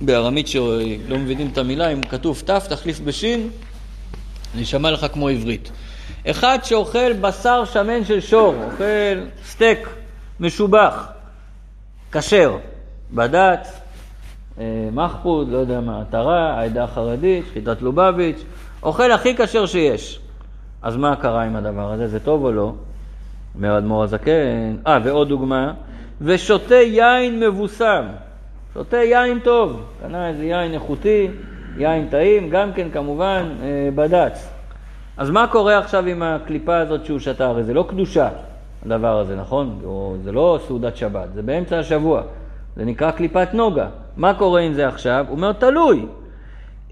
בארמית 0.00 0.48
שלא 0.48 1.18
מבינים 1.18 1.48
את 1.52 1.58
המילה, 1.58 1.88
אם 1.88 2.02
כתוב 2.02 2.42
ת' 2.46 2.50
תחליף 2.50 3.00
בשין, 3.00 3.50
יישמע 4.54 4.90
לך 4.90 5.06
כמו 5.12 5.28
עברית. 5.28 5.70
אחד 6.30 6.58
שאוכל 6.62 7.12
בשר 7.12 7.64
שמן 7.64 8.04
של 8.04 8.20
שור, 8.20 8.54
אוכל 8.64 9.20
סטייק 9.44 9.88
משובח, 10.40 11.08
כשר, 12.12 12.56
בד"ץ, 13.12 13.80
אה, 14.58 14.88
מחפוד, 14.92 15.48
לא 15.48 15.58
יודע 15.58 15.80
מה, 15.80 16.00
עטרה, 16.00 16.54
העדה 16.58 16.84
החרדית, 16.84 17.44
שחיטת 17.50 17.82
לובביץ', 17.82 18.42
אוכל 18.82 19.12
הכי 19.12 19.36
כשר 19.36 19.66
שיש. 19.66 20.21
אז 20.82 20.96
מה 20.96 21.16
קרה 21.16 21.42
עם 21.42 21.56
הדבר 21.56 21.92
הזה? 21.92 22.08
זה 22.08 22.20
טוב 22.20 22.44
או 22.44 22.52
לא? 22.52 22.72
אומר 23.54 23.78
אדמו"ר 23.78 24.02
הזקן. 24.02 24.76
אה, 24.86 24.98
ועוד 25.04 25.28
דוגמה, 25.28 25.72
ושותה 26.20 26.74
יין 26.74 27.40
מבוסם. 27.40 28.04
שותה 28.74 28.96
יין 28.96 29.38
טוב, 29.38 29.82
קנה 30.02 30.28
איזה 30.28 30.44
יין 30.44 30.74
איכותי, 30.74 31.28
יין 31.78 32.08
טעים, 32.08 32.50
גם 32.50 32.72
כן 32.72 32.88
כמובן 32.92 33.48
אה, 33.62 33.88
בד"ץ. 33.94 34.48
אז 35.16 35.30
מה 35.30 35.46
קורה 35.46 35.78
עכשיו 35.78 36.06
עם 36.06 36.22
הקליפה 36.22 36.76
הזאת 36.76 37.04
שהוא 37.04 37.18
שתה? 37.18 37.46
הרי 37.46 37.64
זה 37.64 37.74
לא 37.74 37.84
קדושה, 37.88 38.28
הדבר 38.86 39.18
הזה, 39.18 39.36
נכון? 39.36 39.80
או, 39.84 40.16
זה 40.24 40.32
לא 40.32 40.58
סעודת 40.66 40.96
שבת, 40.96 41.28
זה 41.34 41.42
באמצע 41.42 41.78
השבוע. 41.78 42.22
זה 42.76 42.84
נקרא 42.84 43.10
קליפת 43.10 43.48
נוגה. 43.52 43.88
מה 44.16 44.34
קורה 44.34 44.60
עם 44.60 44.72
זה 44.72 44.88
עכשיו? 44.88 45.24
הוא 45.28 45.36
אומר, 45.36 45.52
תלוי. 45.52 46.06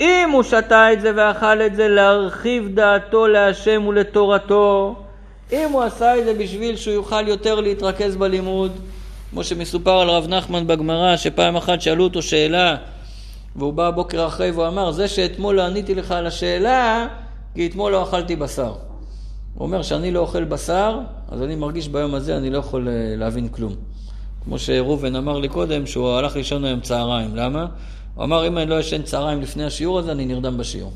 אם 0.01 0.31
הוא 0.33 0.43
שתה 0.43 0.93
את 0.93 1.01
זה 1.01 1.13
ואכל 1.17 1.63
את 1.63 1.77
זה 1.77 1.89
להרחיב 1.89 2.69
דעתו 2.75 3.27
להשם 3.27 3.87
ולתורתו, 3.87 4.95
אם 5.53 5.69
הוא 5.73 5.83
עשה 5.83 6.19
את 6.19 6.25
זה 6.25 6.35
בשביל 6.35 6.77
שהוא 6.77 6.95
יוכל 6.95 7.29
יותר 7.29 7.61
להתרכז 7.61 8.17
בלימוד, 8.17 8.73
כמו 9.31 9.45
שמסופר 9.45 9.99
על 9.99 10.11
רב 10.11 10.27
נחמן 10.29 10.67
בגמרא, 10.67 11.17
שפעם 11.17 11.57
אחת 11.57 11.81
שאלו 11.81 12.05
אותו 12.05 12.23
שאלה, 12.23 12.77
והוא 13.57 13.73
בא 13.73 13.91
בוקר 13.91 14.27
אחרי 14.27 14.51
והוא 14.51 14.67
אמר, 14.67 14.91
זה 14.93 15.09
שאתמול 15.09 15.57
לא 15.57 15.63
עניתי 15.63 15.95
לך 15.95 16.11
על 16.11 16.27
השאלה, 16.27 17.07
כי 17.55 17.67
אתמול 17.67 17.93
לא 17.93 18.03
אכלתי 18.03 18.37
בשר. 18.37 18.73
הוא 19.55 19.67
אומר, 19.67 19.83
שאני 19.83 20.11
לא 20.11 20.21
אוכל 20.21 20.45
בשר, 20.45 20.99
אז 21.29 21.43
אני 21.43 21.57
מרגיש 21.57 21.89
ביום 21.89 22.15
הזה, 22.15 22.37
אני 22.37 22.51
לא 22.51 22.59
יכול 22.59 22.89
אה, 22.89 22.93
להבין 23.17 23.49
כלום. 23.49 23.75
כמו 24.45 24.59
שראובן 24.59 25.17
אמר 25.17 25.39
לי 25.39 25.49
קודם, 25.49 25.87
שהוא 25.87 26.11
הלך 26.11 26.37
לישון 26.37 26.65
היום 26.65 26.81
צהריים. 26.81 27.37
למה? 27.37 27.67
הוא 28.15 28.25
אמר, 28.25 28.47
אם 28.47 28.59
אני 28.59 28.71
לא 28.71 28.81
ישן 28.81 29.03
צהריים 29.03 29.41
לפני 29.41 29.65
השיעור 29.65 29.99
הזה, 29.99 30.13
אני 30.13 30.27
נרדם 30.27 30.59
בשיעור. 30.59 30.93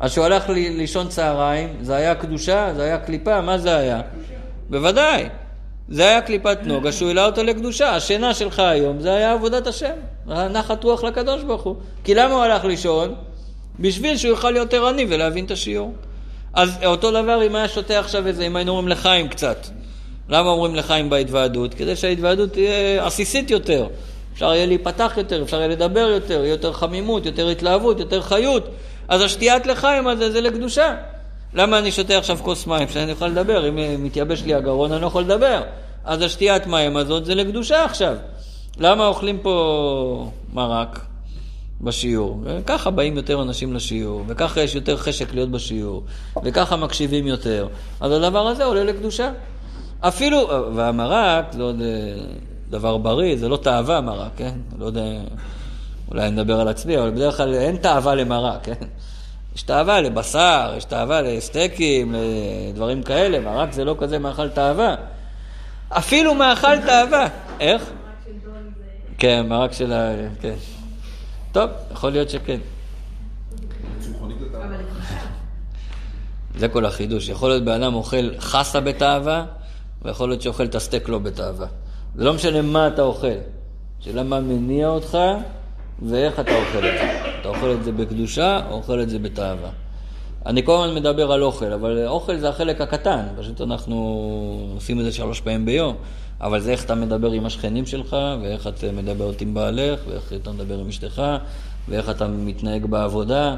אז 0.00 0.10
כשהוא 0.10 0.24
הלך 0.24 0.48
לישון 0.48 1.08
צהריים, 1.08 1.68
זה 1.82 1.96
היה 1.96 2.14
קדושה? 2.14 2.72
זה 2.76 2.82
היה 2.82 2.98
קליפה? 2.98 3.40
מה 3.40 3.58
זה 3.58 3.76
היה? 3.76 4.00
בוודאי. 4.70 5.28
זה 5.88 6.02
היה 6.02 6.20
קליפת 6.20 6.58
נוגה 6.62 6.92
שהוא 6.92 7.08
העלה 7.08 7.26
אותו 7.26 7.42
לקדושה. 7.42 7.96
השינה 7.96 8.34
שלך 8.34 8.58
היום 8.58 9.00
זה 9.00 9.14
היה 9.14 9.32
עבודת 9.32 9.66
השם. 9.66 9.92
נחת 10.26 10.84
רוח 10.84 11.04
לקדוש 11.04 11.42
ברוך 11.42 11.62
הוא. 11.62 11.76
כי 12.04 12.14
למה 12.14 12.34
הוא 12.34 12.42
הלך 12.42 12.64
לישון? 12.64 13.14
בשביל 13.80 14.16
שהוא 14.16 14.30
יוכל 14.30 14.50
להיות 14.50 14.74
ערני 14.74 15.06
ולהבין 15.08 15.44
את 15.44 15.50
השיעור. 15.50 15.94
אז 16.54 16.78
אותו 16.84 17.10
דבר 17.10 17.46
אם 17.46 17.56
היה 17.56 17.68
שותה 17.68 17.98
עכשיו 17.98 18.26
איזה, 18.26 18.46
אם 18.46 18.56
היינו 18.56 18.72
אומרים 18.72 18.88
לחיים 18.88 19.28
קצת. 19.28 19.66
למה 20.28 20.50
אומרים 20.50 20.74
לחיים 20.74 21.10
בהתוועדות? 21.10 21.74
כדי 21.74 21.96
שההתוועדות 21.96 22.52
תהיה 22.52 23.06
עסיסית 23.06 23.50
יותר. 23.50 23.86
אפשר 24.32 24.54
יהיה 24.54 24.66
להיפתח 24.66 25.12
יותר, 25.16 25.42
אפשר 25.42 25.56
יהיה 25.56 25.68
לדבר 25.68 26.08
יותר, 26.14 26.40
יהיה 26.44 26.50
יותר 26.50 26.72
חמימות, 26.72 27.26
יותר 27.26 27.48
התלהבות, 27.48 28.00
יותר 28.00 28.22
חיות. 28.22 28.68
אז 29.08 29.22
השתיית 29.22 29.66
לחיים 29.66 30.06
הזה 30.06 30.30
זה 30.30 30.40
לקדושה. 30.40 30.94
למה 31.54 31.78
אני 31.78 31.92
שותה 31.92 32.18
עכשיו 32.18 32.38
כוס 32.42 32.66
מים? 32.66 32.88
שאני 32.88 33.12
יכול 33.12 33.28
לדבר. 33.28 33.68
אם 33.68 34.04
מתייבש 34.04 34.42
לי 34.42 34.54
הגרון 34.54 34.92
אני 34.92 35.02
לא 35.02 35.06
יכול 35.06 35.22
לדבר. 35.22 35.62
אז 36.04 36.22
השתיית 36.22 36.66
מים 36.66 36.96
הזאת 36.96 37.24
זה 37.24 37.34
לקדושה 37.34 37.84
עכשיו. 37.84 38.16
למה 38.78 39.06
אוכלים 39.06 39.38
פה 39.38 40.30
מרק 40.52 41.00
בשיעור? 41.80 42.42
ככה 42.66 42.90
באים 42.90 43.16
יותר 43.16 43.42
אנשים 43.42 43.74
לשיעור, 43.74 44.24
וככה 44.26 44.60
יש 44.60 44.74
יותר 44.74 44.96
חשק 44.96 45.34
להיות 45.34 45.50
בשיעור, 45.50 46.02
וככה 46.44 46.76
מקשיבים 46.76 47.26
יותר. 47.26 47.68
אז 48.00 48.12
הדבר 48.12 48.46
הזה 48.46 48.64
עולה 48.64 48.84
לקדושה. 48.84 49.32
אפילו, 50.00 50.48
והמרק 50.74 51.52
זה 51.52 51.62
עוד 51.62 51.80
אה, 51.80 51.86
דבר 52.70 52.98
בריא, 52.98 53.36
זה 53.36 53.48
לא 53.48 53.56
תאווה 53.56 54.00
מרק, 54.00 54.30
כן? 54.36 54.54
לא 54.78 54.86
יודע, 54.86 55.02
אולי 56.08 56.26
אני 56.26 56.30
מדבר 56.30 56.60
על 56.60 56.68
עצמי, 56.68 56.98
אבל 56.98 57.10
בדרך 57.10 57.36
כלל 57.36 57.54
אין 57.54 57.76
תאווה 57.76 58.14
למרק, 58.14 58.64
כן? 58.64 58.86
יש 59.56 59.62
תאווה 59.62 60.00
לבשר, 60.00 60.74
יש 60.76 60.84
תאווה 60.84 61.22
לסטייקים, 61.22 62.14
לדברים 62.68 63.02
כאלה, 63.02 63.40
מרק 63.40 63.72
זה 63.72 63.84
לא 63.84 63.96
כזה 63.98 64.18
מאכל 64.18 64.48
תאווה. 64.48 64.94
אפילו 65.88 66.34
מאכל 66.34 66.80
תאווה. 66.86 67.28
איך? 67.60 67.90
כן, 69.18 69.46
מרק 69.48 69.72
של 69.72 69.92
ה... 69.92 70.12
כן. 70.40 70.54
טוב, 71.52 71.70
יכול 71.92 72.10
להיות 72.10 72.30
שכן. 72.30 72.58
זה 76.58 76.68
כל 76.68 76.86
החידוש. 76.86 77.28
יכול 77.28 77.48
להיות 77.48 77.64
בן 77.64 77.82
אדם 77.82 77.94
אוכל 77.94 78.30
חסה 78.38 78.80
בתאווה, 78.80 79.44
ויכול 80.02 80.28
להיות 80.28 80.42
שאוכל 80.42 80.64
את 80.64 80.74
הסטייק 80.74 81.08
לא 81.08 81.18
בתאווה. 81.18 81.66
זה 82.14 82.24
לא 82.24 82.34
משנה 82.34 82.62
מה 82.62 82.86
אתה 82.86 83.02
אוכל, 83.02 83.26
שאלה 84.00 84.22
מה 84.22 84.40
מניע 84.40 84.88
אותך 84.88 85.18
ואיך 86.02 86.40
אתה 86.40 86.52
אוכל 86.56 86.78
את 86.78 86.98
זה. 86.98 87.20
אתה 87.40 87.48
אוכל 87.48 87.70
את 87.70 87.84
זה 87.84 87.92
בקדושה 87.92 88.60
או 88.70 88.74
אוכל 88.74 89.02
את 89.02 89.10
זה 89.10 89.18
בתאווה. 89.18 89.70
אני 90.46 90.64
כל 90.64 90.84
הזמן 90.84 90.94
מדבר 90.94 91.32
על 91.32 91.42
אוכל, 91.42 91.72
אבל 91.72 92.06
אוכל 92.06 92.36
זה 92.36 92.48
החלק 92.48 92.80
הקטן, 92.80 93.26
פשוט 93.38 93.60
אנחנו 93.60 93.96
עושים 94.74 95.00
את 95.00 95.04
זה 95.04 95.12
שלוש 95.12 95.40
פעמים 95.40 95.66
ביום, 95.66 95.96
אבל 96.40 96.60
זה 96.60 96.72
איך 96.72 96.84
אתה 96.84 96.94
מדבר 96.94 97.30
עם 97.30 97.46
השכנים 97.46 97.86
שלך, 97.86 98.16
ואיך 98.42 98.66
את 98.66 98.84
מדברת 98.84 99.40
עם 99.40 99.54
בעלך, 99.54 100.00
ואיך 100.08 100.32
אתה 100.42 100.52
מדבר 100.52 100.78
עם 100.78 100.88
אשתך, 100.88 101.22
ואיך 101.88 102.10
אתה 102.10 102.28
מתנהג 102.28 102.86
בעבודה. 102.86 103.56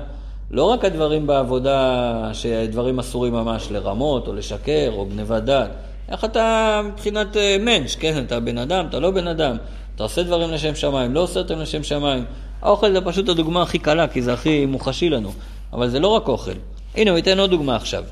לא 0.51 0.65
רק 0.65 0.85
הדברים 0.85 1.27
בעבודה, 1.27 2.31
שדברים 2.33 2.99
אסורים 2.99 3.33
ממש, 3.33 3.69
לרמות 3.71 4.29
או 4.29 4.33
לשקר 4.33 4.91
או 4.93 5.07
גנבת 5.07 5.43
דעת. 5.43 5.71
איך 6.09 6.25
אתה 6.25 6.81
מבחינת 6.85 7.37
מנש, 7.61 7.97
כן? 7.97 8.25
אתה 8.27 8.41
בן 8.41 8.59
אדם, 8.59 8.87
אתה 8.89 9.01
לא 9.01 9.11
בן 9.11 9.27
אדם. 9.27 9.57
אתה 9.95 10.03
עושה 10.03 10.23
דברים 10.23 10.51
לשם 10.51 10.75
שמיים, 10.75 11.15
לא 11.15 11.21
עושה 11.21 11.41
אותם 11.41 11.59
לשם 11.59 11.83
שמיים. 11.83 12.25
האוכל 12.63 12.93
זה 12.93 13.01
פשוט 13.01 13.29
הדוגמה 13.29 13.63
הכי 13.63 13.79
קלה, 13.79 14.09
כי 14.09 14.23
זה 14.23 14.33
הכי 14.33 14.67
מוחשי 14.67 15.09
לנו. 15.09 15.33
אבל 15.73 15.89
זה 15.89 16.01
לא 16.01 16.09
רק 16.09 16.29
אוכל. 16.29 16.53
הנה, 16.95 17.11
הוא 17.11 17.17
ייתן 17.17 17.39
עוד 17.39 17.51
דוגמה 17.51 17.77
עכשיו. 17.77 18.05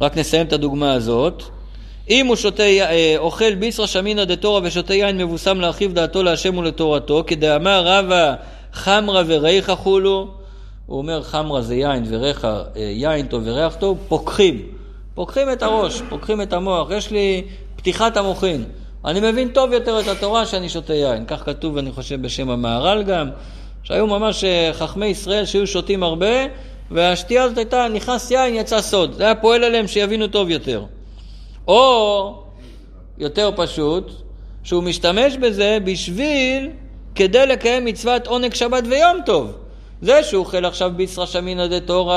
רק 0.00 0.16
נסיים 0.16 0.46
את 0.46 0.52
הדוגמה 0.52 0.92
הזאת. 0.92 1.42
אם 2.10 2.26
הוא 2.26 2.36
שותה, 2.36 2.62
אה, 2.62 3.14
אוכל 3.18 3.54
ביסרא 3.54 3.86
שמינא 3.86 4.24
דתורא 4.24 4.60
ושותה 4.64 4.94
יין 4.94 5.18
מבוסם 5.18 5.60
להרחיב 5.60 5.94
דעתו 5.94 6.22
להשם 6.22 6.58
ולתורתו, 6.58 7.24
כדאמר 7.26 7.82
רבא 7.86 8.34
חמרא 8.72 9.22
וריחא 9.26 9.74
חולו, 9.74 10.28
הוא 10.86 10.98
אומר 10.98 11.22
חמרא 11.22 11.60
זה 11.60 11.74
יין 11.74 12.04
וריחא, 12.08 12.62
אה, 12.76 12.82
יין 12.82 13.26
טוב 13.26 13.42
וריח 13.46 13.74
טוב, 13.74 13.98
פוקחים. 14.08 14.77
פוקחים 15.18 15.52
את 15.52 15.62
הראש, 15.62 16.02
פוקחים 16.08 16.42
את 16.42 16.52
המוח, 16.52 16.90
יש 16.90 17.10
לי 17.10 17.42
פתיחת 17.76 18.16
המוחין. 18.16 18.64
אני 19.04 19.20
מבין 19.20 19.48
טוב 19.48 19.72
יותר 19.72 20.00
את 20.00 20.08
התורה 20.08 20.46
שאני 20.46 20.68
שותה 20.68 20.94
יין. 20.94 21.24
כך 21.26 21.44
כתוב, 21.44 21.78
אני 21.78 21.92
חושב, 21.92 22.22
בשם 22.22 22.50
המהר"ל 22.50 23.02
גם, 23.02 23.30
שהיו 23.82 24.06
ממש 24.06 24.44
אה, 24.44 24.70
חכמי 24.72 25.06
ישראל 25.06 25.44
שהיו 25.44 25.66
שותים 25.66 26.02
הרבה, 26.02 26.26
והשתייה 26.90 27.42
הזאת 27.42 27.58
הייתה, 27.58 27.88
נכנס 27.88 28.30
יין, 28.30 28.54
יצא 28.54 28.80
סוד. 28.80 29.12
זה 29.12 29.24
היה 29.24 29.34
פועל 29.34 29.64
עליהם 29.64 29.86
שיבינו 29.86 30.26
טוב 30.26 30.50
יותר. 30.50 30.84
או, 31.68 32.42
יותר 33.18 33.50
פשוט, 33.56 34.12
שהוא 34.62 34.82
משתמש 34.82 35.36
בזה 35.36 35.78
בשביל, 35.84 36.70
כדי 37.14 37.46
לקיים 37.46 37.84
מצוות 37.84 38.26
עונג 38.26 38.54
שבת 38.54 38.84
ויום 38.90 39.16
טוב. 39.26 39.52
זה 40.02 40.22
שהוא 40.22 40.40
אוכל 40.40 40.64
עכשיו 40.64 40.92
ביסרא 40.96 41.26
שמינא 41.26 41.66
דתורא, 41.66 42.16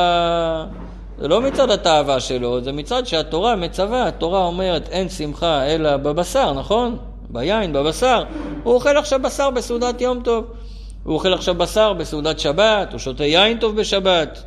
זה 1.22 1.28
לא 1.28 1.42
מצד 1.42 1.72
התאווה 1.72 2.20
שלו, 2.20 2.62
זה 2.62 2.72
מצד 2.72 3.08
שהתורה 3.08 3.56
מצווה, 3.56 4.08
התורה 4.08 4.46
אומרת 4.46 4.90
אין 4.90 5.10
שמחה 5.10 5.66
אלא 5.66 5.98
בבשר, 5.98 6.54
נכון? 6.54 6.98
ביין, 7.30 7.74
בבשר. 7.74 8.24
הוא 8.64 8.74
אוכל 8.74 8.98
עכשיו 8.98 9.22
בשר 9.22 9.50
בסעודת 9.50 10.02
יום 10.02 10.22
טוב. 10.24 10.46
הוא 11.04 11.14
אוכל 11.14 11.34
עכשיו 11.34 11.56
בשר 11.56 11.94
בסעודת 11.94 12.40
שבת, 12.40 12.92
הוא 12.92 13.00
שותה 13.00 13.26
יין 13.26 13.58
טוב 13.58 13.76
בשבת. 13.76 14.44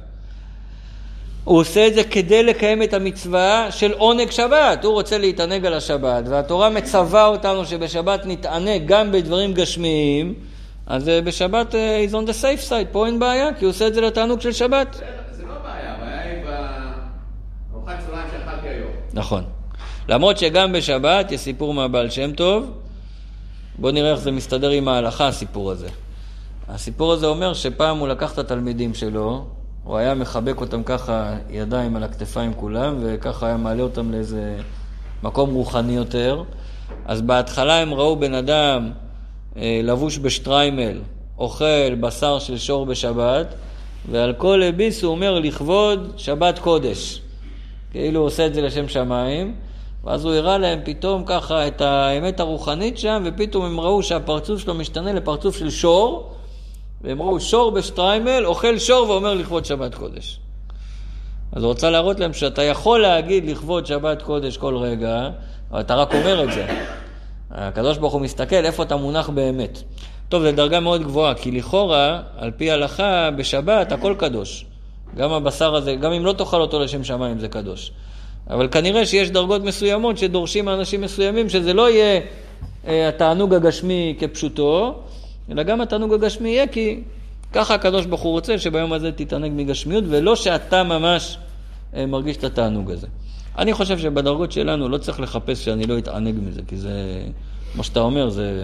הוא 1.44 1.58
עושה 1.58 1.86
את 1.86 1.94
זה 1.94 2.04
כדי 2.04 2.42
לקיים 2.42 2.82
את 2.82 2.94
המצווה 2.94 3.66
של 3.70 3.92
עונג 3.92 4.30
שבת. 4.30 4.84
הוא 4.84 4.92
רוצה 4.92 5.18
להתענג 5.18 5.66
על 5.66 5.74
השבת, 5.74 6.24
והתורה 6.28 6.70
מצווה 6.70 7.26
אותנו 7.26 7.66
שבשבת 7.66 8.26
נתענג 8.26 8.82
גם 8.86 9.12
בדברים 9.12 9.54
גשמיים, 9.54 10.34
אז 10.86 11.08
אה, 11.08 11.20
בשבת 11.20 11.74
אה, 11.74 12.04
is 12.08 12.12
on 12.12 12.28
the 12.28 12.42
safe 12.42 12.70
side, 12.70 12.92
פה 12.92 13.06
אין 13.06 13.18
בעיה, 13.18 13.54
כי 13.58 13.64
הוא 13.64 13.70
עושה 13.70 13.86
את 13.86 13.94
זה 13.94 14.00
לתענוג 14.00 14.40
של 14.40 14.52
שבת. 14.52 15.00
זה 15.30 15.42
לא 15.42 15.54
בעיה, 15.62 15.94
הבעיה 15.94 16.20
היא 16.22 16.44
בארוחת 17.72 17.98
צהריים 18.06 18.28
שאכלתי 18.30 18.68
היום. 18.68 19.03
נכון. 19.14 19.44
למרות 20.08 20.38
שגם 20.38 20.72
בשבת 20.72 21.32
יש 21.32 21.40
סיפור 21.40 21.74
מהבעל 21.74 22.10
שם 22.10 22.32
טוב, 22.32 22.70
בואו 23.78 23.92
נראה 23.92 24.10
איך 24.10 24.20
זה 24.20 24.30
מסתדר 24.30 24.70
עם 24.70 24.88
ההלכה, 24.88 25.28
הסיפור 25.28 25.70
הזה. 25.70 25.88
הסיפור 26.68 27.12
הזה 27.12 27.26
אומר 27.26 27.54
שפעם 27.54 27.98
הוא 27.98 28.08
לקח 28.08 28.32
את 28.32 28.38
התלמידים 28.38 28.94
שלו, 28.94 29.44
הוא 29.84 29.96
היה 29.96 30.14
מחבק 30.14 30.60
אותם 30.60 30.82
ככה 30.82 31.36
ידיים 31.50 31.96
על 31.96 32.02
הכתפיים 32.02 32.54
כולם, 32.54 32.96
וככה 33.00 33.46
היה 33.46 33.56
מעלה 33.56 33.82
אותם 33.82 34.12
לאיזה 34.12 34.56
מקום 35.22 35.54
רוחני 35.54 35.96
יותר. 35.96 36.42
אז 37.04 37.22
בהתחלה 37.22 37.78
הם 37.78 37.94
ראו 37.94 38.16
בן 38.16 38.34
אדם 38.34 38.90
אה, 39.56 39.80
לבוש 39.82 40.18
בשטריימל, 40.18 41.00
אוכל 41.38 41.94
בשר 42.00 42.38
של 42.38 42.58
שור 42.58 42.86
בשבת, 42.86 43.54
ועל 44.10 44.32
כל 44.32 44.62
הביס 44.62 45.02
הוא 45.02 45.10
אומר 45.10 45.38
לכבוד 45.38 46.12
שבת 46.16 46.58
קודש. 46.58 47.23
כאילו 47.94 48.20
הוא 48.20 48.26
עושה 48.26 48.46
את 48.46 48.54
זה 48.54 48.62
לשם 48.62 48.88
שמיים, 48.88 49.54
ואז 50.04 50.24
הוא 50.24 50.34
הראה 50.34 50.58
להם 50.58 50.80
פתאום 50.84 51.22
ככה 51.26 51.66
את 51.66 51.80
האמת 51.80 52.40
הרוחנית 52.40 52.98
שם, 52.98 53.22
ופתאום 53.24 53.64
הם 53.64 53.80
ראו 53.80 54.02
שהפרצוף 54.02 54.60
שלו 54.60 54.74
משתנה 54.74 55.12
לפרצוף 55.12 55.56
של 55.56 55.70
שור, 55.70 56.32
והם 57.00 57.22
ראו 57.22 57.40
שור 57.40 57.70
בשטריימל, 57.70 58.46
אוכל 58.46 58.78
שור 58.78 59.10
ואומר 59.10 59.34
לכבוד 59.34 59.64
שבת 59.64 59.94
קודש. 59.94 60.40
אז 61.52 61.62
הוא 61.62 61.68
רוצה 61.68 61.90
להראות 61.90 62.20
להם 62.20 62.32
שאתה 62.32 62.62
יכול 62.62 63.00
להגיד 63.00 63.50
לכבוד 63.50 63.86
שבת 63.86 64.22
קודש 64.22 64.56
כל 64.56 64.76
רגע, 64.76 65.28
אבל 65.70 65.80
אתה 65.80 65.94
רק 65.94 66.14
אומר 66.14 66.44
את 66.44 66.52
זה. 66.52 66.66
הקדוש 67.50 67.98
ברוך 67.98 68.12
הוא 68.12 68.20
מסתכל 68.20 68.64
איפה 68.64 68.82
אתה 68.82 68.96
מונח 68.96 69.28
באמת. 69.28 69.82
טוב, 70.28 70.42
זו 70.42 70.52
דרגה 70.52 70.80
מאוד 70.80 71.02
גבוהה, 71.02 71.34
כי 71.34 71.50
לכאורה, 71.50 72.20
על 72.36 72.50
פי 72.50 72.70
הלכה, 72.70 73.30
בשבת 73.30 73.92
הכל 73.92 74.14
קדוש. 74.18 74.66
גם 75.16 75.32
הבשר 75.32 75.74
הזה, 75.74 75.94
גם 75.94 76.12
אם 76.12 76.24
לא 76.24 76.32
תאכל 76.32 76.60
אותו 76.60 76.80
לשם 76.80 77.04
שמיים 77.04 77.38
זה 77.38 77.48
קדוש. 77.48 77.92
אבל 78.50 78.68
כנראה 78.68 79.06
שיש 79.06 79.30
דרגות 79.30 79.64
מסוימות 79.64 80.18
שדורשים 80.18 80.64
מאנשים 80.64 81.00
מסוימים 81.00 81.48
שזה 81.48 81.74
לא 81.74 81.90
יהיה 81.90 82.20
אה, 82.86 83.08
התענוג 83.08 83.54
הגשמי 83.54 84.14
כפשוטו, 84.18 84.94
אלא 85.50 85.62
גם 85.62 85.80
התענוג 85.80 86.14
הגשמי 86.14 86.48
יהיה 86.48 86.66
כי 86.66 87.00
ככה 87.52 87.74
הקדוש 87.74 88.06
ברוך 88.06 88.20
הוא 88.20 88.32
רוצה 88.32 88.58
שביום 88.58 88.92
הזה 88.92 89.12
תתענג 89.12 89.52
מגשמיות, 89.56 90.04
ולא 90.08 90.36
שאתה 90.36 90.82
ממש 90.82 91.38
אה, 91.96 92.06
מרגיש 92.06 92.36
את 92.36 92.44
התענוג 92.44 92.90
הזה. 92.90 93.06
אני 93.58 93.72
חושב 93.72 93.98
שבדרגות 93.98 94.52
שלנו 94.52 94.88
לא 94.88 94.98
צריך 94.98 95.20
לחפש 95.20 95.64
שאני 95.64 95.86
לא 95.86 95.98
אתענג 95.98 96.34
מזה, 96.48 96.60
כי 96.68 96.76
זה, 96.76 97.22
מה 97.74 97.82
שאתה 97.82 98.00
אומר, 98.00 98.30
זה 98.30 98.62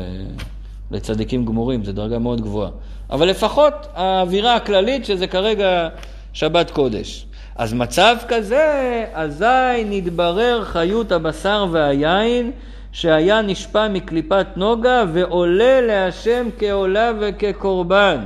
לצדיקים 0.91 1.45
גמורים, 1.45 1.85
זו 1.85 1.93
דרגה 1.93 2.19
מאוד 2.19 2.41
גבוהה. 2.41 2.71
אבל 3.11 3.29
לפחות 3.29 3.75
האווירה 3.95 4.57
הכללית 4.57 5.05
שזה 5.05 5.27
כרגע 5.27 5.89
שבת 6.33 6.71
קודש. 6.71 7.27
אז 7.57 7.73
מצב 7.75 8.17
כזה, 8.29 9.05
אזי 9.15 9.85
נתברר 9.87 10.65
חיות 10.65 11.13
הבשר 11.13 11.67
והיין 11.71 12.51
שהיה 12.93 13.43
נשפע 13.43 13.89
מקליפת 13.89 14.47
נוגה 14.57 15.05
ועולה 15.13 15.81
להשם 15.81 16.49
כעולה 16.59 17.13
וכקורבן. 17.21 18.19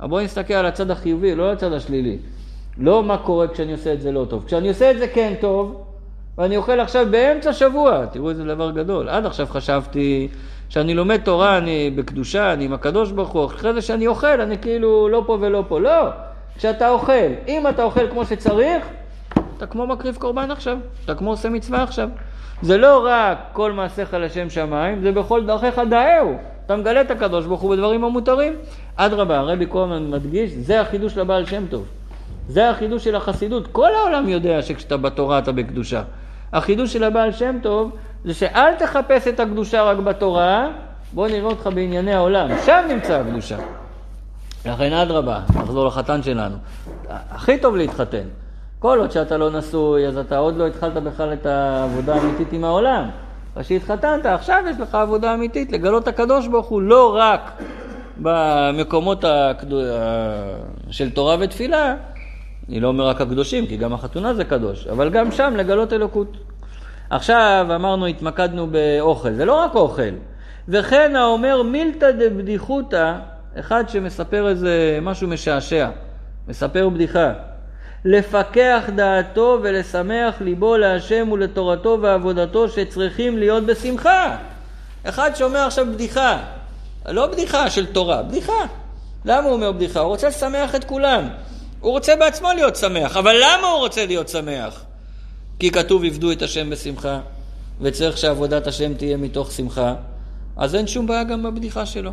אבל 0.00 0.08
בואי 0.08 0.24
נסתכל 0.24 0.54
על 0.54 0.66
הצד 0.66 0.90
החיובי, 0.90 1.34
לא 1.34 1.46
על 1.46 1.52
הצד 1.52 1.72
השלילי. 1.72 2.18
לא 2.78 3.02
מה 3.02 3.18
קורה 3.18 3.48
כשאני 3.48 3.72
עושה 3.72 3.92
את 3.92 4.00
זה 4.00 4.12
לא 4.12 4.26
טוב. 4.28 4.44
כשאני 4.46 4.68
עושה 4.68 4.90
את 4.90 4.98
זה 4.98 5.08
כן 5.08 5.34
טוב, 5.40 5.84
ואני 6.38 6.56
אוכל 6.56 6.80
עכשיו 6.80 7.06
באמצע 7.10 7.52
שבוע, 7.52 8.06
תראו 8.06 8.30
איזה 8.30 8.44
דבר 8.44 8.70
גדול. 8.70 9.08
עד 9.08 9.26
עכשיו 9.26 9.46
חשבתי 9.46 10.28
שאני 10.68 10.94
לומד 10.94 11.20
תורה, 11.20 11.58
אני 11.58 11.90
בקדושה, 11.90 12.52
אני 12.52 12.64
עם 12.64 12.72
הקדוש 12.72 13.12
ברוך 13.12 13.28
הוא, 13.28 13.46
אחרי 13.46 13.74
זה 13.74 13.82
שאני 13.82 14.06
אוכל, 14.06 14.40
אני 14.40 14.58
כאילו 14.58 15.08
לא 15.08 15.22
פה 15.26 15.38
ולא 15.40 15.64
פה. 15.68 15.80
לא, 15.80 16.08
כשאתה 16.58 16.88
אוכל, 16.88 17.12
אם 17.48 17.68
אתה 17.68 17.82
אוכל 17.82 18.10
כמו 18.10 18.24
שצריך, 18.24 18.86
אתה 19.56 19.66
כמו 19.66 19.86
מקריב 19.86 20.16
קורבן 20.16 20.50
עכשיו, 20.50 20.78
אתה 21.04 21.14
כמו 21.14 21.30
עושה 21.30 21.48
מצווה 21.48 21.82
עכשיו. 21.82 22.08
זה 22.62 22.78
לא 22.78 23.06
רק 23.06 23.38
כל 23.52 23.72
מעשיך 23.72 24.14
לשם 24.14 24.50
שמיים, 24.50 25.02
זה 25.02 25.12
בכל 25.12 25.46
דרכיך 25.46 25.80
דאהו. 25.90 26.38
אתה 26.66 26.76
מגלה 26.76 27.00
את 27.00 27.10
הקדוש 27.10 27.46
ברוך 27.46 27.60
הוא 27.60 27.70
בדברים 27.70 28.04
המותרים. 28.04 28.52
אדרבה, 28.96 29.38
הרבי 29.38 29.66
קורמן 29.66 30.10
מדגיש, 30.10 30.50
זה 30.52 30.80
החידוש 30.80 31.16
לבעל 31.16 31.46
שם 31.46 31.64
טוב. 31.70 31.86
זה 32.48 32.70
החידוש 32.70 33.04
של 33.04 33.14
החסידות. 33.14 33.66
כל 33.66 33.94
העולם 33.94 34.28
יודע 34.28 34.62
שכשאתה 34.62 34.96
בתורה 34.96 35.38
אתה 35.38 35.52
בקדושה. 35.52 36.02
החידוש 36.52 36.92
של 36.92 37.04
הבעל 37.04 37.32
שם 37.32 37.56
טוב 37.62 37.90
זה 38.24 38.34
שאל 38.34 38.74
תחפש 38.74 39.28
את 39.28 39.40
הקדושה 39.40 39.82
רק 39.82 39.96
בתורה, 39.96 40.68
בוא 41.12 41.28
נראה 41.28 41.50
אותך 41.50 41.70
בענייני 41.74 42.14
העולם, 42.14 42.48
שם 42.66 42.84
נמצא 42.88 43.20
הקדושה. 43.20 43.56
לכן 44.66 44.92
אדרבה, 44.92 45.40
נחזור 45.54 45.86
לחתן 45.86 46.22
שלנו. 46.22 46.56
הכי 47.08 47.58
טוב 47.58 47.76
להתחתן. 47.76 48.24
כל 48.78 48.98
עוד 48.98 49.10
שאתה 49.10 49.36
לא 49.36 49.50
נשוי, 49.50 50.06
אז 50.06 50.18
אתה 50.18 50.38
עוד 50.38 50.56
לא 50.56 50.66
התחלת 50.66 50.92
בכלל 50.92 51.32
את 51.32 51.46
העבודה 51.46 52.14
האמיתית 52.14 52.52
עם 52.52 52.64
העולם. 52.64 53.10
אז 53.56 53.64
כשהתחתנת, 53.64 54.26
עכשיו 54.26 54.64
יש 54.70 54.80
לך 54.80 54.94
עבודה 54.94 55.34
אמיתית, 55.34 55.72
לגלות 55.72 56.02
את 56.02 56.08
הקדוש 56.08 56.48
ברוך 56.48 56.66
הוא 56.66 56.82
לא 56.82 57.16
רק 57.16 57.62
במקומות 58.16 59.24
הקדו... 59.24 59.80
של 60.90 61.10
תורה 61.10 61.36
ותפילה, 61.40 61.94
אני 62.68 62.80
לא 62.80 62.88
אומר 62.88 63.08
רק 63.08 63.20
הקדושים, 63.20 63.66
כי 63.66 63.76
גם 63.76 63.92
החתונה 63.92 64.34
זה 64.34 64.44
קדוש, 64.44 64.86
אבל 64.86 65.10
גם 65.10 65.32
שם 65.32 65.54
לגלות 65.56 65.92
אלוקות. 65.92 66.36
עכשיו 67.10 67.66
אמרנו, 67.74 68.06
התמקדנו 68.06 68.66
באוכל, 68.66 69.32
זה 69.32 69.44
לא 69.44 69.54
רק 69.54 69.74
אוכל. 69.74 70.02
וכן 70.68 71.16
האומר 71.16 71.62
מילתא 71.62 72.10
דבדיחותא, 72.10 73.14
אחד 73.60 73.88
שמספר 73.88 74.48
איזה 74.48 74.98
משהו 75.02 75.28
משעשע, 75.28 75.88
מספר 76.48 76.88
בדיחה. 76.88 77.32
לפקח 78.04 78.82
דעתו 78.96 79.58
ולשמח 79.62 80.40
ליבו 80.40 80.76
להשם 80.76 81.32
ולתורתו 81.32 81.98
ועבודתו 82.02 82.68
שצריכים 82.68 83.38
להיות 83.38 83.66
בשמחה. 83.66 84.36
אחד 85.04 85.30
שאומר 85.34 85.58
עכשיו 85.58 85.86
בדיחה, 85.92 86.38
לא 87.08 87.26
בדיחה 87.26 87.70
של 87.70 87.86
תורה, 87.86 88.22
בדיחה. 88.22 88.62
למה 89.24 89.46
הוא 89.46 89.52
אומר 89.52 89.72
בדיחה? 89.72 90.00
הוא 90.00 90.08
רוצה 90.08 90.28
לשמח 90.28 90.74
את 90.74 90.84
כולם. 90.84 91.28
הוא 91.80 91.92
רוצה 91.92 92.16
בעצמו 92.16 92.48
להיות 92.54 92.76
שמח, 92.76 93.16
אבל 93.16 93.34
למה 93.34 93.66
הוא 93.66 93.78
רוצה 93.78 94.06
להיות 94.06 94.28
שמח? 94.28 94.84
כי 95.58 95.70
כתוב 95.70 96.04
עבדו 96.04 96.32
את 96.32 96.42
השם 96.42 96.70
בשמחה, 96.70 97.20
וצריך 97.80 98.18
שעבודת 98.18 98.66
השם 98.66 98.94
תהיה 98.94 99.16
מתוך 99.16 99.52
שמחה, 99.52 99.94
אז 100.58 100.74
אין 100.74 100.86
שום 100.86 101.06
בעיה 101.06 101.24
גם 101.24 101.42
בבדיחה 101.42 101.86
שלו. 101.86 102.10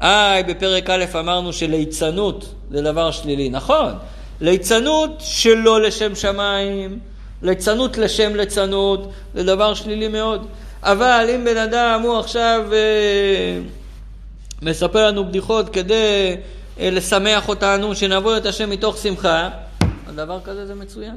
איי, 0.00 0.42
בפרק 0.42 0.90
א' 0.90 1.04
אמרנו 1.18 1.52
שליצנות 1.52 2.54
זה 2.70 2.82
דבר 2.82 3.10
שלילי. 3.10 3.48
נכון, 3.48 3.92
ליצנות 4.40 5.10
שלא 5.18 5.80
לשם 5.80 6.14
שמיים, 6.14 6.98
ליצנות 7.42 7.98
לשם 7.98 8.34
ליצנות, 8.34 9.12
זה 9.34 9.44
דבר 9.44 9.74
שלילי 9.74 10.08
מאוד. 10.08 10.46
אבל 10.82 11.26
אם 11.34 11.44
בן 11.44 11.56
אדם 11.56 12.00
הוא 12.02 12.18
עכשיו 12.18 12.62
אה, 12.72 13.60
מספר 14.62 15.06
לנו 15.06 15.28
בדיחות 15.28 15.68
כדי 15.68 16.36
אה, 16.80 16.90
לשמח 16.90 17.48
אותנו, 17.48 17.94
שנעבוד 17.94 18.36
את 18.36 18.46
השם 18.46 18.70
מתוך 18.70 18.96
שמחה, 18.96 19.48
הדבר 20.06 20.40
כזה 20.44 20.66
זה 20.66 20.74
מצוין. 20.74 21.16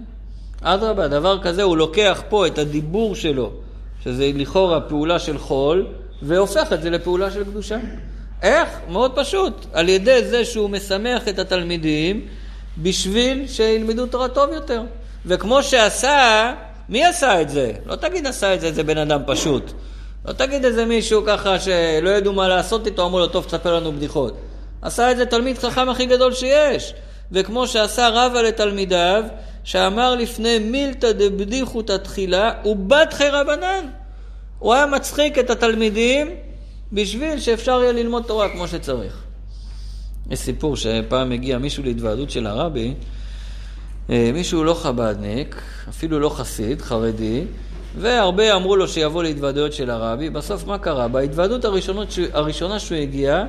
אדרבה, 0.62 1.08
דבר 1.08 1.40
כזה 1.42 1.64
הוא 1.64 1.78
לוקח 1.78 2.24
פה 2.30 2.48
את 2.48 2.58
הדיבור 2.58 3.16
שלו, 3.16 3.52
שזה 4.04 4.32
לכאורה 4.36 4.82
פעולה 4.82 5.20
של 5.20 5.38
חול, 5.38 5.86
והופך 6.22 6.74
את 6.74 6.82
זה 6.82 6.90
לפעולה 6.90 7.32
של 7.32 7.44
קדושה. 7.44 7.78
איך? 8.42 8.70
מאוד 8.90 9.12
פשוט. 9.16 9.66
על 9.74 9.90
ידי 9.90 10.26
זה 10.26 10.46
שהוא 10.46 10.70
משמח 10.70 11.28
את 11.28 11.40
התלמידים 11.40 12.28
בשביל 12.78 13.48
שילמדו 13.48 14.06
תורה 14.06 14.28
טוב 14.28 14.54
יותר. 14.54 14.82
וכמו 15.26 15.64
שעשה, 15.64 16.54
מי 16.90 17.06
עשה 17.06 17.42
את 17.42 17.50
זה? 17.50 17.72
לא 17.86 17.96
תגיד 17.96 18.28
עשה 18.28 18.54
את 18.54 18.62
זה 18.62 18.68
איזה 18.68 18.84
בן 18.84 18.98
אדם 18.98 19.22
פשוט. 19.28 19.72
לא 20.26 20.34
תגיד 20.34 20.66
איזה 20.66 20.86
מישהו 20.86 21.24
ככה 21.28 21.60
שלא 21.60 22.10
ידעו 22.10 22.34
מה 22.34 22.48
לעשות 22.48 22.88
איתו, 22.88 23.06
אמרו 23.06 23.20
לו, 23.20 23.28
טוב, 23.28 23.46
תספר 23.46 23.76
לנו 23.76 23.92
בדיחות. 23.92 24.38
עשה 24.82 25.12
את 25.12 25.18
זה 25.18 25.26
תלמיד 25.26 25.58
חכם 25.58 25.90
הכי 25.90 26.06
גדול 26.06 26.34
שיש. 26.34 26.94
וכמו 27.32 27.68
שעשה 27.68 28.10
רבא 28.10 28.42
לתלמידיו, 28.42 29.24
שאמר 29.64 30.16
לפני 30.16 30.60
מילתא 30.60 31.12
דבדיחותא 31.12 31.98
תחילה, 31.98 32.52
ובתחי 32.66 33.30
רבנן. 33.30 33.86
הוא 34.60 34.74
היה 34.74 34.86
מצחיק 34.86 35.40
את 35.40 35.50
התלמידים 35.50 36.28
בשביל 36.92 37.40
שאפשר 37.40 37.80
יהיה 37.82 37.92
ללמוד 37.92 38.24
תורה 38.24 38.50
כמו 38.50 38.68
שצריך. 38.68 39.24
יש 40.30 40.40
סיפור 40.40 40.76
שפעם 40.76 41.32
הגיע 41.32 41.58
מישהו 41.58 41.84
להתוועדות 41.84 42.30
של 42.30 42.48
הרבי, 42.48 42.94
אה, 44.10 44.30
מישהו 44.34 44.64
לא 44.64 44.74
חב"דניק, 44.74 45.62
אפילו 45.90 46.20
לא 46.20 46.30
חסיד, 46.30 46.82
חרדי, 46.82 47.44
והרבה 47.98 48.56
אמרו 48.56 48.76
לו 48.76 48.88
שיבוא 48.88 49.24
להתוועדויות 49.24 49.74
של 49.74 49.90
הרבי. 49.90 50.30
בסוף 50.30 50.68
מה 50.68 50.78
קרה? 50.78 51.08
בהתוועדות 51.08 51.66
הראשונה 52.34 52.80
שהוא 52.80 52.98
הגיע, 52.98 53.44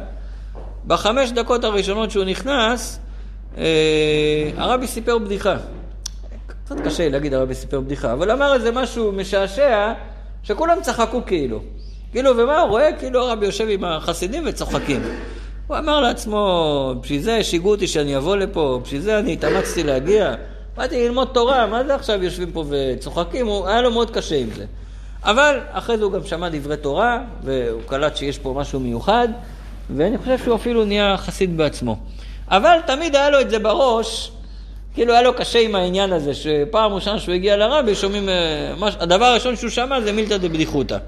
בחמש 0.86 1.30
דקות 1.30 1.64
הראשונות 1.64 2.10
שהוא 2.10 2.24
נכנס, 2.24 3.00
אה, 3.58 4.50
הרבי 4.56 4.86
סיפר 4.86 5.18
בדיחה. 5.18 5.56
קצת 6.46 6.80
קשה 6.84 7.08
להגיד 7.08 7.34
הרבי 7.34 7.54
סיפר 7.54 7.80
בדיחה, 7.80 8.12
אבל 8.12 8.30
אמר 8.30 8.54
איזה 8.54 8.70
משהו 8.72 9.12
משעשע, 9.12 9.92
שכולם 10.42 10.78
צחקו 10.82 11.20
כאילו. 11.26 11.60
כאילו, 12.12 12.36
ומה 12.36 12.60
הוא 12.60 12.68
רואה? 12.68 12.92
כאילו 12.92 13.20
הרבי 13.20 13.46
יושב 13.46 13.66
עם 13.68 13.84
החסידים 13.84 14.42
וצוחקים. 14.46 15.02
הוא 15.66 15.78
אמר 15.78 16.00
לעצמו, 16.00 16.94
בשביל 17.00 17.22
זה 17.22 17.44
שיגעו 17.44 17.70
אותי 17.70 17.86
שאני 17.86 18.16
אבוא 18.16 18.36
לפה, 18.36 18.80
בשביל 18.84 19.00
זה 19.00 19.18
אני 19.18 19.32
התאמצתי 19.32 19.82
להגיע. 19.82 20.34
באתי 20.76 21.08
ללמוד 21.08 21.28
תורה, 21.32 21.66
מה 21.66 21.84
זה 21.84 21.94
עכשיו 21.94 22.24
יושבים 22.24 22.52
פה 22.52 22.64
וצוחקים? 22.68 23.46
הוא, 23.46 23.68
היה 23.68 23.82
לו 23.82 23.90
מאוד 23.90 24.10
קשה 24.10 24.36
עם 24.36 24.48
זה. 24.56 24.64
אבל 25.24 25.58
אחרי 25.70 25.98
זה 25.98 26.04
הוא 26.04 26.12
גם 26.12 26.24
שמע 26.24 26.48
דברי 26.48 26.76
תורה, 26.76 27.18
והוא 27.44 27.82
קלט 27.86 28.16
שיש 28.16 28.38
פה 28.38 28.54
משהו 28.56 28.80
מיוחד, 28.80 29.28
ואני 29.96 30.18
חושב 30.18 30.38
שהוא 30.38 30.56
אפילו 30.56 30.84
נהיה 30.84 31.16
חסיד 31.16 31.56
בעצמו. 31.56 31.96
אבל 32.48 32.78
תמיד 32.86 33.16
היה 33.16 33.30
לו 33.30 33.40
את 33.40 33.50
זה 33.50 33.58
בראש, 33.58 34.32
כאילו 34.94 35.12
היה 35.12 35.22
לו 35.22 35.34
קשה 35.34 35.58
עם 35.58 35.74
העניין 35.74 36.12
הזה, 36.12 36.34
שפעם 36.34 36.92
ראשונה 36.92 37.18
שהוא 37.18 37.34
הגיע 37.34 37.56
לרבי, 37.56 37.94
שומעים, 37.94 38.28
אה, 38.28 38.74
מש... 38.78 38.94
הדבר 39.00 39.24
הראשון 39.24 39.56
שהוא 39.56 39.70
שמע 39.70 40.00
זה 40.00 40.12
מילתא 40.12 40.36
דבדיחותא. 40.36 40.98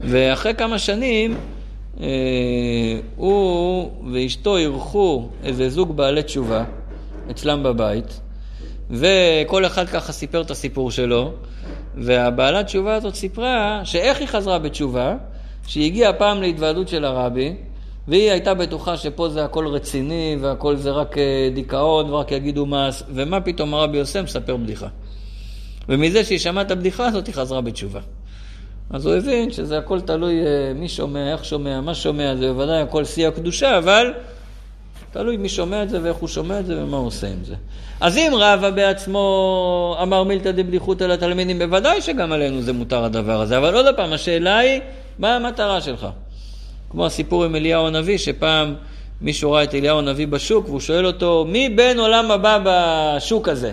ואחרי 0.00 0.54
כמה 0.54 0.78
שנים, 0.78 1.36
אה, 2.00 2.06
הוא 3.16 3.90
ואשתו 4.12 4.56
אירחו 4.56 5.28
איזה 5.44 5.68
זוג 5.68 5.96
בעלי 5.96 6.22
תשובה 6.22 6.64
אצלם 7.30 7.62
בבית, 7.62 8.20
וכל 8.90 9.66
אחד 9.66 9.88
ככה 9.88 10.12
סיפר 10.12 10.40
את 10.40 10.50
הסיפור 10.50 10.90
שלו, 10.90 11.32
והבעלת 11.96 12.66
תשובה 12.66 12.94
הזאת 12.94 13.14
סיפרה 13.14 13.80
שאיך 13.84 14.20
היא 14.20 14.28
חזרה 14.28 14.58
בתשובה, 14.58 15.14
שהיא 15.66 15.86
הגיעה 15.86 16.12
פעם 16.12 16.42
להתוועדות 16.42 16.88
של 16.88 17.04
הרבי, 17.04 17.54
והיא 18.08 18.30
הייתה 18.30 18.54
בטוחה 18.54 18.96
שפה 18.96 19.28
זה 19.28 19.44
הכל 19.44 19.66
רציני, 19.66 20.36
והכל 20.40 20.76
זה 20.76 20.90
רק 20.90 21.18
אה, 21.18 21.48
דיכאון, 21.54 22.10
ורק 22.10 22.32
יגידו 22.32 22.66
מה, 22.66 22.88
ומה 23.14 23.40
פתאום 23.40 23.74
הרבי 23.74 24.00
עושה? 24.00 24.22
מספר 24.22 24.56
בדיחה. 24.56 24.88
ומזה 25.88 26.24
שהיא 26.24 26.38
שמעה 26.38 26.64
את 26.64 26.70
הבדיחה 26.70 27.06
הזאת, 27.06 27.26
היא 27.26 27.34
חזרה 27.34 27.60
בתשובה. 27.60 28.00
אז 28.90 29.06
הוא 29.06 29.14
הבין 29.14 29.50
שזה 29.50 29.78
הכל 29.78 30.00
תלוי 30.00 30.40
אה, 30.46 30.72
מי 30.74 30.88
שומע, 30.88 31.32
איך 31.32 31.44
שומע, 31.44 31.80
מה 31.80 31.94
שומע, 31.94 32.36
זה 32.36 32.52
בוודאי 32.52 32.80
הכל 32.80 33.04
שיא 33.04 33.28
הקדושה, 33.28 33.78
אבל 33.78 34.12
תלוי 35.12 35.36
מי 35.36 35.48
שומע 35.48 35.82
את 35.82 35.90
זה 35.90 36.02
ואיך 36.02 36.16
הוא 36.16 36.28
שומע 36.28 36.60
את 36.60 36.66
זה 36.66 36.82
ומה 36.82 36.96
הוא 36.96 37.06
עושה 37.06 37.26
עם 37.26 37.44
זה. 37.44 37.54
אז 38.00 38.16
אם 38.16 38.32
רבא 38.34 38.70
בעצמו 38.70 39.96
אמר 40.02 40.24
מילתא 40.24 40.50
דבדיחותא 40.50 41.04
לתלמידים, 41.04 41.58
בוודאי 41.58 42.02
שגם 42.02 42.32
עלינו 42.32 42.62
זה 42.62 42.72
מותר 42.72 43.04
הדבר 43.04 43.40
הזה, 43.40 43.58
אבל 43.58 43.74
עוד 43.74 43.86
פעם, 43.96 44.12
השאלה 44.12 44.58
היא, 44.58 44.80
מה 45.18 45.36
המטרה 45.36 45.80
שלך? 45.80 46.06
כמו 46.90 47.06
הסיפור 47.06 47.44
עם 47.44 47.56
אליהו 47.56 47.86
הנביא, 47.86 48.18
שפעם 48.18 48.74
מישהו 49.20 49.52
ראה 49.52 49.64
את 49.64 49.74
אליהו 49.74 49.98
הנביא 49.98 50.26
בשוק, 50.26 50.68
והוא 50.68 50.80
שואל 50.80 51.06
אותו, 51.06 51.46
מי 51.48 51.68
בן 51.68 51.98
עולם 51.98 52.30
הבא 52.30 52.58
בשוק 52.64 53.48
הזה? 53.48 53.72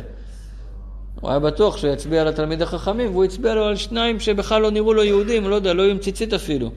הוא 1.22 1.30
היה 1.30 1.40
בטוח 1.40 1.78
שהוא 1.78 1.94
יצביע 1.94 2.22
על 2.22 2.28
התלמיד 2.28 2.62
החכמים, 2.62 3.12
והוא 3.12 3.24
הצביע 3.24 3.54
לו 3.54 3.66
על 3.66 3.76
שניים 3.76 4.20
שבכלל 4.20 4.62
לא 4.62 4.72
נראו 4.72 4.94
לו 4.94 5.04
יהודים, 5.04 5.50
לא 5.50 5.56
יודע, 5.56 5.74
לא 5.74 5.82
היו 5.82 5.92
עם 5.92 5.98
ציצית 5.98 6.34
אפילו. 6.34 6.72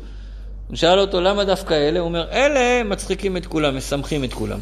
הוא 0.68 0.76
שאל 0.76 0.98
אותו, 0.98 1.20
למה 1.20 1.44
דווקא 1.44 1.74
אלה? 1.74 2.00
הוא 2.00 2.08
אומר, 2.08 2.26
אלה 2.32 2.84
מצחיקים 2.84 3.36
את 3.36 3.46
כולם, 3.46 3.76
משמחים 3.76 4.24
את 4.24 4.32
כולם. 4.32 4.58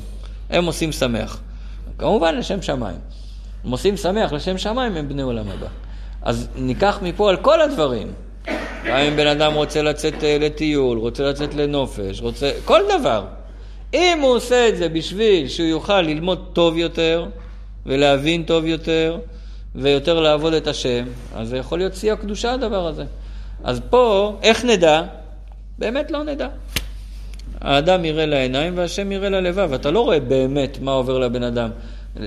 הם 0.50 0.64
עושים 0.64 0.92
שמח. 0.92 1.40
כמובן 1.98 2.38
לשם 2.38 2.62
שמיים. 2.62 2.96
הם 3.64 3.70
עושים 3.70 3.96
שמח 3.96 4.32
לשם 4.32 4.58
שמיים, 4.58 4.96
הם 4.96 5.08
בני 5.08 5.22
עולם 5.22 5.48
הבא. 5.48 5.66
אז 6.22 6.48
ניקח 6.56 6.98
מפה 7.02 7.30
על 7.30 7.36
כל 7.36 7.60
הדברים. 7.60 8.12
גם 8.86 8.96
אם 8.96 9.16
בן 9.16 9.26
אדם 9.26 9.54
רוצה 9.54 9.82
לצאת 9.82 10.24
אה, 10.24 10.38
לטיול, 10.40 10.98
רוצה 10.98 11.22
לצאת 11.22 11.54
לנופש, 11.54 12.20
רוצה... 12.20 12.50
כל 12.64 12.80
דבר. 12.98 13.24
אם 13.94 14.18
הוא 14.22 14.30
עושה 14.30 14.68
את 14.68 14.76
זה 14.76 14.88
בשביל 14.88 15.48
שהוא 15.48 15.68
יוכל 15.68 16.00
ללמוד 16.00 16.44
טוב 16.52 16.76
יותר, 16.76 17.26
ולהבין 17.86 18.42
טוב 18.42 18.64
יותר, 18.64 19.18
ויותר 19.74 20.20
לעבוד 20.20 20.54
את 20.54 20.66
השם, 20.66 21.04
אז 21.34 21.48
זה 21.48 21.56
יכול 21.56 21.78
להיות 21.78 21.94
שיא 21.94 22.12
הקדושה 22.12 22.52
הדבר 22.52 22.86
הזה. 22.86 23.04
אז 23.64 23.80
פה, 23.90 24.36
איך 24.42 24.64
נדע? 24.64 25.02
באמת 25.78 26.10
לא 26.10 26.24
נדע. 26.24 26.48
האדם 27.60 28.04
יראה 28.04 28.26
לעיניים 28.26 28.78
והשם 28.78 29.12
יראה 29.12 29.28
ללבב. 29.28 29.72
אתה 29.72 29.90
לא 29.90 30.00
רואה 30.00 30.20
באמת 30.20 30.78
מה 30.80 30.92
עובר 30.92 31.18
לבן 31.18 31.42
אדם. 31.42 31.70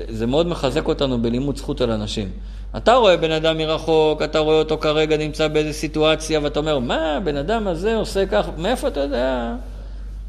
זה 0.10 0.26
מאוד 0.26 0.48
מחזק 0.48 0.88
אותנו 0.88 1.22
בלימוד 1.22 1.58
זכות 1.58 1.82
על 1.82 1.92
אנשים. 1.92 2.30
אתה 2.78 2.94
רואה 2.94 3.18
בן 3.18 3.32
אדם 3.32 3.58
מרחוק, 3.58 4.22
אתה 4.22 4.40
רואה 4.40 4.60
אותו 4.60 4.78
כרגע 4.78 5.18
נמצא 5.18 5.48
באיזו 5.48 5.74
סיטואציה, 5.74 6.40
ואתה 6.44 6.60
אומר, 6.60 6.80
מה, 6.80 7.18
הבן 7.18 7.38
אדם 7.38 7.68
הזה 7.68 7.96
עושה 7.96 8.26
כך, 8.26 8.46
מאיפה 8.58 8.88
אתה 8.88 9.00
יודע? 9.00 9.56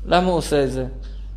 למה 0.06 0.26
הוא 0.26 0.36
עושה 0.36 0.64
את 0.64 0.72
זה? 0.72 0.86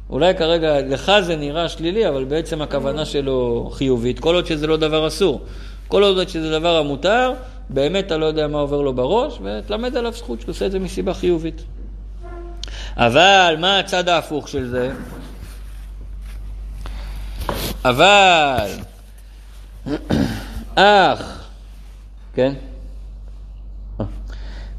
אולי 0.09 0.35
כרגע 0.35 0.81
לך 0.81 1.11
זה 1.21 1.35
נראה 1.35 1.69
שלילי, 1.69 2.07
אבל 2.07 2.23
בעצם 2.23 2.61
הכוונה 2.61 3.05
שלו 3.05 3.69
חיובית, 3.73 4.19
כל 4.19 4.35
עוד 4.35 4.45
שזה 4.45 4.67
לא 4.67 4.77
דבר 4.77 5.07
אסור. 5.07 5.41
כל 5.87 6.03
עוד 6.03 6.29
שזה 6.29 6.51
דבר 6.51 6.77
המותר, 6.77 7.33
באמת 7.69 8.05
אתה 8.05 8.17
לא 8.17 8.25
יודע 8.25 8.47
מה 8.47 8.59
עובר 8.59 8.81
לו 8.81 8.93
בראש, 8.93 9.39
ותלמד 9.43 9.97
עליו 9.97 10.11
זכות 10.11 10.41
שהוא 10.41 10.51
עושה 10.51 10.65
את 10.65 10.71
זה 10.71 10.79
מסיבה 10.79 11.13
חיובית. 11.13 11.61
אבל 12.97 13.55
מה 13.59 13.79
הצד 13.79 14.09
ההפוך 14.09 14.47
של 14.47 14.67
זה? 14.67 14.91
אבל 17.85 18.67
אך, 20.75 21.49
כן? 22.33 22.53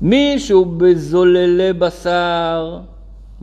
מישהו 0.00 0.64
בזוללי 0.64 1.72
בשר 1.72 2.78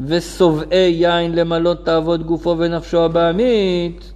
ושובעי 0.06 0.92
יין 0.92 1.36
למלות 1.36 1.86
תעבוד 1.86 2.24
גופו 2.24 2.56
ונפשו 2.58 3.04
הבעמית, 3.04 4.12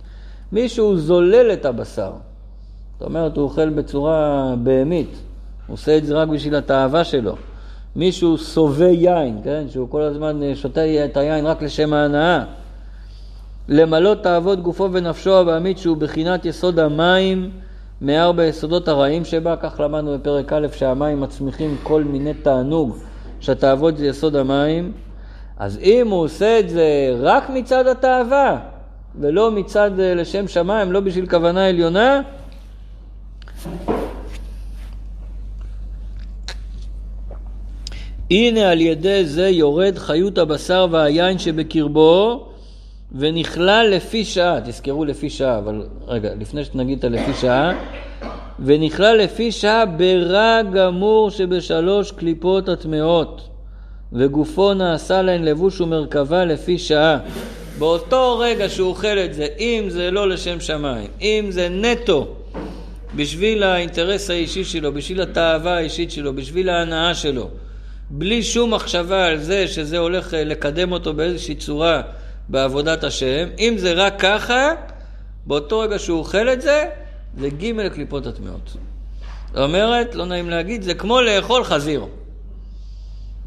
מישהו 0.52 0.98
זולל 0.98 1.54
את 1.54 1.66
הבשר. 1.66 2.12
זאת 2.94 3.08
אומרת, 3.08 3.38
הוא 3.38 3.44
אוכל 3.44 3.70
בצורה 3.70 4.54
בהמית, 4.64 5.16
הוא 5.68 5.74
עושה 5.74 5.98
את 5.98 6.06
זה 6.06 6.16
רק 6.16 6.28
בשביל 6.28 6.56
התאווה 6.56 7.04
שלו. 7.04 7.36
מישהו 7.96 8.38
סובה 8.38 8.90
יין, 8.90 9.42
כן? 9.44 9.64
שהוא 9.70 9.90
כל 9.90 10.02
הזמן 10.02 10.44
אה, 10.44 10.56
שותה 10.56 10.82
את 11.06 11.18
היין 11.18 11.46
רק 11.46 11.62
לשם 11.62 11.94
ההנאה. 11.94 12.44
למלות 13.68 14.24
תעבוד 14.24 14.62
גופו 14.62 14.90
ונפשו 14.92 15.38
הבעמית 15.38 15.78
שהוא 15.78 15.98
בחינת 15.98 16.46
יסוד 16.46 16.80
המים 16.80 17.52
מארבע 18.02 18.46
יסודות 18.46 18.88
הרעים 18.88 19.26
שבה, 19.26 19.56
כך 19.56 19.80
למדנו 19.80 20.18
בפרק 20.18 20.54
א' 20.54 20.68
שהמים 20.72 21.22
מצמיחים 21.22 21.78
כל 21.84 22.04
מיני 22.04 22.34
תענוג, 22.34 22.98
שהתאוות 23.40 23.98
זה 23.98 24.08
יסוד 24.08 24.36
המים. 24.36 24.92
אז 25.58 25.78
אם 25.78 26.08
הוא 26.10 26.24
עושה 26.24 26.60
את 26.60 26.70
זה 26.70 27.16
רק 27.20 27.50
מצד 27.50 27.88
התאווה 27.88 28.60
ולא 29.20 29.52
מצד 29.52 30.00
אה, 30.00 30.16
לשם 30.16 30.48
שמיים, 30.48 30.92
לא 30.92 31.00
בשביל 31.00 31.30
כוונה 31.30 31.68
עליונה, 31.68 32.22
הנה 38.32 38.72
על 38.72 38.82
ידי 38.82 39.26
זה 39.26 39.50
יורד 39.50 39.98
חיות 39.98 40.38
הבשר 40.38 40.88
והיין 40.92 41.38
שבקרבו 41.38 42.48
ונכלל 43.14 43.88
לפי 43.92 44.26
שעה, 44.26 44.62
תזכרו 44.66 45.06
לפי 45.06 45.30
שעה, 45.30 45.58
אבל 45.58 45.82
רגע, 46.08 46.30
לפני 46.40 46.66
שנגיד 46.66 46.98
את 46.98 47.04
הלפי 47.04 47.34
שעה, 47.34 47.72
ונכלל 48.60 49.18
לפי 49.18 49.52
שעה 49.52 49.86
ברע 49.86 50.62
גמור 50.74 51.32
שבשלוש 51.32 52.12
קליפות 52.12 52.70
הטמעות, 52.70 53.50
וגופו 54.14 54.74
נעשה 54.74 55.22
להן 55.22 55.44
לבוש 55.44 55.82
ומרכבה 55.82 56.46
לפי 56.46 56.78
שעה. 56.78 57.18
באותו 57.80 58.38
רגע 58.40 58.70
שהוא 58.70 58.90
אוכל 58.90 59.18
את 59.18 59.34
זה, 59.34 59.48
אם 59.60 59.86
זה 59.88 60.12
לא 60.12 60.30
לשם 60.30 60.60
שמיים, 60.60 61.08
אם 61.22 61.46
זה 61.50 61.70
נטו 61.70 62.28
בשביל 63.16 63.64
האינטרס 63.64 64.30
האישי 64.30 64.64
שלו, 64.64 64.94
בשביל 64.94 65.22
התאווה 65.22 65.78
האישית 65.78 66.12
שלו, 66.12 66.36
בשביל 66.36 66.70
ההנאה 66.70 67.16
שלו, 67.16 67.50
בלי 68.10 68.44
שום 68.44 68.74
מחשבה 68.74 69.26
על 69.26 69.38
זה 69.38 69.68
שזה 69.68 69.98
הולך 69.98 70.34
אה, 70.34 70.44
לקדם 70.44 70.92
אותו 70.92 71.14
באיזושהי 71.14 71.56
צורה 71.56 72.02
בעבודת 72.50 73.04
השם, 73.04 73.48
אם 73.60 73.76
זה 73.78 73.94
רק 73.94 74.20
ככה, 74.20 74.70
באותו 75.46 75.80
רגע 75.80 76.00
שהוא 76.00 76.20
אוכל 76.20 76.50
את 76.50 76.62
זה, 76.62 76.86
זה 77.38 77.50
ג' 77.50 77.88
קליפות 77.90 78.28
הטמעות. 78.28 78.78
זאת 79.48 79.58
אומרת, 79.58 80.16
לא 80.16 80.26
נעים 80.26 80.50
להגיד, 80.50 80.82
זה 80.82 80.94
כמו 80.94 81.22
לאכול 81.22 81.64
חזיר. 81.64 82.06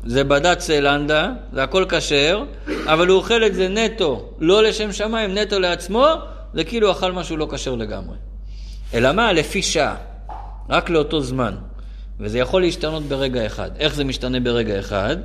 זה 0.04 0.24
בד"ץ 0.24 0.70
לנדה, 0.70 1.32
זה 1.52 1.62
הכל 1.62 1.84
כשר, 1.88 2.44
אבל 2.84 3.08
הוא 3.08 3.16
אוכל 3.16 3.44
את 3.46 3.54
זה 3.54 3.68
נטו, 3.68 4.28
לא 4.38 4.62
לשם 4.62 4.92
שמיים, 4.92 5.38
נטו 5.38 5.58
לעצמו, 5.58 6.06
זה 6.54 6.64
כאילו 6.64 6.92
אכל 6.92 7.12
משהו 7.12 7.36
לא 7.36 7.48
כשר 7.50 7.74
לגמרי. 7.74 8.16
אלא 8.94 9.12
מה? 9.12 9.32
לפי 9.32 9.62
שעה, 9.62 9.96
רק 10.68 10.90
לאותו 10.90 11.20
זמן. 11.20 11.56
וזה 12.20 12.38
יכול 12.38 12.62
להשתנות 12.62 13.02
ברגע 13.02 13.46
אחד. 13.46 13.70
איך 13.78 13.94
זה 13.94 14.04
משתנה 14.04 14.40
ברגע 14.40 14.78
אחד? 14.78 15.16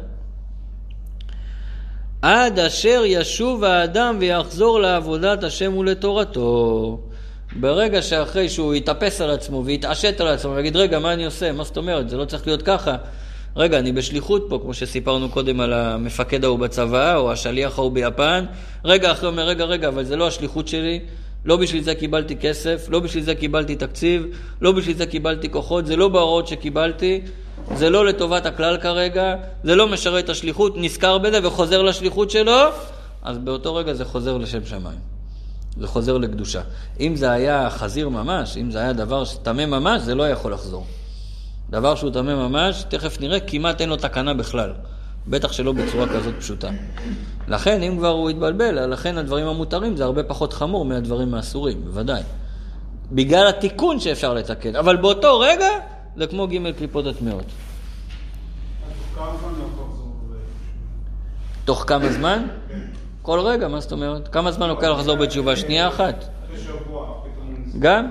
עד 2.21 2.59
אשר 2.59 3.03
ישוב 3.05 3.63
האדם 3.63 4.17
ויחזור 4.19 4.79
לעבודת 4.79 5.43
השם 5.43 5.77
ולתורתו. 5.77 6.99
ברגע 7.55 8.01
שאחרי 8.01 8.49
שהוא 8.49 8.75
יתאפס 8.75 9.21
על 9.21 9.29
עצמו 9.29 9.65
ויתעשת 9.65 10.21
על 10.21 10.27
עצמו 10.27 10.55
ויגיד, 10.55 10.75
רגע, 10.75 10.99
מה 10.99 11.13
אני 11.13 11.25
עושה? 11.25 11.51
מה 11.51 11.63
זאת 11.63 11.77
אומרת? 11.77 12.09
זה 12.09 12.17
לא 12.17 12.25
צריך 12.25 12.47
להיות 12.47 12.61
ככה. 12.61 12.95
רגע, 13.55 13.79
אני 13.79 13.91
בשליחות 13.91 14.45
פה, 14.49 14.59
כמו 14.61 14.73
שסיפרנו 14.73 15.29
קודם 15.29 15.59
על 15.59 15.73
המפקד 15.73 16.43
ההוא 16.43 16.59
בצבא, 16.59 17.15
או 17.15 17.31
השליח 17.31 17.79
ההוא 17.79 17.91
ביפן. 17.91 18.45
רגע, 18.85 19.11
אחרי 19.11 19.29
אומר, 19.29 19.43
רגע, 19.43 19.65
רגע, 19.65 19.87
אבל 19.87 20.03
זה 20.03 20.15
לא 20.15 20.27
השליחות 20.27 20.67
שלי. 20.67 20.99
לא 21.45 21.57
בשביל 21.57 21.83
זה 21.83 21.95
קיבלתי 21.95 22.35
כסף, 22.35 22.87
לא 22.89 22.99
בשביל 22.99 23.23
זה 23.23 23.35
קיבלתי 23.35 23.75
תקציב, 23.75 24.25
לא 24.61 24.71
בשביל 24.71 24.97
זה 24.97 25.05
קיבלתי 25.05 25.49
כוחות, 25.49 25.85
זה 25.85 25.95
לא 25.95 26.07
בהוראות 26.07 26.47
שקיבלתי, 26.47 27.21
זה 27.75 27.89
לא 27.89 28.05
לטובת 28.05 28.45
הכלל 28.45 28.77
כרגע, 28.77 29.35
זה 29.63 29.75
לא 29.75 29.87
משרת 29.87 30.25
את 30.25 30.29
השליחות, 30.29 30.73
נזכר 30.77 31.17
בזה 31.17 31.47
וחוזר 31.47 31.81
לשליחות 31.81 32.31
שלו, 32.31 32.61
אז 33.23 33.37
באותו 33.37 33.75
רגע 33.75 33.93
זה 33.93 34.05
חוזר 34.05 34.37
לשם 34.37 34.65
שמיים. 34.65 34.99
זה 35.77 35.87
חוזר 35.87 36.17
לקדושה. 36.17 36.61
אם 36.99 37.15
זה 37.15 37.31
היה 37.31 37.69
חזיר 37.69 38.09
ממש, 38.09 38.57
אם 38.57 38.71
זה 38.71 38.79
היה 38.79 38.93
דבר 38.93 39.23
טמא 39.43 39.65
ממש, 39.65 40.01
זה 40.01 40.15
לא 40.15 40.29
יכול 40.29 40.53
לחזור. 40.53 40.85
דבר 41.69 41.95
שהוא 41.95 42.11
טמא 42.11 42.35
ממש, 42.35 42.85
תכף 42.89 43.19
נראה, 43.21 43.39
כמעט 43.39 43.81
אין 43.81 43.89
לו 43.89 43.97
תקנה 43.97 44.33
בכלל. 44.33 44.73
בטח 45.27 45.51
שלא 45.51 45.71
בצורה 45.71 46.07
כזאת 46.07 46.33
פשוטה. 46.39 46.69
לכן, 47.47 47.83
אם 47.83 47.97
כבר 47.97 48.07
הוא 48.07 48.29
התבלבל, 48.29 48.85
לכן 48.93 49.17
הדברים 49.17 49.47
המותרים 49.47 49.97
זה 49.97 50.03
הרבה 50.03 50.23
פחות 50.23 50.53
חמור 50.53 50.85
מהדברים 50.85 51.33
האסורים, 51.33 51.81
בוודאי. 51.85 52.21
בגלל 53.11 53.47
התיקון 53.47 53.99
שאפשר 53.99 54.33
לתקן, 54.33 54.75
אבל 54.75 54.95
באותו 54.95 55.39
רגע 55.39 55.67
זה 56.15 56.27
כמו 56.27 56.47
ג' 56.47 56.71
קליפות 56.77 57.05
הטמעות. 57.05 57.45
תוך 61.65 61.83
כמה 61.87 62.11
זמן? 62.11 62.47
כל 63.21 63.39
רגע, 63.39 63.67
מה 63.67 63.79
זאת 63.79 63.91
אומרת? 63.91 64.27
כמה 64.27 64.51
זמן 64.51 64.69
לוקח 64.69 64.87
לחזור 64.87 65.15
בתשובה? 65.15 65.55
שנייה 65.55 65.87
אחת. 65.87 66.25
גם? 67.79 68.09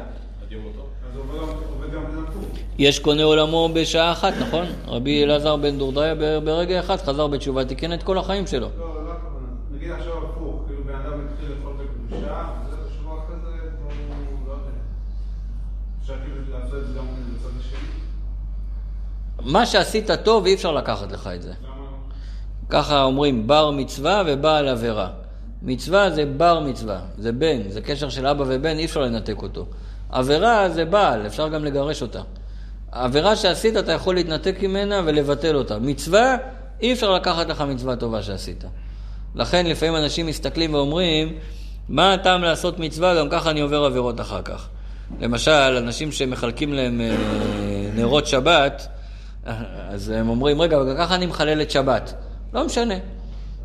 יש 2.78 2.98
קונה 2.98 3.22
עולמו 3.22 3.68
בשעה 3.74 4.12
אחת, 4.12 4.32
נכון? 4.40 4.64
רבי 4.86 5.24
אלעזר 5.24 5.56
בן 5.56 5.78
דורדיה 5.78 6.14
ברגע 6.44 6.80
אחד 6.80 6.96
חזר 6.96 7.26
בתשובה, 7.26 7.64
תיקן 7.64 7.92
את 7.92 8.02
כל 8.02 8.18
החיים 8.18 8.46
שלו. 8.46 8.68
לא, 8.78 9.04
לא 9.04 9.10
הכוונה. 9.12 9.46
נגיד 9.74 9.90
עכשיו 9.90 10.12
הפוך, 10.24 10.62
כאילו 10.66 10.84
בן 10.84 10.94
אדם 10.94 11.12
התחיל 11.32 11.48
לאכול 11.56 11.72
בקדושה, 11.72 12.44
וזה 12.66 12.76
בשבוע 12.76 13.18
אחרי 13.18 13.36
זה, 13.44 13.48
הוא 14.30 14.48
לא 14.48 14.52
יודע. 14.52 14.70
אפשר 16.02 16.14
כאילו 16.24 16.58
לעשות 16.58 16.82
את 16.82 16.86
זה 16.86 16.98
גם. 16.98 17.19
מה 19.44 19.66
שעשית 19.66 20.10
טוב, 20.10 20.46
אי 20.46 20.54
אפשר 20.54 20.72
לקחת 20.72 21.12
לך 21.12 21.30
את 21.34 21.42
זה. 21.42 21.52
ככה 22.68 23.02
אומרים 23.02 23.46
בר 23.46 23.70
מצווה 23.70 24.22
ובעל 24.26 24.68
עבירה. 24.68 25.08
מצווה 25.62 26.10
זה 26.10 26.24
בר 26.36 26.60
מצווה, 26.60 27.00
זה 27.18 27.32
בן, 27.32 27.68
זה 27.68 27.80
קשר 27.80 28.08
של 28.08 28.26
אבא 28.26 28.44
ובן, 28.46 28.78
אי 28.78 28.84
אפשר 28.84 29.00
לנתק 29.00 29.42
אותו. 29.42 29.66
עבירה 30.10 30.68
זה 30.68 30.84
בעל, 30.84 31.26
אפשר 31.26 31.48
גם 31.48 31.64
לגרש 31.64 32.02
אותה. 32.02 32.20
עבירה 32.92 33.36
שעשית, 33.36 33.76
אתה 33.76 33.92
יכול 33.92 34.14
להתנתק 34.14 34.56
ממנה 34.62 35.00
ולבטל 35.04 35.56
אותה. 35.56 35.78
מצווה, 35.78 36.36
אי 36.82 36.92
אפשר 36.92 37.12
לקחת 37.12 37.48
לך 37.48 37.60
מצווה 37.60 37.96
טובה 37.96 38.22
שעשית. 38.22 38.64
לכן 39.34 39.66
לפעמים 39.66 39.96
אנשים 39.96 40.26
מסתכלים 40.26 40.74
ואומרים, 40.74 41.38
מה 41.88 42.14
הטעם 42.14 42.42
לעשות 42.42 42.78
מצווה, 42.78 43.14
גם 43.18 43.28
ככה 43.30 43.50
אני 43.50 43.60
עובר 43.60 43.84
עבירות 43.84 44.20
אחר 44.20 44.42
כך. 44.42 44.68
למשל, 45.20 45.50
אנשים 45.50 46.12
שמחלקים 46.12 46.72
להם 46.72 47.00
אה, 47.00 47.16
נרות 47.94 48.26
שבת, 48.26 48.88
אז 49.88 50.08
הם 50.08 50.28
אומרים, 50.28 50.60
רגע, 50.60 50.78
ככה 50.98 51.14
אני 51.14 51.26
מחלל 51.26 51.62
את 51.62 51.70
שבת. 51.70 52.14
לא 52.54 52.66
משנה. 52.66 52.94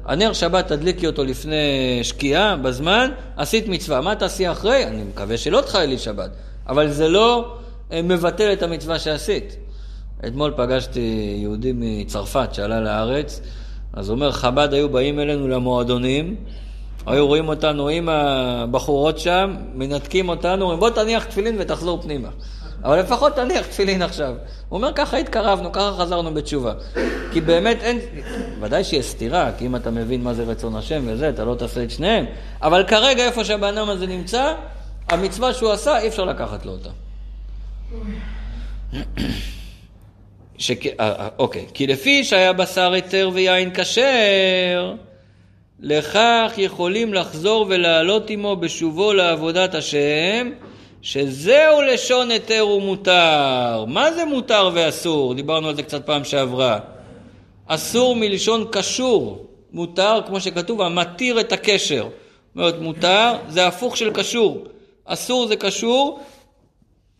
הנר 0.05 0.33
שבת 0.33 0.67
תדליקי 0.67 1.07
אותו 1.07 1.23
לפני 1.23 1.99
שקיעה, 2.03 2.55
בזמן, 2.55 3.11
עשית 3.37 3.67
מצווה. 3.67 4.01
מה 4.01 4.15
תעשי 4.15 4.51
אחרי? 4.51 4.87
אני 4.87 5.03
מקווה 5.03 5.37
שלא 5.37 5.61
תחללי 5.61 5.97
שבת. 5.97 6.29
אבל 6.67 6.91
זה 6.91 7.07
לא 7.07 7.55
אה, 7.91 8.01
מבטל 8.01 8.53
את 8.53 8.63
המצווה 8.63 8.99
שעשית. 8.99 9.55
אתמול 10.27 10.53
פגשתי 10.55 11.35
יהודי 11.41 11.71
מצרפת 11.75 12.53
שעלה 12.53 12.81
לארץ, 12.81 13.41
אז 13.93 14.09
הוא 14.09 14.15
אומר, 14.15 14.31
חב"ד 14.31 14.73
היו 14.73 14.89
באים 14.89 15.19
אלינו 15.19 15.47
למועדונים, 15.47 16.35
היו 17.05 17.27
רואים 17.27 17.47
אותנו 17.47 17.87
עם 17.87 18.09
הבחורות 18.09 19.19
שם, 19.19 19.55
מנתקים 19.73 20.29
אותנו, 20.29 20.61
אומרים, 20.61 20.79
בוא 20.79 20.89
תניח 20.89 21.23
תפילין 21.23 21.55
ותחזור 21.59 22.01
פנימה. 22.01 22.29
אבל 22.85 22.99
לפחות 22.99 23.35
תניח 23.35 23.67
תפילין 23.67 24.01
עכשיו. 24.01 24.33
הוא 24.69 24.77
אומר, 24.77 24.93
ככה 24.95 25.17
התקרבנו, 25.17 25.71
ככה 25.71 25.91
חזרנו 25.97 26.33
בתשובה. 26.33 26.73
כי 27.33 27.41
באמת 27.41 27.77
אין, 27.81 27.99
ודאי 28.61 28.83
שיש 28.83 29.05
סתירה, 29.05 29.51
כי 29.57 29.65
אם 29.65 29.75
אתה 29.75 29.91
מבין 29.91 30.23
מה 30.23 30.33
זה 30.33 30.43
רצון 30.43 30.75
השם 30.75 31.03
וזה, 31.07 31.29
אתה 31.29 31.45
לא 31.45 31.55
תעשה 31.55 31.83
את 31.83 31.91
שניהם. 31.91 32.25
אבל 32.61 32.83
כרגע, 32.87 33.25
איפה 33.25 33.45
שהבן 33.45 33.77
אדם 33.77 33.89
הזה 33.89 34.07
נמצא, 34.07 34.53
המצווה 35.09 35.53
שהוא 35.53 35.71
עשה, 35.71 35.99
אי 35.99 36.07
אפשר 36.07 36.25
לקחת 36.25 36.65
לו 36.65 36.71
אותה. 36.71 36.89
שכ... 40.57 40.85
אה, 40.85 40.91
אה, 40.99 41.27
אוקיי, 41.39 41.65
כי 41.73 41.87
לפי 41.87 42.23
שהיה 42.23 42.53
בשר 42.53 42.93
היתר 42.93 43.29
ויין 43.33 43.71
כשר, 43.73 44.93
לכך 45.79 46.53
יכולים 46.57 47.13
לחזור 47.13 47.65
ולעלות 47.69 48.29
עמו 48.29 48.55
בשובו 48.55 49.13
לעבודת 49.13 49.75
השם, 49.75 50.49
שזהו 51.05 51.81
לשון 51.81 52.31
היתר 52.31 52.67
ומותר. 52.67 53.85
מה 53.87 54.11
זה 54.11 54.25
מותר 54.25 54.69
ואסור? 54.73 55.33
דיברנו 55.33 55.67
על 55.67 55.75
זה 55.75 55.83
קצת 55.83 56.05
פעם 56.05 56.23
שעברה. 56.23 56.79
אסור 57.67 58.15
מלשון 58.15 58.67
קשור, 58.71 59.45
מותר, 59.71 60.19
כמו 60.27 60.41
שכתוב, 60.41 60.81
המתיר 60.81 61.39
את 61.39 61.51
הקשר. 61.51 62.03
זאת 62.03 62.55
אומרת, 62.55 62.79
מותר 62.79 63.33
זה 63.49 63.67
הפוך 63.67 63.97
של 63.97 64.13
קשור. 64.13 64.65
אסור 65.05 65.47
זה 65.47 65.55
קשור, 65.55 66.19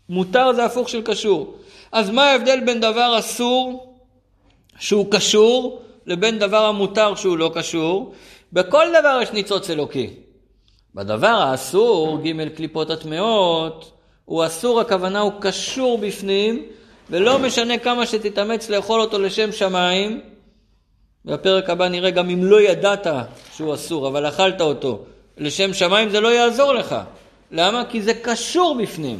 מותר 0.09 0.53
זה 0.53 0.65
הפוך 0.65 0.89
של 0.89 1.01
קשור. 1.01 1.55
אז 1.91 2.09
מה 2.09 2.31
ההבדל 2.31 2.59
בין 2.65 2.79
דבר 2.79 3.15
אסור 3.19 3.93
שהוא 4.79 5.11
קשור 5.11 5.81
לבין 6.05 6.39
דבר 6.39 6.65
המותר 6.65 7.15
שהוא 7.15 7.37
לא 7.37 7.51
קשור? 7.55 8.13
בכל 8.53 8.85
דבר 8.99 9.19
יש 9.21 9.31
ניצוץ 9.31 9.69
אלוקי. 9.69 10.09
בדבר 10.95 11.27
האסור, 11.27 12.17
ג' 12.23 12.49
קליפות 12.55 12.89
הטמעות, 12.89 13.91
הוא 14.25 14.45
אסור, 14.45 14.81
הכוונה 14.81 15.19
הוא 15.19 15.31
קשור 15.39 15.97
בפנים, 15.97 16.65
ולא 17.09 17.39
משנה 17.39 17.77
כמה 17.77 18.05
שתתאמץ 18.05 18.69
לאכול 18.69 19.01
אותו 19.01 19.19
לשם 19.19 19.51
שמיים. 19.51 20.21
בפרק 21.25 21.69
הבא 21.69 21.87
נראה 21.87 22.11
גם 22.11 22.29
אם 22.29 22.43
לא 22.43 22.61
ידעת 22.61 23.07
שהוא 23.55 23.73
אסור, 23.73 24.07
אבל 24.07 24.27
אכלת 24.27 24.61
אותו 24.61 24.99
לשם 25.37 25.73
שמיים, 25.73 26.09
זה 26.09 26.19
לא 26.19 26.27
יעזור 26.27 26.73
לך. 26.73 26.95
למה? 27.51 27.83
כי 27.89 28.01
זה 28.01 28.13
קשור 28.13 28.77
בפנים. 28.81 29.19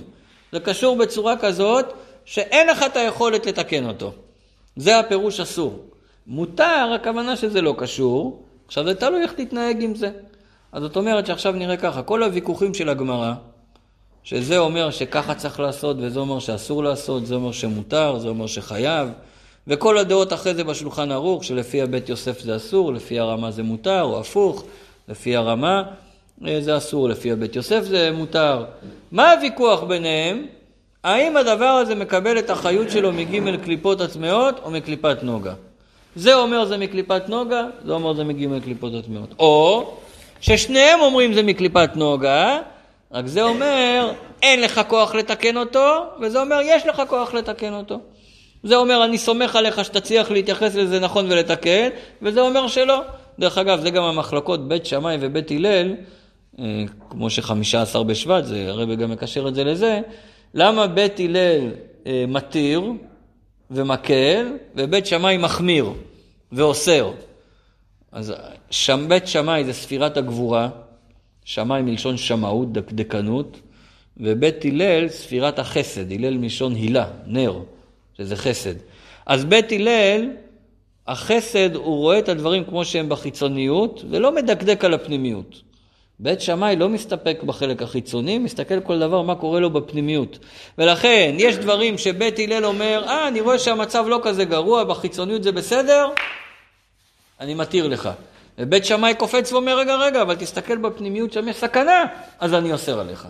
זה 0.51 0.59
קשור 0.59 0.95
בצורה 0.95 1.37
כזאת 1.37 1.85
שאין 2.25 2.67
לך 2.67 2.83
את 2.85 2.97
היכולת 2.97 3.45
לתקן 3.45 3.87
אותו. 3.87 4.11
זה 4.75 4.99
הפירוש 4.99 5.39
אסור. 5.39 5.79
מותר, 6.27 6.91
הכוונה 6.95 7.35
שזה 7.35 7.61
לא 7.61 7.75
קשור, 7.77 8.43
עכשיו 8.67 8.85
זה 8.85 8.95
תלוי 8.95 9.21
איך 9.21 9.33
תתנהג 9.33 9.83
עם 9.83 9.95
זה. 9.95 10.09
אז 10.71 10.81
זאת 10.81 10.95
אומרת 10.95 11.25
שעכשיו 11.25 11.53
נראה 11.53 11.77
ככה, 11.77 12.01
כל 12.01 12.23
הוויכוחים 12.23 12.73
של 12.73 12.89
הגמרא, 12.89 13.33
שזה 14.23 14.57
אומר 14.57 14.91
שככה 14.91 15.35
צריך 15.35 15.59
לעשות 15.59 15.97
וזה 15.99 16.19
אומר 16.19 16.39
שאסור 16.39 16.83
לעשות, 16.83 17.25
זה 17.25 17.35
אומר 17.35 17.51
שמותר, 17.51 18.17
זה 18.19 18.27
אומר 18.27 18.47
שחייב, 18.47 19.09
וכל 19.67 19.97
הדעות 19.97 20.33
אחרי 20.33 20.53
זה 20.53 20.63
בשולחן 20.63 21.11
ערוך, 21.11 21.43
שלפי 21.43 21.81
הבית 21.81 22.09
יוסף 22.09 22.39
זה 22.39 22.55
אסור, 22.55 22.93
לפי 22.93 23.19
הרמה 23.19 23.51
זה 23.51 23.63
מותר, 23.63 24.01
או 24.01 24.19
הפוך, 24.19 24.63
לפי 25.07 25.35
הרמה 25.35 25.83
אה, 26.47 26.61
זה 26.61 26.77
אסור, 26.77 27.09
לפי 27.09 27.31
הבית 27.31 27.55
יוסף 27.55 27.83
זה 27.83 28.11
מותר. 28.11 28.65
מה 29.11 29.31
הוויכוח 29.31 29.83
ביניהם? 29.83 30.45
האם 31.03 31.37
הדבר 31.37 31.65
הזה 31.65 31.95
מקבל 31.95 32.39
את 32.39 32.49
החיות 32.49 32.89
שלו 32.89 33.11
מג' 33.11 33.63
קליפות 33.63 34.01
הטמעות 34.01 34.59
או 34.63 34.71
מקליפת 34.71 35.17
נוגה? 35.23 35.53
זה 36.15 36.35
אומר 36.35 36.65
זה 36.65 36.77
מקליפת 36.77 37.29
נוגה, 37.29 37.67
זה 37.85 37.91
אומר 37.91 38.13
זה 38.13 38.23
מג' 38.23 38.63
קליפות 38.63 38.93
הטמעות. 38.93 39.29
או 39.39 39.93
ששניהם 40.41 40.99
אומרים 40.99 41.33
זה 41.33 41.43
מקליפת 41.43 41.89
נוגה, 41.95 42.59
רק 43.11 43.27
זה 43.27 43.43
אומר 43.43 44.11
אין 44.41 44.61
לך 44.61 44.81
כוח 44.87 45.15
לתקן 45.15 45.57
אותו, 45.57 46.03
וזה 46.21 46.41
אומר 46.41 46.59
יש 46.63 46.85
לך 46.85 47.01
כוח 47.07 47.33
לתקן 47.33 47.73
אותו. 47.73 47.99
זה 48.63 48.75
אומר 48.75 49.05
אני 49.05 49.17
סומך 49.17 49.55
עליך 49.55 49.85
שתצליח 49.85 50.31
להתייחס 50.31 50.75
לזה 50.75 50.99
נכון 50.99 51.31
ולתקן, 51.31 51.87
וזה 52.21 52.41
אומר 52.41 52.67
שלא. 52.67 53.01
דרך 53.39 53.57
אגב, 53.57 53.81
זה 53.81 53.89
גם 53.89 54.03
המחלקות 54.03 54.67
בית 54.67 54.85
שמאי 54.85 55.17
ובית 55.21 55.51
הלל, 55.51 55.95
אה, 56.59 56.83
כמו 57.09 57.29
שחמישה 57.29 57.81
עשר 57.81 58.03
בשבט, 58.03 58.43
זה 58.43 58.65
הרבי 58.67 58.95
גם 58.95 59.11
מקשר 59.11 59.47
את 59.47 59.55
זה 59.55 59.63
לזה, 59.63 60.01
למה 60.53 60.87
בית 60.87 61.19
הלל 61.19 61.71
אה, 62.07 62.25
מתיר 62.27 62.81
ומקל, 63.71 64.51
ובית 64.75 65.05
שמאי 65.05 65.37
מחמיר 65.37 65.89
ואוסר? 66.51 67.11
אז 68.15 68.33
שם, 68.69 69.05
בית 69.07 69.27
שמאי 69.27 69.63
זה 69.63 69.73
ספירת 69.73 70.17
הגבורה, 70.17 70.69
שמאי 71.45 71.81
מלשון 71.81 72.17
שמאות, 72.17 72.73
דקדקנות, 72.73 73.59
ובית 74.17 74.65
הלל 74.65 75.09
ספירת 75.09 75.59
החסד, 75.59 76.11
הלל 76.11 76.37
מלשון 76.37 76.75
הילה, 76.75 77.05
נר, 77.25 77.59
שזה 78.17 78.35
חסד. 78.35 78.73
אז 79.25 79.45
בית 79.45 79.71
הלל, 79.71 80.29
החסד, 81.07 81.75
הוא 81.75 81.97
רואה 81.97 82.19
את 82.19 82.29
הדברים 82.29 82.63
כמו 82.63 82.85
שהם 82.85 83.09
בחיצוניות, 83.09 84.03
ולא 84.09 84.35
מדקדק 84.35 84.85
על 84.85 84.93
הפנימיות. 84.93 85.61
בית 86.19 86.41
שמאי 86.41 86.75
לא 86.75 86.89
מסתפק 86.89 87.43
בחלק 87.43 87.81
החיצוני, 87.81 88.37
מסתכל 88.37 88.79
כל 88.79 88.99
דבר 88.99 89.21
מה 89.21 89.35
קורה 89.35 89.59
לו 89.59 89.69
בפנימיות. 89.69 90.39
ולכן, 90.77 91.35
יש 91.37 91.55
דברים 91.55 91.97
שבית 91.97 92.39
הלל 92.39 92.65
אומר, 92.65 93.03
אה, 93.07 93.27
אני 93.27 93.41
רואה 93.41 93.59
שהמצב 93.59 94.05
לא 94.07 94.19
כזה 94.23 94.45
גרוע, 94.45 94.83
בחיצוניות 94.83 95.43
זה 95.43 95.51
בסדר, 95.51 96.07
אני 97.39 97.53
מתיר 97.53 97.87
לך. 97.87 98.09
ובית 98.57 98.85
שמאי 98.85 99.13
קופץ 99.13 99.51
ואומר, 99.53 99.77
רגע, 99.77 99.95
רגע, 99.95 100.21
אבל 100.21 100.35
תסתכל 100.35 100.77
בפנימיות, 100.77 101.33
שם 101.33 101.47
יש 101.47 101.55
סכנה, 101.55 102.05
אז 102.39 102.53
אני 102.53 102.73
אוסר 102.73 102.99
עליך. 102.99 103.27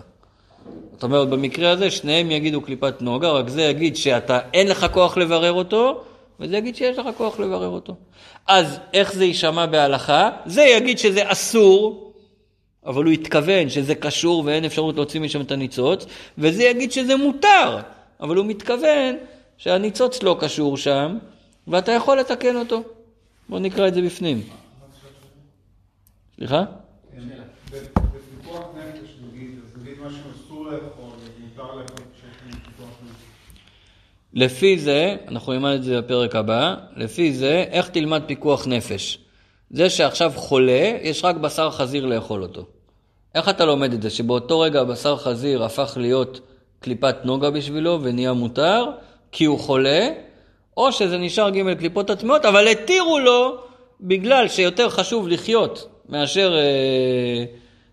זאת 0.92 1.02
אומרת, 1.02 1.28
במקרה 1.28 1.70
הזה 1.70 1.90
שניהם 1.90 2.30
יגידו 2.30 2.60
קליפת 2.60 3.02
נוגה, 3.02 3.30
רק 3.30 3.48
זה 3.48 3.62
יגיד 3.62 3.96
שאתה, 3.96 4.38
אין 4.54 4.68
לך 4.68 4.86
כוח 4.92 5.16
לברר 5.16 5.52
אותו, 5.52 6.04
וזה 6.40 6.56
יגיד 6.56 6.76
שיש 6.76 6.98
לך 6.98 7.06
כוח 7.16 7.40
לברר 7.40 7.68
אותו. 7.68 7.94
אז 8.46 8.78
איך 8.94 9.12
זה 9.12 9.24
יישמע 9.24 9.66
בהלכה? 9.66 10.30
זה 10.46 10.62
יגיד 10.62 10.98
שזה 10.98 11.32
אסור, 11.32 12.12
אבל 12.86 13.04
הוא 13.04 13.12
התכוון 13.12 13.68
שזה 13.68 13.94
קשור 13.94 14.42
ואין 14.46 14.64
אפשרות 14.64 14.96
להוציא 14.96 15.20
משם 15.20 15.40
את 15.40 15.50
הניצוץ, 15.50 16.06
וזה 16.38 16.64
יגיד 16.64 16.92
שזה 16.92 17.16
מותר, 17.16 17.78
אבל 18.20 18.36
הוא 18.36 18.46
מתכוון 18.46 19.16
שהניצוץ 19.58 20.22
לא 20.22 20.36
קשור 20.40 20.76
שם, 20.76 21.18
ואתה 21.68 21.92
יכול 21.92 22.18
לתקן 22.18 22.56
אותו. 22.56 22.82
בואו 23.48 23.60
נקרא 23.60 23.88
את 23.88 23.94
זה 23.94 24.02
בפנים. 24.02 24.42
סליחה? 26.36 26.64
בפיקוח 32.54 32.96
נפש. 33.04 33.26
לפי 34.34 34.78
זה, 34.78 35.16
אנחנו 35.28 35.52
נלמד 35.52 35.72
את 35.74 35.82
זה 35.82 36.00
בפרק 36.00 36.36
הבא, 36.36 36.74
לפי 36.96 37.32
זה, 37.32 37.64
איך 37.70 37.88
תלמד 37.88 38.22
פיקוח 38.26 38.66
נפש? 38.66 39.18
זה 39.70 39.90
שעכשיו 39.90 40.32
חולה, 40.36 40.92
יש 41.02 41.24
רק 41.24 41.36
בשר 41.36 41.70
חזיר 41.70 42.06
לאכול 42.06 42.42
אותו. 42.42 42.66
איך 43.34 43.48
אתה 43.48 43.64
לומד 43.64 43.92
את 43.92 44.02
זה? 44.02 44.10
שבאותו 44.10 44.60
רגע 44.60 44.84
בשר 44.84 45.16
חזיר 45.16 45.64
הפך 45.64 45.96
להיות 46.00 46.40
קליפת 46.80 47.16
נוגה 47.24 47.50
בשבילו 47.50 47.98
ונהיה 48.02 48.32
מותר, 48.32 48.84
כי 49.32 49.44
הוא 49.44 49.58
חולה, 49.58 50.08
או 50.76 50.92
שזה 50.92 51.18
נשאר 51.18 51.50
ג' 51.50 51.74
קליפות 51.74 52.10
הטמעות, 52.10 52.44
אבל 52.44 52.68
התירו 52.68 53.18
לו 53.18 53.56
בגלל 54.00 54.48
שיותר 54.48 54.88
חשוב 54.88 55.28
לחיות 55.28 55.88
מאשר... 56.08 56.54
אה, 56.56 57.44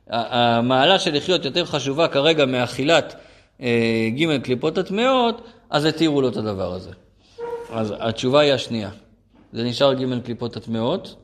המעלה 0.07 0.99
של 0.99 1.15
לחיות 1.15 1.45
יותר 1.45 1.65
חשובה 1.65 2.07
כרגע 2.07 2.45
מאכילת 2.45 3.15
אה, 3.61 4.09
ג' 4.17 4.41
קליפות 4.41 4.77
הטמעות, 4.77 5.41
אז 5.69 5.85
התירו 5.85 6.21
לו 6.21 6.29
את 6.29 6.37
הדבר 6.37 6.73
הזה. 6.73 6.89
אז 7.69 7.93
התשובה 7.99 8.39
היא 8.39 8.53
השנייה. 8.53 8.89
זה 9.53 9.63
נשאר 9.63 9.93
ג' 9.93 10.19
קליפות 10.25 10.57
הטמעות, 10.57 11.15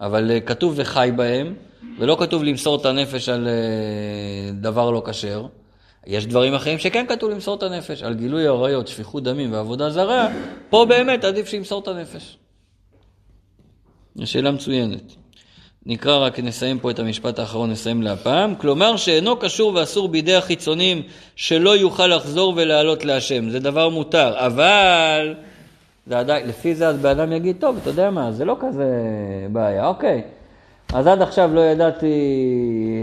אבל 0.00 0.30
אה, 0.30 0.40
כתוב 0.40 0.72
וחי 0.76 1.10
בהם, 1.16 1.54
ולא 1.98 2.16
כתוב 2.20 2.44
למסור 2.44 2.76
את 2.76 2.86
הנפש 2.86 3.28
על 3.28 3.48
אה, 3.48 4.52
דבר 4.52 4.90
לא 4.90 5.02
כשר. 5.06 5.46
יש 6.08 6.26
דברים 6.26 6.54
אחרים 6.54 6.78
שכן 6.78 7.06
כתוב 7.08 7.30
למסור 7.30 7.54
את 7.54 7.62
הנפש, 7.62 8.02
על 8.02 8.14
גילוי 8.14 8.46
עריות, 8.46 8.88
שפיכות 8.88 9.22
דמים 9.22 9.52
ועבודה 9.52 9.90
זרה, 9.90 10.28
פה 10.70 10.86
באמת 10.88 11.24
עדיף 11.24 11.48
שימסור 11.48 11.82
את 11.82 11.88
הנפש. 11.88 12.38
שאלה 14.24 14.50
מצוינת. 14.50 15.12
נקרא 15.86 16.18
רק, 16.18 16.40
נסיים 16.40 16.78
פה 16.78 16.90
את 16.90 16.98
המשפט 16.98 17.38
האחרון, 17.38 17.70
נסיים 17.70 18.02
להפעם. 18.02 18.54
כלומר 18.54 18.96
שאינו 18.96 19.36
קשור 19.36 19.74
ואסור 19.74 20.08
בידי 20.08 20.36
החיצונים 20.36 21.02
שלא 21.36 21.76
יוכל 21.76 22.06
לחזור 22.06 22.52
ולעלות 22.56 23.04
להשם. 23.04 23.50
זה 23.50 23.60
דבר 23.60 23.88
מותר, 23.88 24.34
אבל 24.36 25.34
זה 26.06 26.18
עדיין, 26.18 26.48
לפי 26.48 26.74
זה 26.74 26.88
אז 26.88 26.98
בן 26.98 27.20
אדם 27.20 27.32
יגיד, 27.32 27.56
טוב, 27.60 27.78
אתה 27.82 27.90
יודע 27.90 28.10
מה, 28.10 28.32
זה 28.32 28.44
לא 28.44 28.56
כזה 28.60 28.86
בעיה, 29.52 29.86
אוקיי. 29.86 30.22
אז 30.92 31.06
עד 31.06 31.22
עכשיו 31.22 31.50
לא 31.54 31.60
ידעתי 31.60 32.12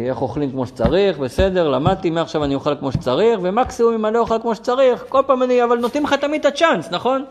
איך 0.09 0.21
אוכלים 0.21 0.51
כמו 0.51 0.65
שצריך, 0.65 1.19
בסדר, 1.19 1.69
למדתי, 1.69 2.09
מעכשיו 2.09 2.43
אני 2.43 2.55
אוכל 2.55 2.75
כמו 2.75 2.91
שצריך, 2.91 3.39
ומקסימום 3.43 3.93
אם 3.93 4.05
אני 4.05 4.13
לא 4.13 4.19
אוכל 4.19 4.39
כמו 4.41 4.55
שצריך, 4.55 5.05
כל 5.09 5.21
פעם 5.27 5.43
אני, 5.43 5.63
אבל 5.63 5.77
נותנים 5.77 6.03
לך 6.03 6.13
תמיד 6.13 6.45
את 6.45 6.53
הצ'אנס, 6.53 6.91
נכון? 6.91 7.25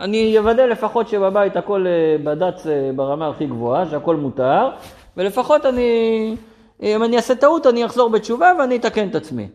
אני 0.00 0.38
אוודא 0.38 0.62
לפחות 0.62 1.08
שבבית 1.08 1.56
הכל 1.56 1.86
אה, 1.86 2.16
בד"ץ 2.24 2.66
אה, 2.66 2.90
ברמה 2.96 3.28
הכי 3.28 3.46
גבוהה, 3.46 3.86
שהכל 3.90 4.16
מותר, 4.16 4.70
ולפחות 5.16 5.66
אני, 5.66 6.36
אם 6.82 7.04
אני 7.04 7.16
אעשה 7.16 7.34
טעות, 7.34 7.66
אני 7.66 7.86
אחזור 7.86 8.10
בתשובה 8.10 8.52
ואני 8.58 8.76
אתקן 8.76 9.08
את 9.08 9.14
עצמי. 9.14 9.48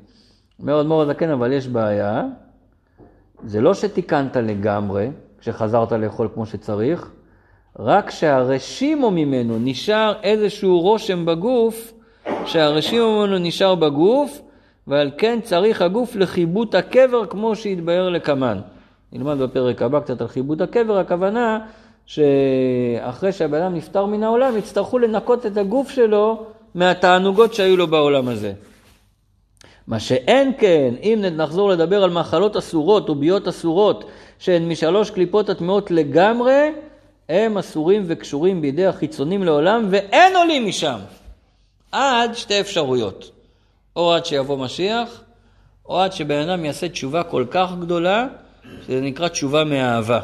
אומר 0.59 0.81
אדמו"ר 0.81 1.01
הזקן, 1.01 1.29
אבל 1.29 1.51
יש 1.53 1.67
בעיה, 1.67 2.23
זה 3.45 3.61
לא 3.61 3.73
שתיקנת 3.73 4.35
לגמרי, 4.35 5.09
כשחזרת 5.39 5.91
לאכול 5.91 6.29
כמו 6.33 6.45
שצריך, 6.45 7.11
רק 7.79 8.09
שהרשימו 8.09 9.11
ממנו 9.11 9.57
נשאר 9.59 10.13
איזשהו 10.23 10.79
רושם 10.79 11.25
בגוף, 11.25 11.93
שהרשימו 12.45 13.19
ממנו 13.19 13.37
נשאר 13.37 13.75
בגוף, 13.75 14.41
ועל 14.87 15.11
כן 15.17 15.39
צריך 15.43 15.81
הגוף 15.81 16.15
לכיבות 16.15 16.75
הקבר 16.75 17.25
כמו 17.25 17.55
שהתבהר 17.55 18.09
לקמן. 18.09 18.59
נלמד 19.13 19.37
בפרק 19.37 19.81
הבא 19.81 19.99
קצת 19.99 20.21
על 20.21 20.27
חיבוד 20.27 20.61
הקבר, 20.61 20.97
הכוונה 20.97 21.59
שאחרי 22.05 23.31
שהבן 23.31 23.61
אדם 23.61 23.75
נפטר 23.75 24.05
מן 24.05 24.23
העולם, 24.23 24.57
יצטרכו 24.57 24.99
לנקות 24.99 25.45
את 25.45 25.57
הגוף 25.57 25.89
שלו 25.89 26.45
מהתענוגות 26.75 27.53
שהיו 27.53 27.77
לו 27.77 27.87
בעולם 27.87 28.27
הזה. 28.27 28.53
מה 29.87 29.99
שאין 29.99 30.51
כן, 30.57 30.93
אם 31.03 31.25
נחזור 31.31 31.69
לדבר 31.69 32.03
על 32.03 32.09
מאכלות 32.09 32.57
אסורות 32.57 33.09
וביאות 33.09 33.47
אסורות, 33.47 34.05
שהן 34.39 34.69
משלוש 34.69 35.09
קליפות 35.09 35.49
הטמעות 35.49 35.91
לגמרי, 35.91 36.69
הם 37.29 37.57
אסורים 37.57 38.03
וקשורים 38.07 38.61
בידי 38.61 38.85
החיצונים 38.85 39.43
לעולם, 39.43 39.87
ואין 39.89 40.35
עולים 40.35 40.67
משם. 40.67 40.99
עד 41.91 42.33
שתי 42.33 42.59
אפשרויות. 42.59 43.31
או 43.95 44.13
עד 44.13 44.25
שיבוא 44.25 44.57
משיח, 44.57 45.21
או 45.85 45.99
עד 45.99 46.13
שבן 46.13 46.49
אדם 46.49 46.65
יעשה 46.65 46.89
תשובה 46.89 47.23
כל 47.23 47.45
כך 47.51 47.71
גדולה, 47.79 48.27
שזה 48.87 49.01
נקרא 49.01 49.27
תשובה 49.27 49.63
מאהבה. 49.63 50.19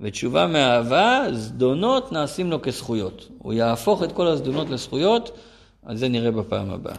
ותשובה 0.00 0.46
מאהבה, 0.46 1.22
זדונות 1.32 2.12
נעשים 2.12 2.50
לו 2.50 2.62
כזכויות. 2.62 3.28
הוא 3.38 3.52
יהפוך 3.52 4.02
את 4.02 4.12
כל 4.12 4.26
הזדונות 4.26 4.70
לזכויות, 4.70 5.38
על 5.86 5.96
זה 5.96 6.08
נראה 6.08 6.30
בפעם 6.30 6.70
הבאה. 6.70 6.96